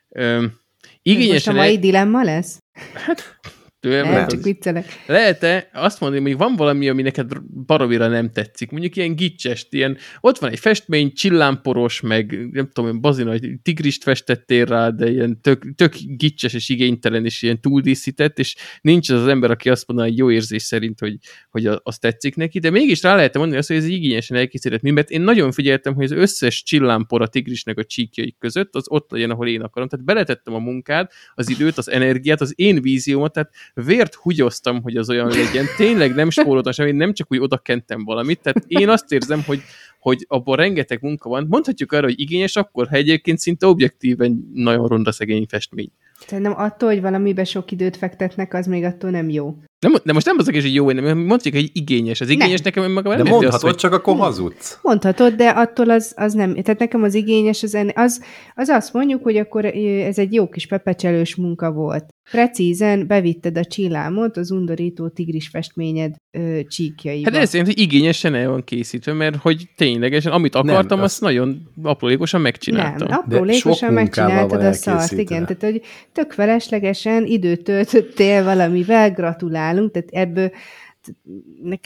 [0.08, 0.60] um,
[1.02, 1.34] igényesen...
[1.34, 2.58] Ez most a mai dilemma lesz?
[2.94, 3.38] Hát
[3.80, 4.84] Tőlem nem, csak viccelek.
[5.06, 7.30] Lehet-e azt mondani, hogy van valami, ami neked
[7.66, 8.70] baromira nem tetszik?
[8.70, 14.02] Mondjuk ilyen gicses, ilyen, ott van egy festmény, csillámporos, meg nem tudom, bazina, hogy tigrist
[14.02, 19.20] festettél rá, de ilyen tök, tök gicses és igénytelen, és ilyen túldíszített, és nincs az
[19.20, 21.16] az ember, aki azt mondaná, hogy jó érzés szerint, hogy,
[21.50, 24.90] hogy az tetszik neki, de mégis rá lehet mondani azt, hogy ez igényesen elkészített mi,
[24.90, 29.10] mert én nagyon figyeltem, hogy az összes csillámpor a tigrisnek a csíkjai között, az ott
[29.10, 29.88] legyen, ahol én akarom.
[29.88, 33.50] Tehát beletettem a munkát, az időt, az energiát, az én víziómat, tehát
[33.84, 35.64] vért húgyoztam, hogy az olyan legyen.
[35.76, 38.40] Tényleg nem spóroltam semmit, nem csak úgy oda kentem valamit.
[38.40, 39.60] Tehát én azt érzem, hogy,
[40.00, 41.46] hogy abban rengeteg munka van.
[41.48, 45.90] Mondhatjuk arra, hogy igényes akkor, ha egyébként szinte objektíven nagyon ronda szegény festmény.
[46.26, 49.54] Szerintem attól, hogy valamibe sok időt fektetnek, az még attól nem jó.
[49.80, 52.20] Nem, de most nem az, hogy jó, nem mondjuk, hogy igényes.
[52.20, 52.72] Az igényes nem.
[52.74, 53.74] nekem maga nem De mondhatod, az, hogy...
[53.74, 54.78] csak akkor hazudsz.
[54.82, 56.54] Mondhatod, de attól az, az nem.
[56.54, 58.22] Tehát nekem az igényes, az, az,
[58.54, 62.06] az azt mondjuk, hogy akkor ez egy jó kis pepecselős munka volt.
[62.30, 67.30] Precízen bevitted a csillámot az undorító tigris festményed ö, csíkjaiba.
[67.30, 71.14] Hát ez szerint, hogy igényesen el van készítve, mert hogy ténylegesen, amit akartam, nem, azt
[71.14, 71.20] az...
[71.20, 73.08] nagyon aprólékosan megcsináltam.
[73.08, 75.46] Nem, aprólékosan megcsináltad a szart, igen.
[75.46, 80.50] Tehát, hogy tök feleslegesen időt töltöttél valamivel, gratulálunk, tehát ebből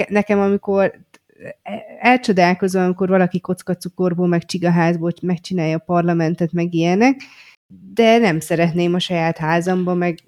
[0.09, 0.93] nekem, amikor
[2.01, 7.21] elcsodálkozom, amikor valaki kockacukorból, meg csigaházból megcsinálja a parlamentet, meg ilyenek,
[7.95, 10.19] de nem szeretném a saját házamba, meg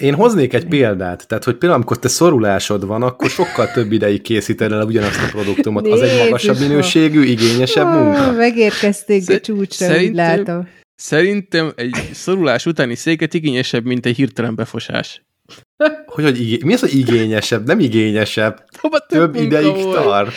[0.00, 4.22] én hoznék egy példát, tehát, hogy például, amikor te szorulásod van, akkor sokkal több ideig
[4.22, 5.86] készíted el ugyanazt a produktumot.
[5.86, 8.32] Az egy magasabb minőségű, igényesebb munka.
[8.32, 10.68] Megérkezték a csúcsra, úgy látom.
[10.94, 15.22] Szerintem egy szorulás utáni széket igényesebb, mint egy hirtelen befosás.
[16.06, 16.58] Hogy, hogy igé...
[16.64, 17.66] Mi az, hogy igényesebb?
[17.66, 18.64] Nem igényesebb.
[18.80, 20.04] Több, több ideig volt.
[20.04, 20.32] tart.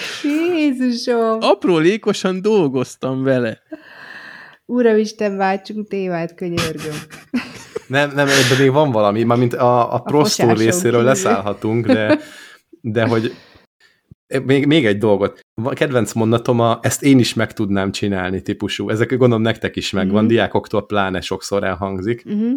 [0.55, 1.37] Jézusom!
[1.39, 3.61] Aprólékosan dolgoztam vele.
[4.65, 6.97] Uramisten, váltsunk témát, könyörgöm.
[7.93, 11.03] Nem, nem, de még van valami, mint a, a, a prostó részéről kívül.
[11.03, 12.19] leszállhatunk, de,
[12.81, 13.33] de hogy
[14.45, 15.39] még, még egy dolgot.
[15.63, 18.89] A kedvenc mondatom a ezt én is meg tudnám csinálni típusú.
[18.89, 20.29] Ezek gondolom nektek is megvan, uh-huh.
[20.29, 22.23] diákoktól pláne sokszor elhangzik.
[22.25, 22.51] Uh-huh.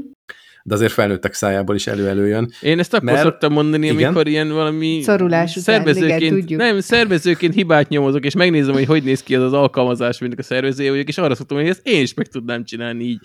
[0.63, 2.51] De azért felnőttek szájából is elő-előjön.
[2.61, 3.23] Én ezt akkor mert...
[3.23, 4.05] szoktam mondani, igen?
[4.05, 9.03] amikor ilyen valami Szorulás szervezőként, után, igen, nem, szervezőként hibát nyomozok, és megnézem, hogy hogy
[9.03, 12.03] néz ki az az alkalmazás, mint a szervezője vagyok, és arra szoktam, hogy ezt én
[12.03, 13.21] is meg tudnám csinálni így.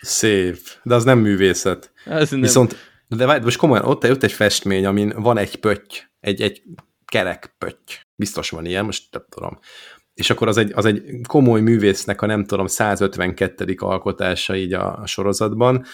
[0.00, 1.92] Szép, de az nem művészet.
[2.04, 2.40] Az nem.
[2.40, 2.76] Viszont,
[3.08, 6.62] de várj, most komolyan, ott, ott egy festmény, amin van egy pötty, egy, egy
[7.04, 7.92] kerek pötty.
[8.16, 9.58] Biztos van ilyen, most nem tudom.
[10.14, 13.74] És akkor az egy, az egy komoly művésznek a nem tudom 152.
[13.78, 15.84] alkotása így a, a sorozatban.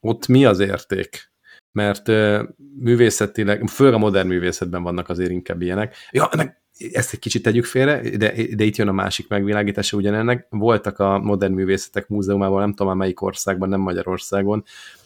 [0.00, 1.32] Ott mi az érték?
[1.72, 2.06] Mert
[2.78, 5.96] művészetileg, főleg a modern művészetben vannak azért inkább ilyenek.
[6.10, 6.61] Ja, meg
[6.92, 10.46] ezt egy kicsit tegyük félre, de, de itt jön a másik megvilágítása ugyanennek.
[10.50, 14.64] Voltak a Modern Művészetek Múzeumában, nem tudom melyik országban, nem Magyarországon,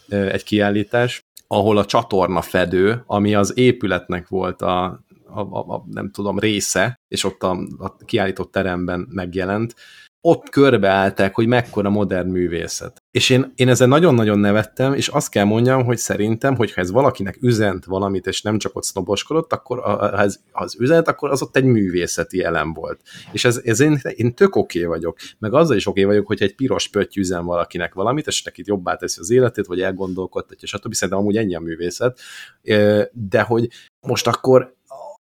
[0.09, 4.83] egy kiállítás, ahol a csatorna fedő, ami az épületnek volt a,
[5.25, 9.75] a, a, a nem tudom, része, és ott a, a kiállított teremben megjelent,
[10.21, 12.96] ott körbeállták, hogy mekkora modern művészet.
[13.11, 17.37] És én, én ezen nagyon-nagyon nevettem, és azt kell mondjam, hogy szerintem, hogyha ez valakinek
[17.41, 21.55] üzent valamit, és nem csak ott sznoboskodott, akkor ha ez az üzent, akkor az ott
[21.55, 23.01] egy művészeti elem volt.
[23.31, 25.17] És ez, ez én, én tök oké okay vagyok.
[25.39, 28.61] Meg azzal is oké okay vagyok, hogy egy piros pötty üzen valakinek valamit, és neki
[28.65, 30.93] jobbá teszi az életét, vagy elgondolkodtatja, stb.
[30.93, 32.19] Szerintem amúgy ennyi a művészet.
[33.11, 34.75] De hogy most akkor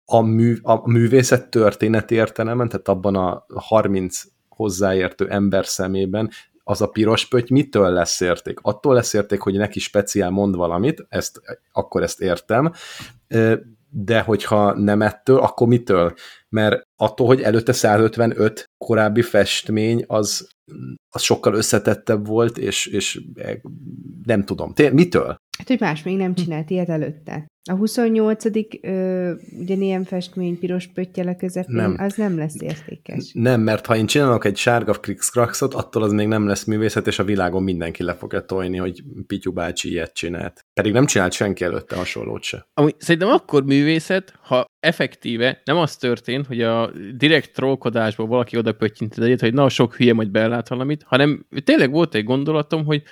[0.06, 6.30] a, mű, a művészet történet értelemen, tehát abban a 30 hozzáértő ember szemében
[6.64, 8.60] az a piros pötty mitől lesz érték?
[8.62, 11.42] Attól lesz érték, hogy neki speciál mond valamit, ezt,
[11.72, 12.72] akkor ezt értem,
[13.90, 16.14] de hogyha nem ettől, akkor mitől?
[16.50, 20.50] Mert attól, hogy előtte 155 korábbi festmény, az,
[21.10, 23.22] az sokkal összetettebb volt, és, és
[24.24, 24.74] nem tudom.
[24.74, 25.38] Té- mitől?
[25.58, 27.46] Hát, hogy más még nem csinált ilyet előtte.
[27.72, 28.46] A 28.
[28.82, 31.96] Ö, ugyanilyen festmény piros pöttyel a közepén, nem.
[31.98, 33.32] az nem lesz értékes.
[33.34, 37.20] Nem, mert ha én csinálok egy sárga krikszkrakszot, attól az még nem lesz művészet, és
[37.20, 40.66] a világon mindenki le fogja tojni, hogy Pityu bácsi ilyet csinált.
[40.74, 42.68] Pedig nem csinált senki előtte hasonlót se.
[42.74, 48.74] Ami, szerintem akkor művészet, ha effektíve nem az történt, hogy a direkt trollkodásból valaki oda
[48.74, 53.04] pöttyinted egyet, hogy na, sok hülye majd belát valamit, hanem tényleg volt egy gondolatom, hogy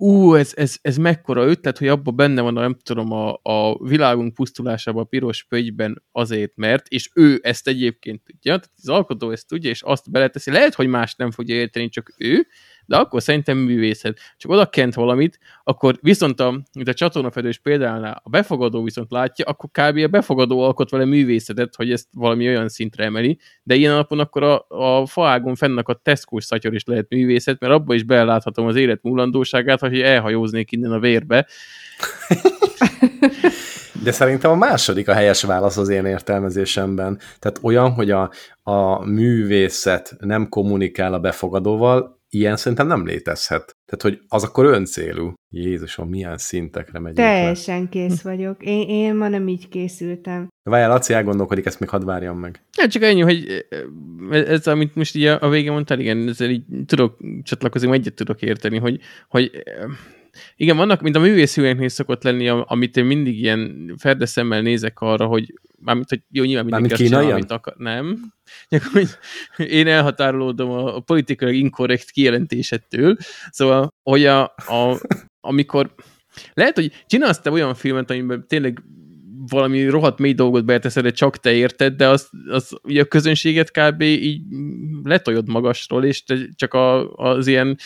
[0.00, 3.84] ú, ez, ez, ez mekkora ötlet, hogy abban benne van, a, nem tudom, a, a
[3.88, 9.30] világunk pusztulásában a piros pögyben azért, mert, és ő ezt egyébként tudja, tehát az alkotó
[9.30, 10.50] ezt tudja, és azt beleteszi.
[10.50, 12.46] Lehet, hogy más nem fogja érteni, csak ő,
[12.90, 14.18] de akkor szerintem művészet.
[14.36, 19.44] Csak oda kent valamit, akkor viszont a, mint a csatornafedős példánál a befogadó viszont látja,
[19.44, 19.96] akkor kb.
[19.96, 24.42] a befogadó alkot vele művészetet, hogy ezt valami olyan szintre emeli, de ilyen alapon akkor
[24.42, 28.76] a, a faágon fennek a tesco szatyor is lehet művészet, mert abba is beláthatom az
[28.76, 31.46] élet múlandóságát, hogy elhajóznék innen a vérbe.
[34.02, 37.18] De szerintem a második a helyes válasz az én értelmezésemben.
[37.38, 38.30] Tehát olyan, hogy a,
[38.62, 43.76] a művészet nem kommunikál a befogadóval, ilyen szerintem nem létezhet.
[43.86, 45.32] Tehát, hogy az akkor öncélú.
[45.52, 47.88] Jézusom, milyen szintekre megyünk Teljesen le.
[47.88, 48.62] kész vagyok.
[48.62, 50.48] Én, én ma nem így készültem.
[50.62, 52.64] Várjál, Laci elgondolkodik, ezt még hadd várjam meg.
[52.76, 53.66] Hát csak ennyi, hogy
[54.30, 58.42] ez, amit most így a, a végén mondtál, igen, ezzel így tudok csatlakozni, egyet tudok
[58.42, 59.50] érteni, hogy, hogy
[60.56, 65.54] igen, vannak, mint a művészhőeknél szokott lenni, amit én mindig ilyen ferdeszemmel nézek arra, hogy
[65.82, 67.74] mármint, hogy jó, nyilván mindenki azt csinál, amit akar.
[67.76, 68.32] Nem.
[69.80, 73.16] én elhatárolódom a, a politikai inkorrekt kijelentésettől.
[73.50, 75.00] Szóval, hogy a, a,
[75.40, 75.94] amikor
[76.54, 78.82] lehet, hogy csinálsz te olyan filmet, amiben tényleg
[79.48, 83.70] valami rohadt mély dolgot beleteszed, de csak te érted, de az, az ugye a közönséget
[83.70, 84.02] kb.
[84.02, 84.42] így
[85.02, 87.78] letoljod magasról, és te csak a, az ilyen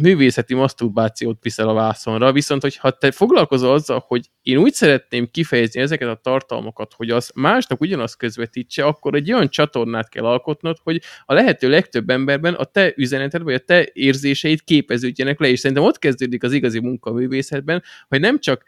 [0.00, 5.80] művészeti maszturbációt viszel a vászonra, viszont hogyha te foglalkozol azzal, hogy én úgy szeretném kifejezni
[5.80, 11.02] ezeket a tartalmakat, hogy az másnak ugyanazt közvetítse, akkor egy olyan csatornát kell alkotnod, hogy
[11.24, 15.86] a lehető legtöbb emberben a te üzeneted, vagy a te érzéseid képeződjenek le, és szerintem
[15.86, 18.64] ott kezdődik az igazi munka művészetben, hogy nem csak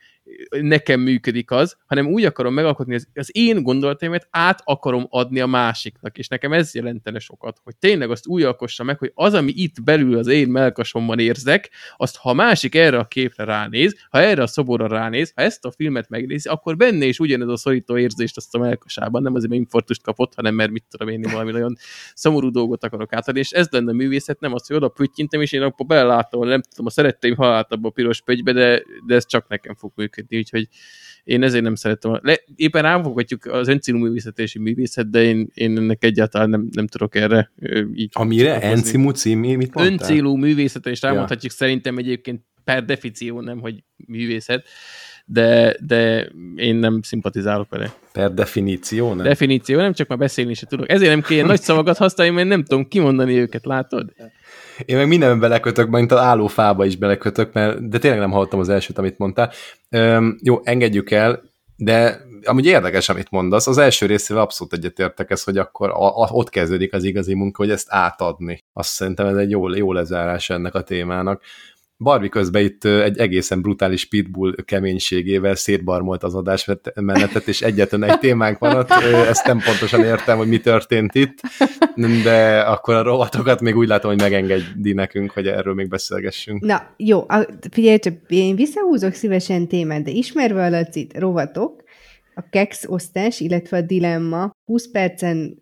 [0.61, 5.47] nekem működik az, hanem úgy akarom megalkotni az, az én gondolataimat, át akarom adni a
[5.47, 9.53] másiknak, és nekem ez jelentene sokat, hogy tényleg azt úgy alkossa meg, hogy az, ami
[9.55, 14.19] itt belül az én melkasomban érzek, azt ha a másik erre a képre ránéz, ha
[14.21, 17.99] erre a szoborra ránéz, ha ezt a filmet megnézi, akkor benne is ugyanez a szorító
[17.99, 21.53] érzést azt a melkasában, nem azért, mert infarktust kapott, hanem mert mit tudom én, valami
[21.53, 21.77] nagyon
[22.15, 25.53] szomorú dolgot akarok átadni, és ez lenne a művészet, nem az, hogy oda püttyintem, és
[25.53, 29.27] én akkor belelátom, nem tudom, a szeretteim halált abba a piros pögybe, de, de ez
[29.27, 30.69] csak nekem fog működni működni, úgyhogy
[31.25, 32.19] én ezért nem szeretem.
[32.23, 37.15] Le, éppen ráfogatjuk az öncélú művészetési művészet, de én, én ennek egyáltalán nem, nem tudok
[37.15, 37.53] erre
[37.95, 38.61] így Amire?
[38.61, 39.87] Encimú cím, mit mondtál?
[39.87, 41.59] Öncélú művészetre, és rámondhatjuk ja.
[41.59, 44.69] szerintem egyébként per definíció nem, hogy művészet,
[45.29, 47.93] de, de én nem szimpatizálok vele.
[48.13, 49.25] Per definíció, nem?
[49.25, 50.91] Definíció, nem csak már beszélni se tudok.
[50.91, 54.13] Ezért nem kell nagy szavakat használni, mert nem tudom kimondani őket, látod?
[54.85, 58.69] Én meg mindenben belekötök, mint az állófába is belekötök, mert, de tényleg nem hallottam az
[58.69, 59.53] elsőt, amit mondtál.
[59.91, 61.43] Üm, jó, engedjük el,
[61.77, 63.67] de amúgy érdekes, amit mondasz.
[63.67, 67.63] Az első részével abszolút egyetértek ez, hogy akkor a, a, ott kezdődik az igazi munka,
[67.63, 68.65] hogy ezt átadni.
[68.73, 71.43] Azt szerintem ez egy jó, jó lezárás ennek a témának.
[71.99, 78.59] Barbie közben itt egy egészen brutális pitbull keménységével szétbarmolt az adásmenetet, és egyetlen egy témánk
[78.59, 78.91] van ott,
[79.29, 81.41] ezt nem pontosan értem, hogy mi történt itt,
[82.25, 86.65] de akkor a rovatokat még úgy látom, hogy megengedi nekünk, hogy erről még beszélgessünk.
[86.65, 91.83] Na, jó, a, figyelj csak, én visszahúzok szívesen témát, de ismerve a Lacit, rovatok,
[92.39, 95.61] a keks osztás, illetve a dilemma 20 percen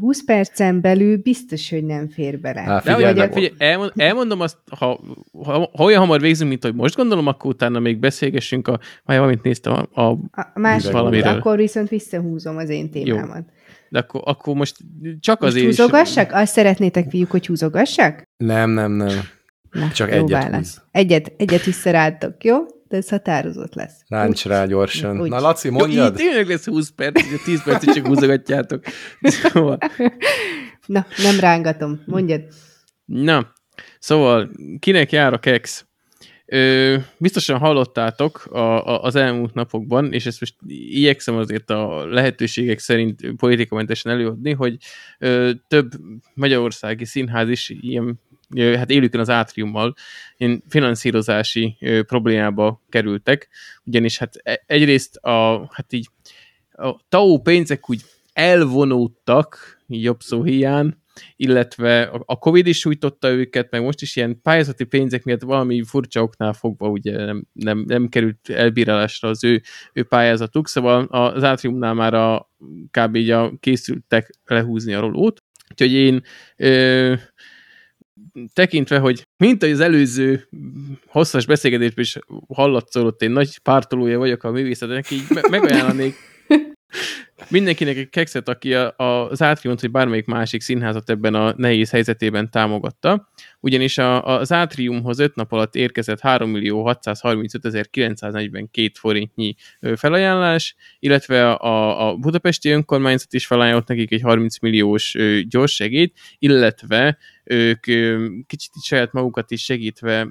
[0.00, 2.60] 20 percen belül biztos, hogy nem fér bele.
[2.60, 5.00] Há, figyelj, De, figyelj, elmond, elmondom azt, ha,
[5.44, 9.18] ha, ha olyan hamar végzünk, mint hogy most gondolom, akkor utána még beszélgessünk a, majd
[9.18, 11.32] valamit néztem a, a, a másik, valamiről.
[11.32, 13.44] Akkor viszont visszahúzom az én témámat.
[13.46, 13.52] Jó.
[13.88, 14.76] De akkor, akkor most
[15.20, 16.26] csak most azért húzogassak?
[16.26, 16.34] Is...
[16.34, 18.22] Azt szeretnétek, fiúk, hogy húzogassak?
[18.36, 19.16] Nem, nem, nem.
[19.70, 20.82] Na, Csak egyet húz.
[20.90, 22.56] Egyet, egyet visszarálltok, jó?
[22.88, 24.02] De ez határozott lesz.
[24.08, 25.20] Ráncs rá gyorsan.
[25.20, 25.30] Úgy.
[25.30, 26.18] Na, Laci, mondjad.
[26.18, 28.84] Jó, így tényleg lesz 20 perc, hogy a 10 percig csak húzogatjátok.
[29.20, 29.78] Szóval.
[30.86, 32.02] Na, nem rángatom.
[32.06, 32.42] Mondjad.
[33.04, 33.52] Na,
[33.98, 35.86] szóval kinek jár a keks?
[36.50, 42.78] Ö, biztosan hallottátok a, a, az elmúlt napokban, és ezt most igyekszem azért a lehetőségek
[42.78, 44.76] szerint politikamentesen előadni, hogy
[45.18, 45.90] ö, több
[46.34, 48.20] magyarországi színház is ilyen
[48.56, 49.94] hát élőkön az átriummal
[50.36, 51.76] én finanszírozási
[52.06, 53.48] problémába kerültek,
[53.84, 56.08] ugyanis hát e, egyrészt a, hát így
[56.72, 60.94] a TAO pénzek úgy elvonódtak, jobb szó hiány,
[61.36, 66.22] illetve a Covid is sújtotta őket, meg most is ilyen pályázati pénzek miatt valami furcsa
[66.22, 71.94] oknál fogva ugye nem, nem, nem került elbírálásra az ő, ő pályázatuk, szóval az átriumnál
[71.94, 72.50] már a,
[72.90, 73.14] kb.
[73.14, 76.22] így a készültek lehúzni a rolót, úgyhogy én
[76.56, 77.14] ö,
[78.52, 80.48] tekintve, hogy mint az előző
[81.06, 86.14] hosszas beszélgetésben is hallatszolott, én nagy pártolója vagyok a művészetnek, így me- megajánlanék
[87.48, 91.90] mindenkinek egy kekszet, aki a, a, az Átriumot, vagy bármelyik másik színházat ebben a nehéz
[91.90, 93.28] helyzetében támogatta,
[93.60, 99.54] ugyanis a, az Átriumhoz 5 nap alatt érkezett 3 millió 635 942 forintnyi
[99.96, 105.16] felajánlás, illetve a, a budapesti önkormányzat is felajánlott nekik egy 30 milliós
[105.48, 107.80] gyors segít, illetve ők
[108.46, 110.28] kicsit saját magukat is segítve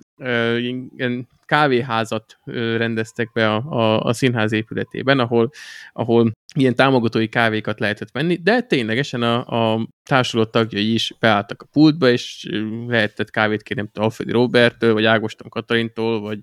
[0.97, 2.39] ilyen kávéházat
[2.77, 5.49] rendeztek be a, a, a színház épületében, ahol,
[5.93, 11.67] ahol ilyen támogatói kávékat lehetett venni, de ténylegesen a, a társulat tagjai is beálltak a
[11.71, 12.49] pultba, és
[12.87, 16.39] lehetett kávét kérni, nem Alfredi Roberttől, vagy Ágoston Katalintól, vagy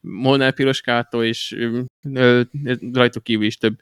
[0.00, 1.56] Molnár Piroskától, és
[2.92, 3.74] rajtuk kívül is több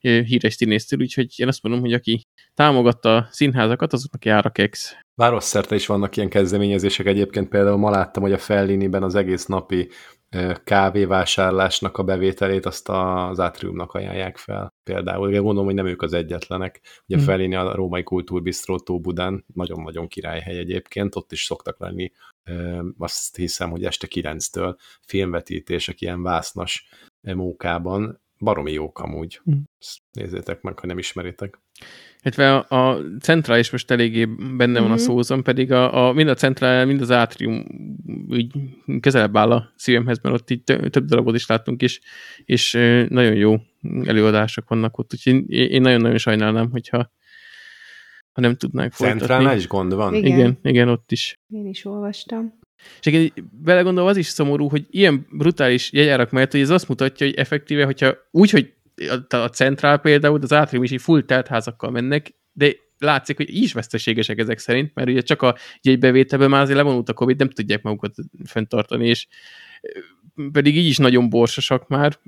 [0.00, 2.22] híres színésztől, úgyhogy én azt mondom, hogy aki
[2.54, 4.96] támogatta a színházakat, azoknak jár a kex.
[5.14, 9.88] Városszerte is vannak ilyen kezdeményezések egyébként, például ma láttam, hogy a Felliniben az egész napi
[10.64, 14.74] kávévásárlásnak a bevételét azt az átriumnak ajánlják fel.
[14.82, 16.80] Például, gondolom, hogy nem ők az egyetlenek.
[17.06, 17.26] Ugye hmm.
[17.26, 22.12] Fellini a római kultúrbisztró Tóbudán, nagyon-nagyon királyhely egyébként, ott is szoktak lenni,
[22.98, 26.88] azt hiszem, hogy este kilenctől filmvetítések ilyen vásznas
[27.20, 29.40] mókában, baromi jók amúgy.
[29.44, 29.62] Hmm.
[30.12, 31.60] nézzétek meg, ha nem ismeritek.
[32.26, 34.90] Illetve a, a centrál is most eléggé benne van mm-hmm.
[34.90, 35.02] a mhm.
[35.02, 37.66] szózom, pedig a, a, mind a centrál, mind az átrium
[38.28, 38.52] úgy
[39.00, 42.00] közelebb áll a szívemhez, mert ott így több darabot is láttunk, és,
[42.44, 42.72] és
[43.08, 43.56] nagyon jó
[44.04, 47.12] előadások vannak ott, úgyhogy én nagyon-nagyon sajnálnám, hogyha
[48.32, 49.20] ha nem tudnánk folytatni.
[49.20, 50.14] Centrálnál is gond van?
[50.14, 50.38] Igen.
[50.38, 51.38] igen, igen, ott is.
[51.48, 52.58] Én is olvastam.
[53.00, 57.26] És egy belegondolva az is szomorú, hogy ilyen brutális jegyárak mellett, hogy ez azt mutatja,
[57.26, 58.75] hogy effektíve, hogyha úgy, hogy
[59.28, 63.72] a, a centrál például, az átrium is így full teltházakkal mennek, de látszik, hogy is
[63.72, 67.82] veszteségesek ezek szerint, mert ugye csak a jegybevételben már azért levonult a Covid, nem tudják
[67.82, 69.26] magukat fenntartani, és
[70.52, 72.18] pedig így is nagyon borsosak már,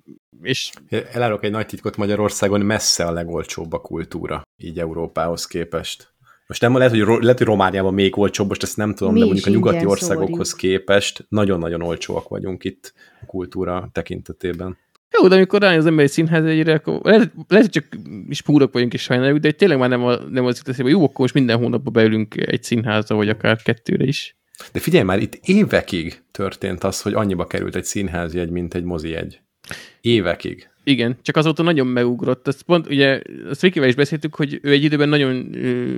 [0.43, 0.71] és...
[1.12, 6.12] Elárok egy nagy titkot Magyarországon, messze a legolcsóbb a kultúra, így Európához képest.
[6.47, 9.25] Most nem lehet, hogy, lehet, hogy Romániában még olcsóbb, most ezt nem tudom, Mi de
[9.25, 10.79] mondjuk a nyugati országokhoz szórjuk.
[10.79, 12.93] képest nagyon-nagyon olcsóak vagyunk itt
[13.23, 14.79] a kultúra tekintetében.
[15.11, 18.73] Jó, de amikor rájön az ember egy színházegyre, akkor lehet, lehet, hogy csak is púrok
[18.73, 21.35] vagyunk és sajnáljuk, de tényleg már nem, a, nem az jut eszébe, jó, akkor most
[21.35, 24.37] minden hónapban beülünk egy színházba, vagy akár kettőre is.
[24.73, 29.41] De figyelj már, itt évekig történt az, hogy annyiba került egy színházjegy, mint egy mozijegy.
[30.01, 30.71] Évekig.
[30.89, 32.49] Igen, csak azóta nagyon megugrott.
[32.49, 35.55] Ezt pont, ugye, azt Vikivel is beszéltük, hogy ő egy időben nagyon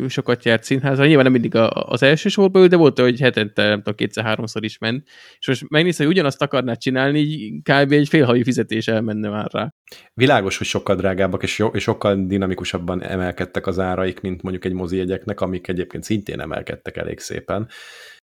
[0.09, 3.76] sokat járt színházra, nyilván nem mindig az első sorba ül, de volt, hogy hetente, nem
[3.76, 5.09] tudom, kétszer-háromszor is ment.
[5.38, 7.93] És most megnéz, hogy ugyanazt akarná csinálni, így kb.
[7.93, 9.74] egy félhavi fizetés elmenne már rá.
[10.14, 14.97] Világos, hogy sokkal drágábbak, és, és sokkal dinamikusabban emelkedtek az áraik, mint mondjuk egy mozi
[14.97, 17.68] jegyeknek, amik egyébként szintén emelkedtek elég szépen.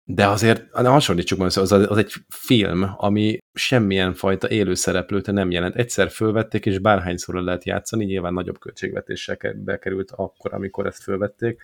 [0.06, 5.76] De azért, hasonlítsuk meg, az, az egy film, ami semmilyen fajta élő szereplőt nem jelent.
[5.76, 11.62] Egyszer fölvették, és bárhányszor lehet játszani, nyilván nagyobb költségvetéssel bekerült akkor, amikor ezt fölvették,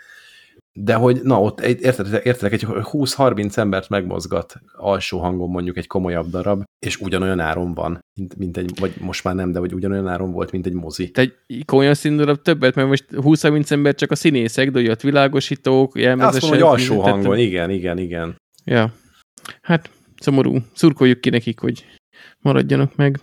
[0.79, 6.29] de hogy, na ott érted, érted egy 20-30 embert megmozgat alsó hangon mondjuk egy komolyabb
[6.29, 10.07] darab, és ugyanolyan áron van, mint, mint egy, vagy most már nem, de hogy ugyanolyan
[10.07, 11.11] áron volt, mint egy mozi.
[11.11, 15.99] Te egy komolyan színdarab többet, mert most 20-30 ember csak a színészek, de ott világosítók,
[15.99, 16.41] jelmezesek.
[16.41, 18.35] Azt mondom, hogy alsó hangon, igen, igen, igen.
[18.65, 18.93] Ja.
[19.61, 19.89] Hát,
[20.19, 20.57] szomorú.
[20.73, 21.85] Szurkoljuk ki nekik, hogy
[22.39, 23.19] maradjanak meg.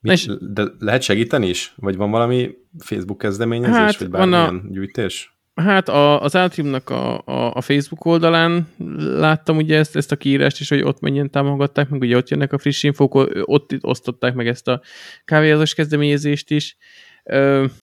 [0.00, 1.72] Mi, és, de lehet segíteni is?
[1.76, 5.33] Vagy van valami Facebook kezdeményezés, hát, vagy bármilyen a, gyűjtés?
[5.54, 10.60] Hát a, az Altriumnak a, a, a Facebook oldalán láttam ugye ezt, ezt a kiírást
[10.60, 14.48] is, hogy ott mennyien támogatták, meg ugye ott jönnek a friss infók, ott osztották meg
[14.48, 14.80] ezt a
[15.24, 16.76] kávéházas kezdeményezést is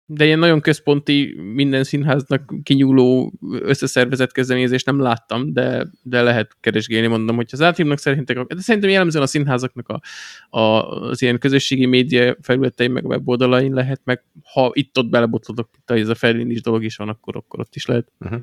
[0.10, 7.08] de ilyen nagyon központi, minden színháznak kinyúló összeszervezett kezdeményezést nem láttam, de, de lehet keresgélni,
[7.08, 10.02] mondom, hogy az átívnak szerintek, de szerintem jellemzően a színházaknak a,
[10.60, 10.62] a,
[11.00, 16.16] az ilyen közösségi média felületein, meg weboldalain lehet, meg ha itt-ott belebotlodok, itt ez a
[16.16, 18.12] felindís dolog is van, akkor, akkor ott is lehet.
[18.20, 18.42] Uh-huh.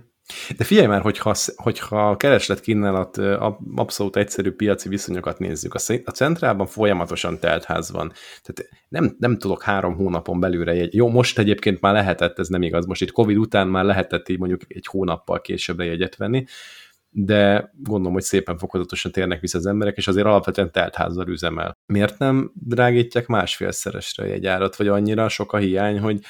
[0.56, 3.16] De figyelj már, hogyha, hogyha a kereslet kínálat
[3.74, 8.12] abszolút egyszerű piaci viszonyokat nézzük, a centrálban folyamatosan telt ház van.
[8.42, 10.94] Tehát nem, nem tudok három hónapon belülre egy.
[10.94, 14.38] Jó, most egyébként már lehetett, ez nem igaz, most itt Covid után már lehetett így
[14.38, 16.44] mondjuk egy hónappal későbbre jegyet venni,
[17.10, 21.76] de gondolom, hogy szépen fokozatosan térnek vissza az emberek, és azért alapvetően teltházzal üzemel.
[21.86, 26.20] Miért nem drágítják másfélszeresre egy árat, vagy annyira sok a hiány, hogy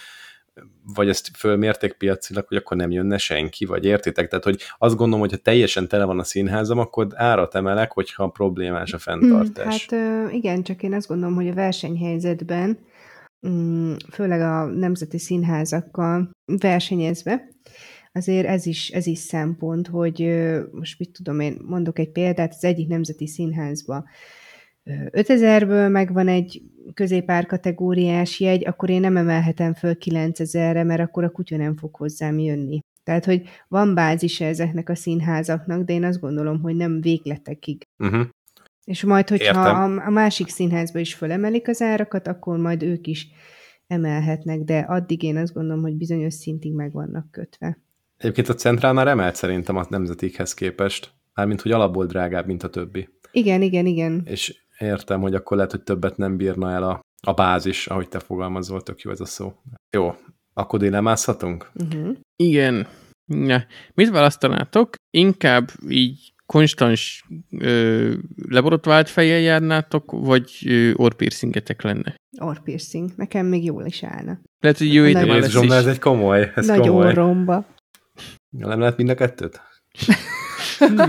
[0.94, 4.28] vagy ezt fölmérték piacilag, hogy akkor nem jönne senki, vagy értitek?
[4.28, 8.28] Tehát, hogy azt gondolom, hogy ha teljesen tele van a színházam, akkor árat emelek, hogyha
[8.28, 9.86] problémás a fenntartás.
[9.86, 12.78] Hát igen, csak én azt gondolom, hogy a versenyhelyzetben,
[13.48, 17.48] mm, főleg a nemzeti színházakkal versenyezve,
[18.12, 22.64] azért ez is, ez is szempont, hogy most mit tudom én, mondok egy példát, az
[22.64, 24.04] egyik nemzeti színházba
[24.86, 26.62] 5000-ből megvan egy
[26.94, 31.94] középár kategóriás jegy, akkor én nem emelhetem föl 9000-re, mert akkor a kutya nem fog
[31.94, 32.80] hozzám jönni.
[33.04, 37.82] Tehát, hogy van bázis ezeknek a színházaknak, de én azt gondolom, hogy nem végletekig.
[37.98, 38.26] Uh-huh.
[38.84, 39.98] És majd, hogyha Értem.
[39.98, 43.28] a, a másik színházba is fölemelik az árakat, akkor majd ők is
[43.86, 47.78] emelhetnek, de addig én azt gondolom, hogy bizonyos szintig meg vannak kötve.
[48.16, 51.12] Egyébként a centrál már emelt szerintem a nemzetikhez képest.
[51.34, 53.08] Mármint, hogy alapból drágább, mint a többi.
[53.32, 54.22] Igen, igen, igen.
[54.24, 58.18] És értem, hogy akkor lehet, hogy többet nem bírna el a, a bázis, ahogy te
[58.18, 59.52] fogalmazol, tök jó ez a szó.
[59.96, 60.14] Jó,
[60.54, 61.70] akkor dilemázhatunk?
[61.74, 62.16] Uh-huh.
[62.36, 62.86] Igen.
[63.26, 63.66] Ja.
[63.94, 64.94] Mit választanátok?
[65.10, 67.24] Inkább így konstans
[67.58, 68.12] ö,
[68.48, 72.14] leborotvált fejjel járnátok, vagy ö, orpiercingetek lenne?
[72.38, 73.10] Orpiercing.
[73.16, 74.38] Nekem még jól is állna.
[74.60, 77.06] Lehet, hogy jó időben lesz ez egy komoly, ez Nagy komoly.
[77.06, 77.66] orromba.
[78.58, 79.60] Ja, Nem lehet mind a kettőt?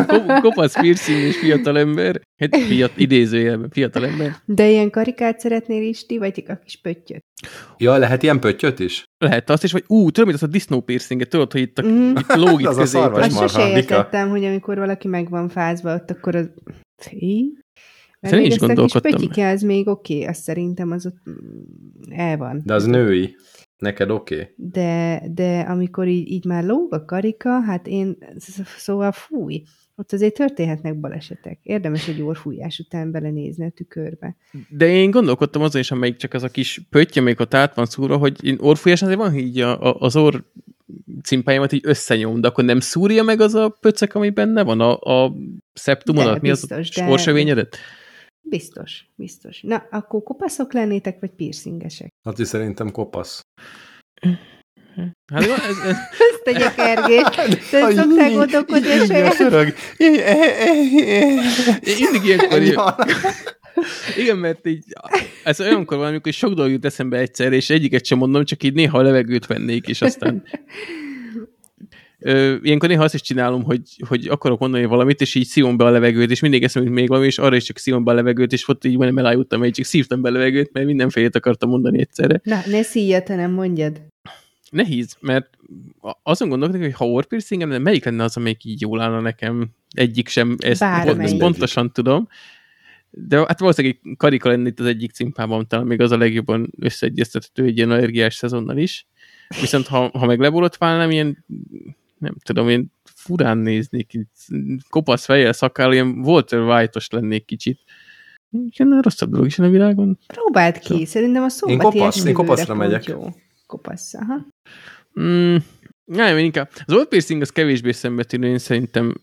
[0.07, 2.21] Ko- Kopasz piercing és fiatalember.
[2.41, 4.35] Hát fiat, idézőjelben fiatalember.
[4.45, 7.21] De ilyen karikát szeretnél is ti, vagy a kis pöttyöt?
[7.77, 9.03] Ja, lehet ilyen pöttyöt is?
[9.17, 11.81] Lehet azt is, vagy ú, tudod, mint azt a disznó piercinget, tudod, hogy itt a,
[11.81, 12.17] Mhm.
[12.17, 13.43] itt lóg Az itt a szarvas középen.
[13.43, 16.49] Azt sose értettem, hogy amikor valaki meg van fázva, ott akkor az...
[17.09, 17.53] Hí?
[18.19, 21.17] Mert még is ezt a kis pötyike, az még oké, okay, azt szerintem az ott
[21.29, 22.61] mm, el van.
[22.65, 23.35] De az női.
[23.85, 24.35] Neked oké?
[24.35, 24.53] Okay.
[24.55, 28.17] De, de amikor így, így már lóg a karika, hát én,
[28.77, 29.63] szóval fúj,
[29.95, 31.59] ott azért történhetnek balesetek.
[31.63, 34.35] Érdemes egy orfújás után belenézni a tükörbe.
[34.69, 37.85] De én gondolkodtam azon is, amelyik csak az a kis pöttye, amelyik ott át van
[37.85, 40.35] szúrva, hogy én orfújás azért van, hogy így a, a, az orr
[41.23, 44.99] cimpáimat így összenyom, de akkor nem szúrja meg az a pöccek, ami benne van, a,
[44.99, 45.33] a
[45.73, 47.77] szeptumodat, De, mi az biztos, de- sporsövényedet?
[48.49, 49.61] Biztos, biztos.
[49.61, 52.13] Na, akkor kopaszok lennétek, vagy piercingesek?
[52.23, 53.44] Laci szerintem kopasz.
[55.33, 55.97] Hát ez, ez, ez,
[56.31, 57.69] Ezt a gyakergést.
[57.69, 59.39] Te szokták gondolkodni a saját...
[61.83, 62.61] én mindig ilyenkor.
[64.17, 64.83] Igen, mert így,
[65.43, 68.73] ez olyankor van, amikor sok dolog jut eszembe egyszer, és egyiket sem mondom, csak így
[68.73, 70.43] néha a levegőt vennék, és aztán
[72.19, 75.85] Ö, ilyenkor néha azt is csinálom, hogy, hogy akarok mondani valamit, és így szívom be
[75.85, 78.13] a levegőt, és mindig eszem, hogy még valami, és arra is csak szívom be a
[78.13, 81.69] levegőt, és ott így majdnem elájuttam, hogy csak szívtam be a levegőt, mert mindenfélét akartam
[81.69, 82.41] mondani egyszerre.
[82.43, 84.01] Na, ne szíjjad, hanem mondjad.
[84.69, 85.49] Nehéz, mert
[86.23, 89.67] azon gondolkodok, hogy ha orpiercingem, de melyik lenne az, amelyik így jól állna nekem?
[89.89, 91.21] Egyik sem, ezt, Bármelyik.
[91.21, 92.27] ezt pontosan tudom.
[93.09, 96.71] De hát valószínűleg egy karika lenne itt az egyik cimpában, talán még az a legjobban
[96.79, 99.07] összeegyeztethető egy ilyen allergiás szezonnal is.
[99.61, 101.45] Viszont ha, ha meg leborotválnám, ilyen
[102.17, 104.27] nem tudom, én furán néznék,
[104.89, 107.79] kopasz fejjel, szakáll, ilyen Walter White-os lennék kicsit.
[108.49, 110.19] Igen, rosszabb dolog is a világon.
[110.27, 113.05] Próbáld ki, szerintem a szombati kopasz, én kopaszra megyek.
[113.05, 113.27] Jó.
[113.67, 114.45] Kopasz, aha.
[115.21, 115.55] Mm,
[116.05, 116.69] nem, én inkább.
[116.85, 119.15] Az old piercing az kevésbé szembetűnő, én szerintem,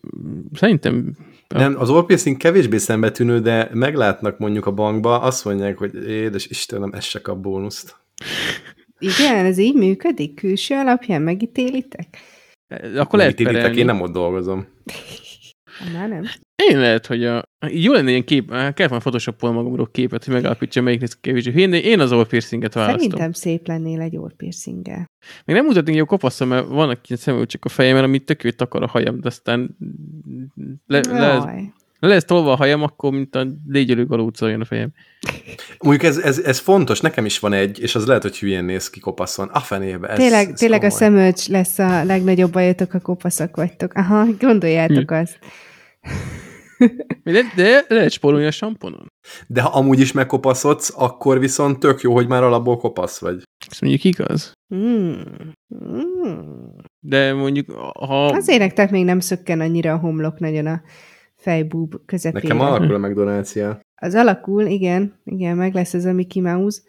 [0.53, 1.15] szerintem
[1.47, 6.91] Nem, az orpiercing kevésbé szembetűnő, de meglátnak mondjuk a bankba, azt mondják, hogy édes Istenem,
[6.93, 7.95] ez se kap bónuszt.
[8.99, 10.35] Igen, ez így működik?
[10.35, 12.17] Külső alapján megítélitek?
[12.95, 13.79] Akkor lehet Mit iritek, perelni.
[13.79, 14.67] én nem ott dolgozom.
[15.93, 16.23] Már nem.
[16.69, 20.81] Én lehet, hogy a, jó lenne ilyen kép, kellett volna photoshopol magamról képet, hogy megállapítsa,
[20.81, 22.99] melyik néz ki kevésbé hülyén, de én az old piercinget választom.
[22.99, 25.05] Szerintem szép lennél egy orpiercinggel.
[25.45, 28.43] Még nem mutatni, hogy jó kopaszom, mert vannak ilyen szemű csak a fejemen, amit tök
[28.43, 29.77] jó takar a hajam, de aztán
[30.85, 31.73] le, le,
[32.07, 34.93] le, lesz tolva a hajam, akkor mint a légyelő galóc olyan a fejem.
[35.79, 38.89] Mondjuk ez, ez, ez fontos, nekem is van egy, és az lehet, hogy hülyén néz
[38.89, 39.47] ki kopaszon.
[39.47, 40.07] A fenébe.
[40.07, 43.93] Ez, Tényleg, ez tényleg a szemölcs lesz a legnagyobb bajotok, a kopaszak vagytok.
[43.93, 45.15] Aha, gondoljátok Hm.
[45.15, 45.39] azt.
[47.23, 49.07] De, de lehet spórolni a samponon.
[49.47, 53.43] De ha amúgy is megkopaszodsz, akkor viszont tök jó, hogy már alapból kopasz vagy.
[53.71, 54.51] Ez mondjuk igaz.
[54.75, 55.13] Mm.
[55.85, 56.39] Mm.
[56.99, 58.25] De mondjuk, ha...
[58.25, 60.81] Az énektek még nem szökken annyira a homlok nagyon a
[61.43, 62.47] fejbúb közepére.
[62.47, 63.79] Nekem alakul a McDonald's-ja.
[63.95, 66.81] Az alakul, igen, igen, meg lesz ez a Mickey Mouse.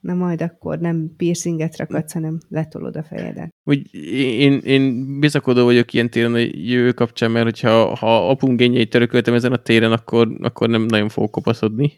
[0.00, 3.54] Na majd akkor nem piercinget rakadsz, hanem letolod a fejedet.
[3.64, 8.90] Úgy én, én bizakodó vagyok ilyen téren a jövő kapcsán, mert hogyha ha apum gényeit
[8.90, 11.92] törököltem ezen a téren, akkor, akkor nem nagyon fogok kopaszodni.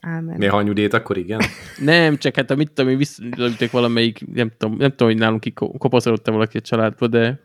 [0.00, 0.38] Ámen.
[0.38, 1.40] Néha anyudét, akkor igen.
[1.84, 5.40] Nem, csak hát a mit tudom, én visszaütök valamelyik, nem tudom, nem tudom, hogy nálunk
[5.40, 7.40] ki kopaszodott valaki a családba, de,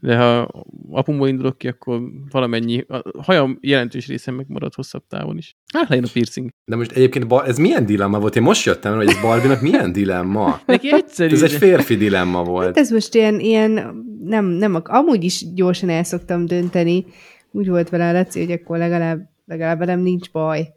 [0.00, 0.48] de ha
[0.90, 5.56] apumból indulok ki, akkor valamennyi, a hajam jelentős része megmarad hosszabb távon is.
[5.72, 6.50] Hát legyen a piercing.
[6.64, 8.36] De most egyébként ez milyen dilemma volt?
[8.36, 10.60] Én most jöttem, hogy ez Barbinak milyen dilemma?
[10.66, 11.34] Neki egyszerű.
[11.34, 12.66] Ez egy férfi dilemma volt.
[12.66, 13.70] Hát ez most ilyen, ilyen
[14.24, 17.06] nem, nem, amúgy is gyorsan el szoktam dönteni.
[17.50, 20.68] Úgy volt vele a Laci, hogy akkor legalább, legalább velem nincs baj.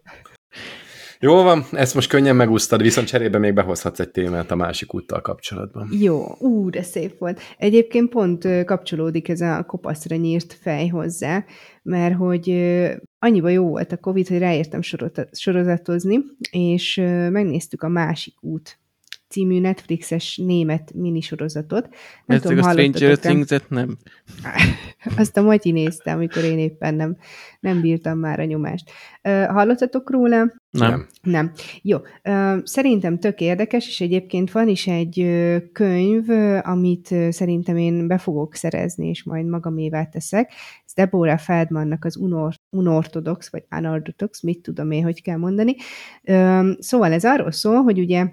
[1.23, 5.21] Jó van, ezt most könnyen megúsztad, viszont cserébe még behozhatsz egy témát a másik úttal
[5.21, 5.87] kapcsolatban.
[5.91, 7.39] Jó, ú, de szép volt.
[7.57, 11.45] Egyébként pont kapcsolódik ez a kopaszra nyírt fej hozzá,
[11.83, 12.49] mert hogy
[13.19, 14.81] annyiba jó volt a Covid, hogy ráértem
[15.31, 16.19] sorozatozni,
[16.51, 16.95] és
[17.29, 18.79] megnéztük a Másik út
[19.29, 21.89] című Netflixes német minisorozatot.
[22.25, 23.97] Nem Ez tudom, a Stranger Things-et nem?
[25.17, 27.17] Azt a Matyi nézte, amikor én éppen nem,
[27.59, 28.91] nem bírtam már a nyomást.
[29.47, 30.59] Hallottatok róla?
[30.71, 31.07] Nem.
[31.21, 31.51] Nem.
[31.81, 31.97] Jó.
[32.63, 35.27] Szerintem tök érdekes, és egyébként van is egy
[35.71, 36.29] könyv,
[36.61, 40.51] amit szerintem én be fogok szerezni, és majd magamévá teszek.
[40.85, 45.75] Ez Deborah Feldmannak az unor, unortodox, vagy unorthodox, mit tudom én, hogy kell mondani.
[46.79, 48.27] Szóval ez arról szól, hogy ugye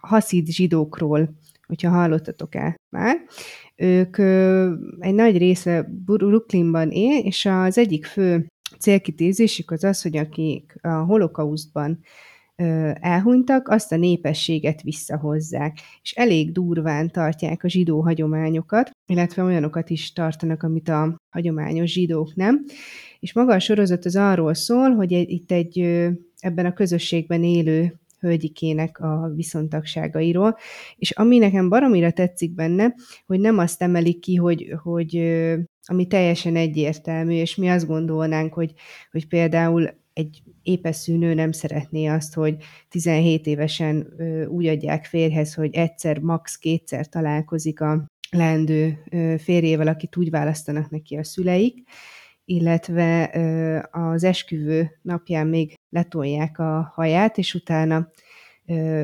[0.00, 1.34] haszid zsidókról,
[1.66, 3.16] hogyha hallottatok el már.
[3.76, 4.18] Ők
[4.98, 8.46] egy nagy része Brooklynban él, és az egyik fő
[8.78, 12.00] célkitézésük az az, hogy akik a holokausztban
[13.00, 20.12] elhunytak, azt a népességet visszahozzák, és elég durván tartják a zsidó hagyományokat, illetve olyanokat is
[20.12, 22.64] tartanak, amit a hagyományos zsidók nem.
[23.20, 25.78] És maga a sorozat az arról szól, hogy itt egy
[26.38, 30.56] ebben a közösségben élő hölgyikének a viszontagságairól,
[30.96, 32.94] és ami nekem baromira tetszik benne,
[33.26, 35.16] hogy nem azt emelik ki, hogy, hogy
[35.86, 38.72] ami teljesen egyértelmű, és mi azt gondolnánk, hogy,
[39.10, 42.56] hogy például egy épeszű nő nem szeretné azt, hogy
[42.88, 44.06] 17 évesen
[44.48, 46.56] úgy adják férhez, hogy egyszer, max.
[46.56, 48.98] kétszer találkozik a leendő
[49.38, 51.82] férjével, akit úgy választanak neki a szüleik,
[52.44, 53.30] illetve
[53.90, 58.08] az esküvő napján még letolják a haját, és utána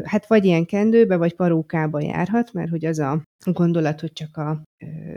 [0.04, 3.22] hát vagy ilyen kendőbe, vagy parókába járhat, mert hogy az a
[3.52, 4.62] gondolat, hogy csak a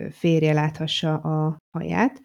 [0.10, 2.22] férje láthassa a haját.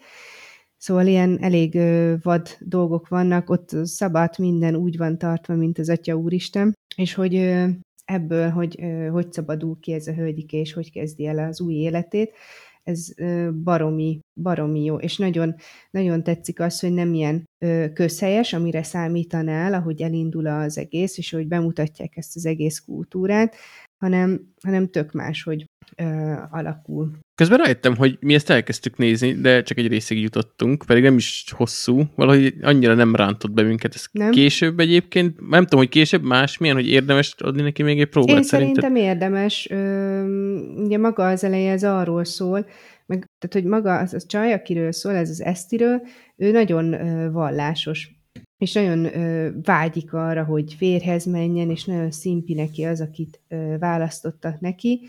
[0.76, 1.78] Szóval ilyen elég
[2.22, 7.34] vad dolgok vannak, ott szabad minden úgy van tartva, mint az Atya Úristen, és hogy
[8.04, 12.32] ebből, hogy hogy szabadul ki ez a hölgyike, és hogy kezdi el az új életét,
[12.86, 13.08] ez
[13.62, 15.54] baromi, baromi jó, és nagyon,
[15.90, 17.44] nagyon tetszik az, hogy nem ilyen
[17.92, 23.54] közhelyes, amire számítanál, ahogy elindul az egész, és hogy bemutatják ezt az egész kultúrát,
[23.96, 27.10] hanem, hanem tök más, hogy ö, alakul.
[27.34, 31.44] Közben rájöttem, hogy mi ezt elkezdtük nézni, de csak egy részig jutottunk, pedig nem is
[31.50, 33.94] hosszú, valahogy annyira nem rántott be minket.
[33.94, 34.30] Ez nem?
[34.30, 38.36] később egyébként, nem tudom, hogy később más, milyen, hogy érdemes adni neki még egy próbát
[38.36, 38.82] Én szerinted?
[38.82, 39.70] szerintem érdemes.
[39.70, 40.24] Ö,
[40.84, 42.66] ugye maga az eleje ez arról szól,
[43.06, 46.02] meg, tehát, hogy maga az, az csaj, akiről szól, ez az Esztiről,
[46.36, 48.14] ő nagyon ö, vallásos
[48.58, 53.76] és nagyon ö, vágyik arra, hogy férhez menjen, és nagyon szimpi neki az, akit ö,
[53.78, 55.00] választottak neki,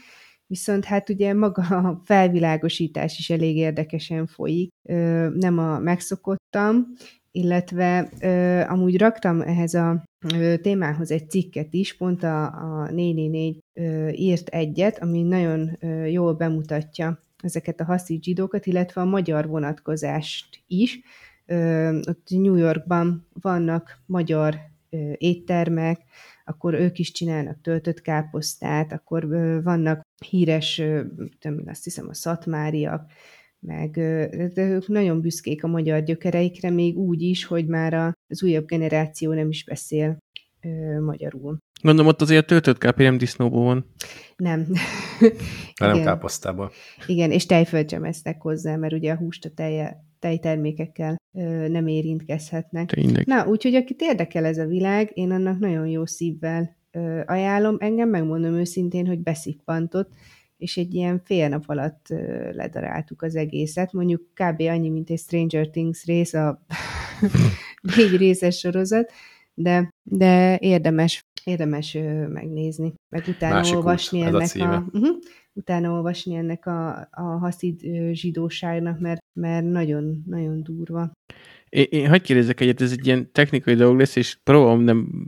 [0.47, 6.87] viszont hát ugye maga a felvilágosítás is elég érdekesen folyik, ö, nem a megszokottam,
[7.31, 10.03] illetve ö, amúgy raktam ehhez a
[10.33, 16.05] ö, témához egy cikket is, pont a, a 444 ö, írt egyet, ami nagyon ö,
[16.05, 20.99] jól bemutatja ezeket a haszid zsidókat, illetve a magyar vonatkozást is,
[22.07, 24.55] ott New Yorkban vannak magyar
[25.17, 25.99] éttermek,
[26.47, 29.27] akkor ők is csinálnak töltött káposztát, akkor
[29.63, 30.81] vannak híres,
[31.65, 33.11] azt hiszem a szatmáriak,
[33.59, 33.91] meg
[34.53, 39.33] de ők nagyon büszkék a magyar gyökereikre, még úgy is, hogy már az újabb generáció
[39.33, 40.17] nem is beszél
[40.99, 41.57] magyarul.
[41.81, 43.93] Gondolom ott azért töltött kápi nem disznóból van.
[44.35, 44.67] Nem.
[45.75, 46.71] nem káposztából.
[47.07, 51.15] Igen, és tejföld sem esznek hozzá, mert ugye a húst a teje, tejtermékekkel
[51.67, 52.89] nem érintkezhetnek.
[52.89, 53.25] Tényleg.
[53.25, 56.75] Na, úgyhogy akit érdekel ez a világ, én annak nagyon jó szívvel
[57.25, 57.75] ajánlom.
[57.79, 60.13] Engem megmondom őszintén, hogy beszippantott,
[60.57, 62.05] és egy ilyen fél nap alatt
[62.51, 63.93] ledaráltuk az egészet.
[63.93, 64.61] Mondjuk kb.
[64.61, 66.65] annyi, mint egy Stranger Things rész, a
[67.95, 69.11] négy részes sorozat,
[69.53, 75.17] de, de érdemes, érdemes megnézni, meg utána Másik olvasni út, ennek a, a uh-huh,
[75.53, 77.81] utána olvasni ennek a, a haszid
[78.11, 81.11] zsidóságnak, mert, mert nagyon, nagyon durva.
[81.69, 85.27] Én, én hagyd kérdezzek egyet, ez egy ilyen technikai dolog lesz, és próbálom nem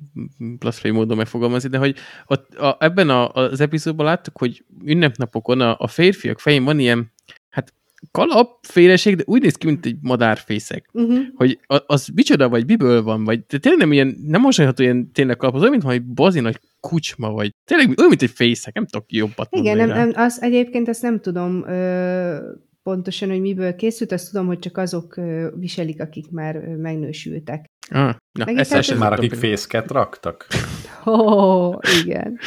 [0.59, 1.95] plaszfai módon megfogalmazni, de hogy
[2.25, 7.11] ott, a, ebben a, az epizódban láttuk, hogy ünnepnapokon a, a férfiak fején van ilyen,
[7.49, 7.73] hát
[8.11, 10.89] kalapféleség, de úgy néz ki, mint egy madárfészek.
[10.93, 11.19] Uh-huh.
[11.35, 15.37] Hogy az micsoda, vagy miből van, vagy de tényleg nem ilyen, nem hasonlítható ilyen tényleg
[15.37, 18.85] kalap, az olyan, mintha egy bazi nagy kucsma, vagy tényleg olyan, mint egy fészek, nem
[18.85, 22.37] tudok jobbat Igen, nem, nem, az, egyébként azt nem tudom ö,
[22.89, 25.19] pontosan, hogy miből készült, azt tudom, hogy csak azok
[25.55, 27.65] viselik, akik már megnősültek.
[27.89, 30.47] Ah, na, ezt hát, már akik fészket raktak.
[31.05, 32.37] Ó, oh, igen.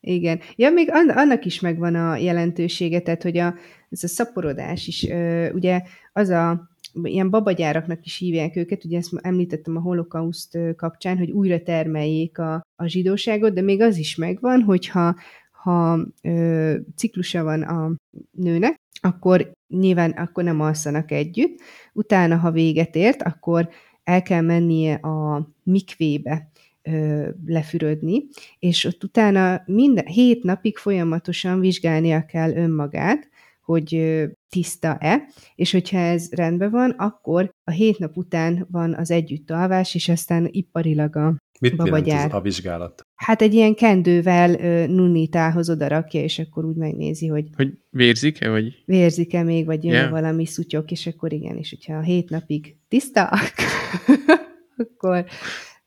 [0.00, 0.40] Igen.
[0.56, 3.54] Ja, még annak is megvan a jelentősége, tehát, hogy a,
[3.90, 5.06] ez a szaporodás is,
[5.52, 5.80] ugye
[6.12, 6.68] az a,
[7.02, 12.66] ilyen babagyáraknak is hívják őket, ugye ezt említettem a holokauszt kapcsán, hogy újra termeljék a,
[12.76, 15.14] a zsidóságot, de még az is megvan, hogyha
[15.50, 17.94] ha ö, ciklusa van a
[18.30, 21.60] nőnek, akkor nyilván akkor nem alszanak együtt.
[21.92, 23.68] Utána, ha véget ért, akkor
[24.04, 26.50] el kell mennie a mikvébe
[26.82, 28.24] ö, lefürödni,
[28.58, 33.28] és ott utána minden, hét napig folyamatosan vizsgálnia kell önmagát,
[33.62, 39.94] hogy tiszta-e, és hogyha ez rendben van, akkor a hét nap után van az együttalvás,
[39.94, 42.06] és aztán iparilag a Mit babagyár.
[42.06, 43.05] jelent ez a vizsgálat?
[43.16, 48.82] Hát egy ilyen kendővel ö, nunitához odarakja, és akkor úgy megnézi, hogy Hogy vérzik-e, vagy?
[48.86, 50.10] vérzik-e még, vagy jön Yeah.
[50.10, 53.28] valami szutyok, és akkor igen, és hogyha a hét napig tiszta,
[54.76, 55.24] akkor,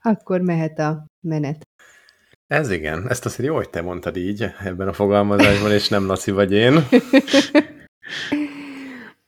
[0.01, 1.67] akkor mehet a menet.
[2.47, 6.31] Ez igen, ezt azért jó, hogy te mondtad így ebben a fogalmazásban, és nem Laci
[6.31, 6.73] vagy én.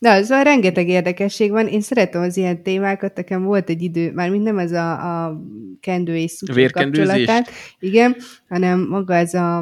[0.01, 1.67] Na, szóval rengeteg érdekesség van.
[1.67, 5.41] Én szeretem az ilyen témákat, nekem volt egy idő, már nem az a, a
[5.79, 7.07] kendő és Vérkendőzés?
[7.07, 7.49] kapcsolatát,
[7.79, 8.15] igen,
[8.47, 9.57] hanem maga ez a,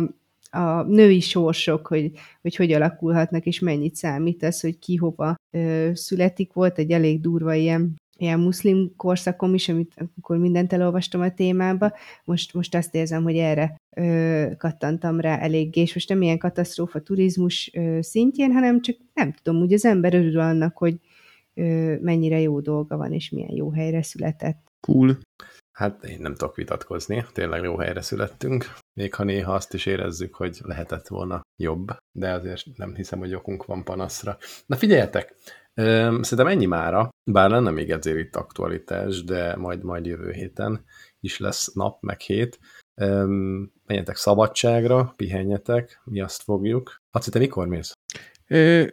[0.52, 2.12] a női sorsok, hogy,
[2.42, 6.54] hogy hogy alakulhatnak, és mennyit számít az, hogy ki hova ö, születik.
[6.54, 11.94] Volt egy elég durva ilyen ilyen muszlim korszakom is, amit akkor mindent elolvastam a témába,
[12.24, 17.00] most, most azt érzem, hogy erre ö, kattantam rá eléggé, és most nem ilyen katasztrófa
[17.00, 21.00] turizmus ö, szintjén, hanem csak nem tudom, úgy az ember örül annak, hogy
[21.54, 24.68] ö, mennyire jó dolga van, és milyen jó helyre született.
[24.88, 25.18] Cool.
[25.80, 30.36] Hát én nem tudok vitatkozni, tényleg jó helyre születtünk, még ha néha azt is érezzük,
[30.36, 34.38] hogy lehetett volna jobb, de azért nem hiszem, hogy okunk van panaszra.
[34.66, 35.36] Na figyeljetek,
[36.22, 40.86] szerintem ennyi mára, bár lenne még ezért itt aktualitás, de majd, majd jövő héten
[41.20, 42.60] is lesz nap, meg hét.
[43.86, 47.02] Menjetek szabadságra, pihenjetek, mi azt fogjuk.
[47.12, 47.94] Haci, te mikor mész?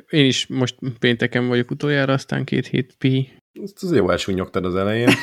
[0.09, 3.33] Én is most pénteken vagyok utoljára, aztán két hét pihi.
[3.63, 5.09] Ezt az jó elsúnyogtad az elején.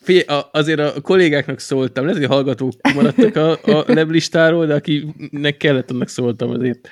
[0.00, 5.56] Figyelj, azért a kollégáknak szóltam, lehet, hogy a hallgatók maradtak a, a weblistáról, de akinek
[5.56, 6.88] kellett, annak szóltam azért.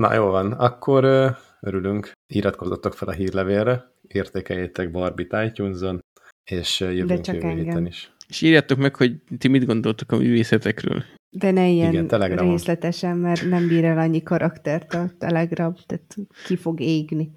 [0.00, 1.28] Na jó van, akkor ö,
[1.60, 2.12] örülünk.
[2.32, 6.04] Iratkozzatok fel a hírlevélre, értékeljétek Barbie iTunes-on,
[6.50, 7.64] és jövünk csak jövő engem.
[7.64, 8.14] héten is.
[8.28, 11.04] És írjátok meg, hogy ti mit gondoltok a művészetekről.
[11.30, 12.50] De ne ilyen Igen, Telegramon.
[12.50, 16.16] részletesen, mert nem bír el annyi karaktert a Telegram, tehát
[16.46, 17.30] ki fog égni.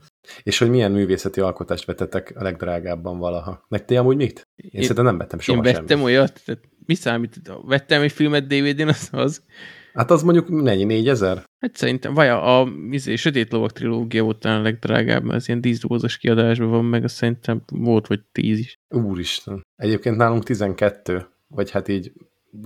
[0.44, 3.65] És hogy milyen művészeti alkotást vettetek a legdrágábban valaha.
[3.68, 4.41] Meg ti amúgy mit?
[4.56, 6.03] Én, Én- szerintem nem vettem soha Én vettem semmit.
[6.06, 7.41] olyat, tehát mi számít?
[7.65, 9.44] Vettem egy filmet DVD-n, az az.
[10.00, 11.44] Hát az mondjuk mennyi, négyezer?
[11.60, 15.48] Hát szerintem, vagy a, a izé, Sötét Lovak trilógia volt talán a legdrágább, mert az
[15.48, 18.76] ilyen díszdobozos kiadásban van, meg azt szerintem volt, vagy tíz is.
[18.90, 19.66] Úristen.
[19.76, 22.12] Egyébként nálunk 12, vagy hát így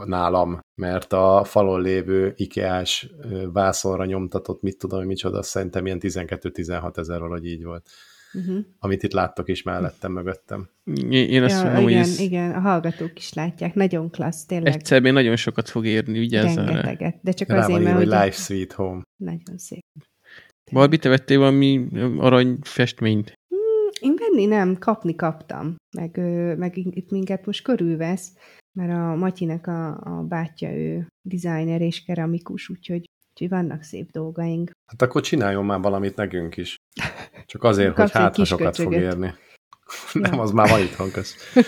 [0.05, 3.09] nálam, mert a falon lévő IKEA-s
[3.53, 7.89] vászonra nyomtatott, mit tudom, hogy micsoda, szerintem ilyen 12-16 ezer valahogy így volt.
[8.33, 8.65] Uh-huh.
[8.79, 10.69] Amit itt láttok is mellettem, mögöttem.
[11.09, 13.73] Én, azt Ja, mondom, hogy igen, ez igen, a hallgatók is látják.
[13.73, 14.73] Nagyon klassz, tényleg.
[14.73, 16.71] egyszer még nagyon sokat fog érni, vigyázzál rá.
[16.71, 17.19] rengeteget.
[17.21, 19.01] De csak Rá azért, mert hogy hogy Life Sweet Home.
[19.23, 19.81] nagyon szép.
[20.71, 21.87] Barbie, te vettél valami
[22.17, 23.33] arany festményt?
[24.01, 25.75] Én venni nem, kapni kaptam.
[25.97, 26.17] Meg,
[26.57, 28.31] meg itt minket most körülvesz,
[28.79, 34.71] mert a Matyinek a, a bátyja, ő designer és keramikus, úgyhogy, úgyhogy vannak szép dolgaink.
[34.91, 36.75] Hát akkor csináljon már valamit nekünk is.
[37.45, 39.25] Csak azért, hogy Kapsz hát ha sokat fog érni.
[40.13, 40.21] Ja.
[40.29, 41.35] Nem, az már van itthon köz.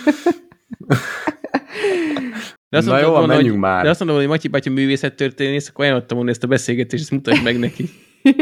[2.69, 3.83] De azt Na jó, volna, menjünk hogy, már.
[3.83, 7.43] De azt mondom, hogy Matyi bátya művészettörténész, akkor ajánlottam volna ezt a beszélgetést, ezt mutasd
[7.43, 7.89] meg neki.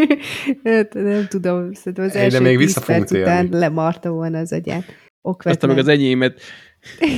[0.63, 4.83] hát, nem tudom, szerintem az de első még tíz vissza után lemarta volna az agyát.
[5.21, 5.95] Aztán meg az Okvetlen.
[5.95, 6.41] enyémet.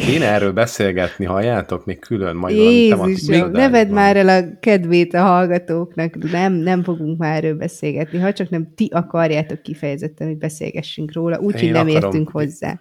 [0.06, 4.58] Kéne erről beszélgetni, halljátok, még külön majd valami tematikus Jézusom, ne vedd már el a
[4.60, 10.28] kedvét a hallgatóknak, nem, nem fogunk már erről beszélgetni, ha csak nem ti akarjátok kifejezetten,
[10.28, 12.04] hogy beszélgessünk róla, úgyhogy Én nem akarom.
[12.04, 12.80] értünk hozzá.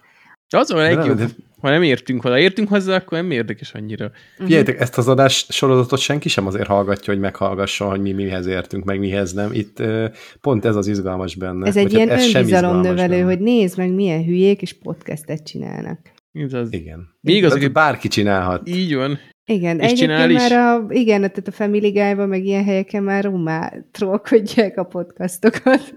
[0.49, 1.27] Az a legjobb, de-
[1.61, 2.37] ha nem értünk hozzá.
[2.37, 4.11] Értünk hozzá, akkor nem érdekes annyira.
[4.37, 8.83] Figyeljetek, ezt az adás sorozatot senki sem azért hallgatja, hogy meghallgasson, hogy mi mihez értünk,
[8.83, 9.49] meg mihez nem.
[9.53, 9.83] Itt
[10.41, 11.67] pont ez az izgalmas benne.
[11.67, 15.99] Ez egy Vagy ilyen hát önbizalomnövelő, hogy nézd meg, milyen hülyék, és podcastet csinálnak.
[16.35, 16.73] Ez az.
[16.73, 17.07] Igen.
[17.21, 18.67] Még az, hogy bárki csinálhat.
[18.69, 19.19] így van.
[19.45, 20.37] Igen, És csinál is.
[20.37, 25.95] már a, igen, tehát a Family Guy-ban, meg ilyen helyeken már romá trollkodják a podcastokat.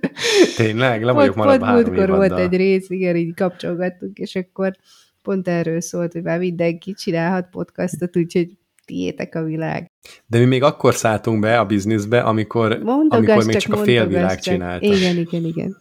[0.57, 4.77] Tényleg, le vagyok maradva három múltkor volt egy rész, igen, így kapcsolgattunk, és akkor
[5.23, 9.87] pont erről szólt, hogy már mindenki csinálhat podcastot, úgyhogy tiétek a világ.
[10.27, 13.85] De mi még akkor szálltunk be a bizniszbe, amikor, Mondogass amikor még csak, csak a
[13.85, 14.87] félvilág csinálta.
[14.87, 15.77] Igen, igen, igen.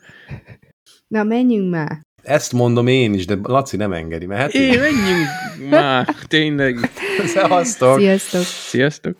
[1.07, 2.05] Na, menjünk már.
[2.27, 4.25] Ezt mondom én is, de Laci nem engedi.
[4.25, 4.53] Mehet?
[4.53, 5.27] É, menjünk
[5.69, 6.91] már, tényleg.
[7.35, 7.97] Szevasztok!
[7.99, 8.41] Sziasztok!
[8.43, 9.15] Sziasztok.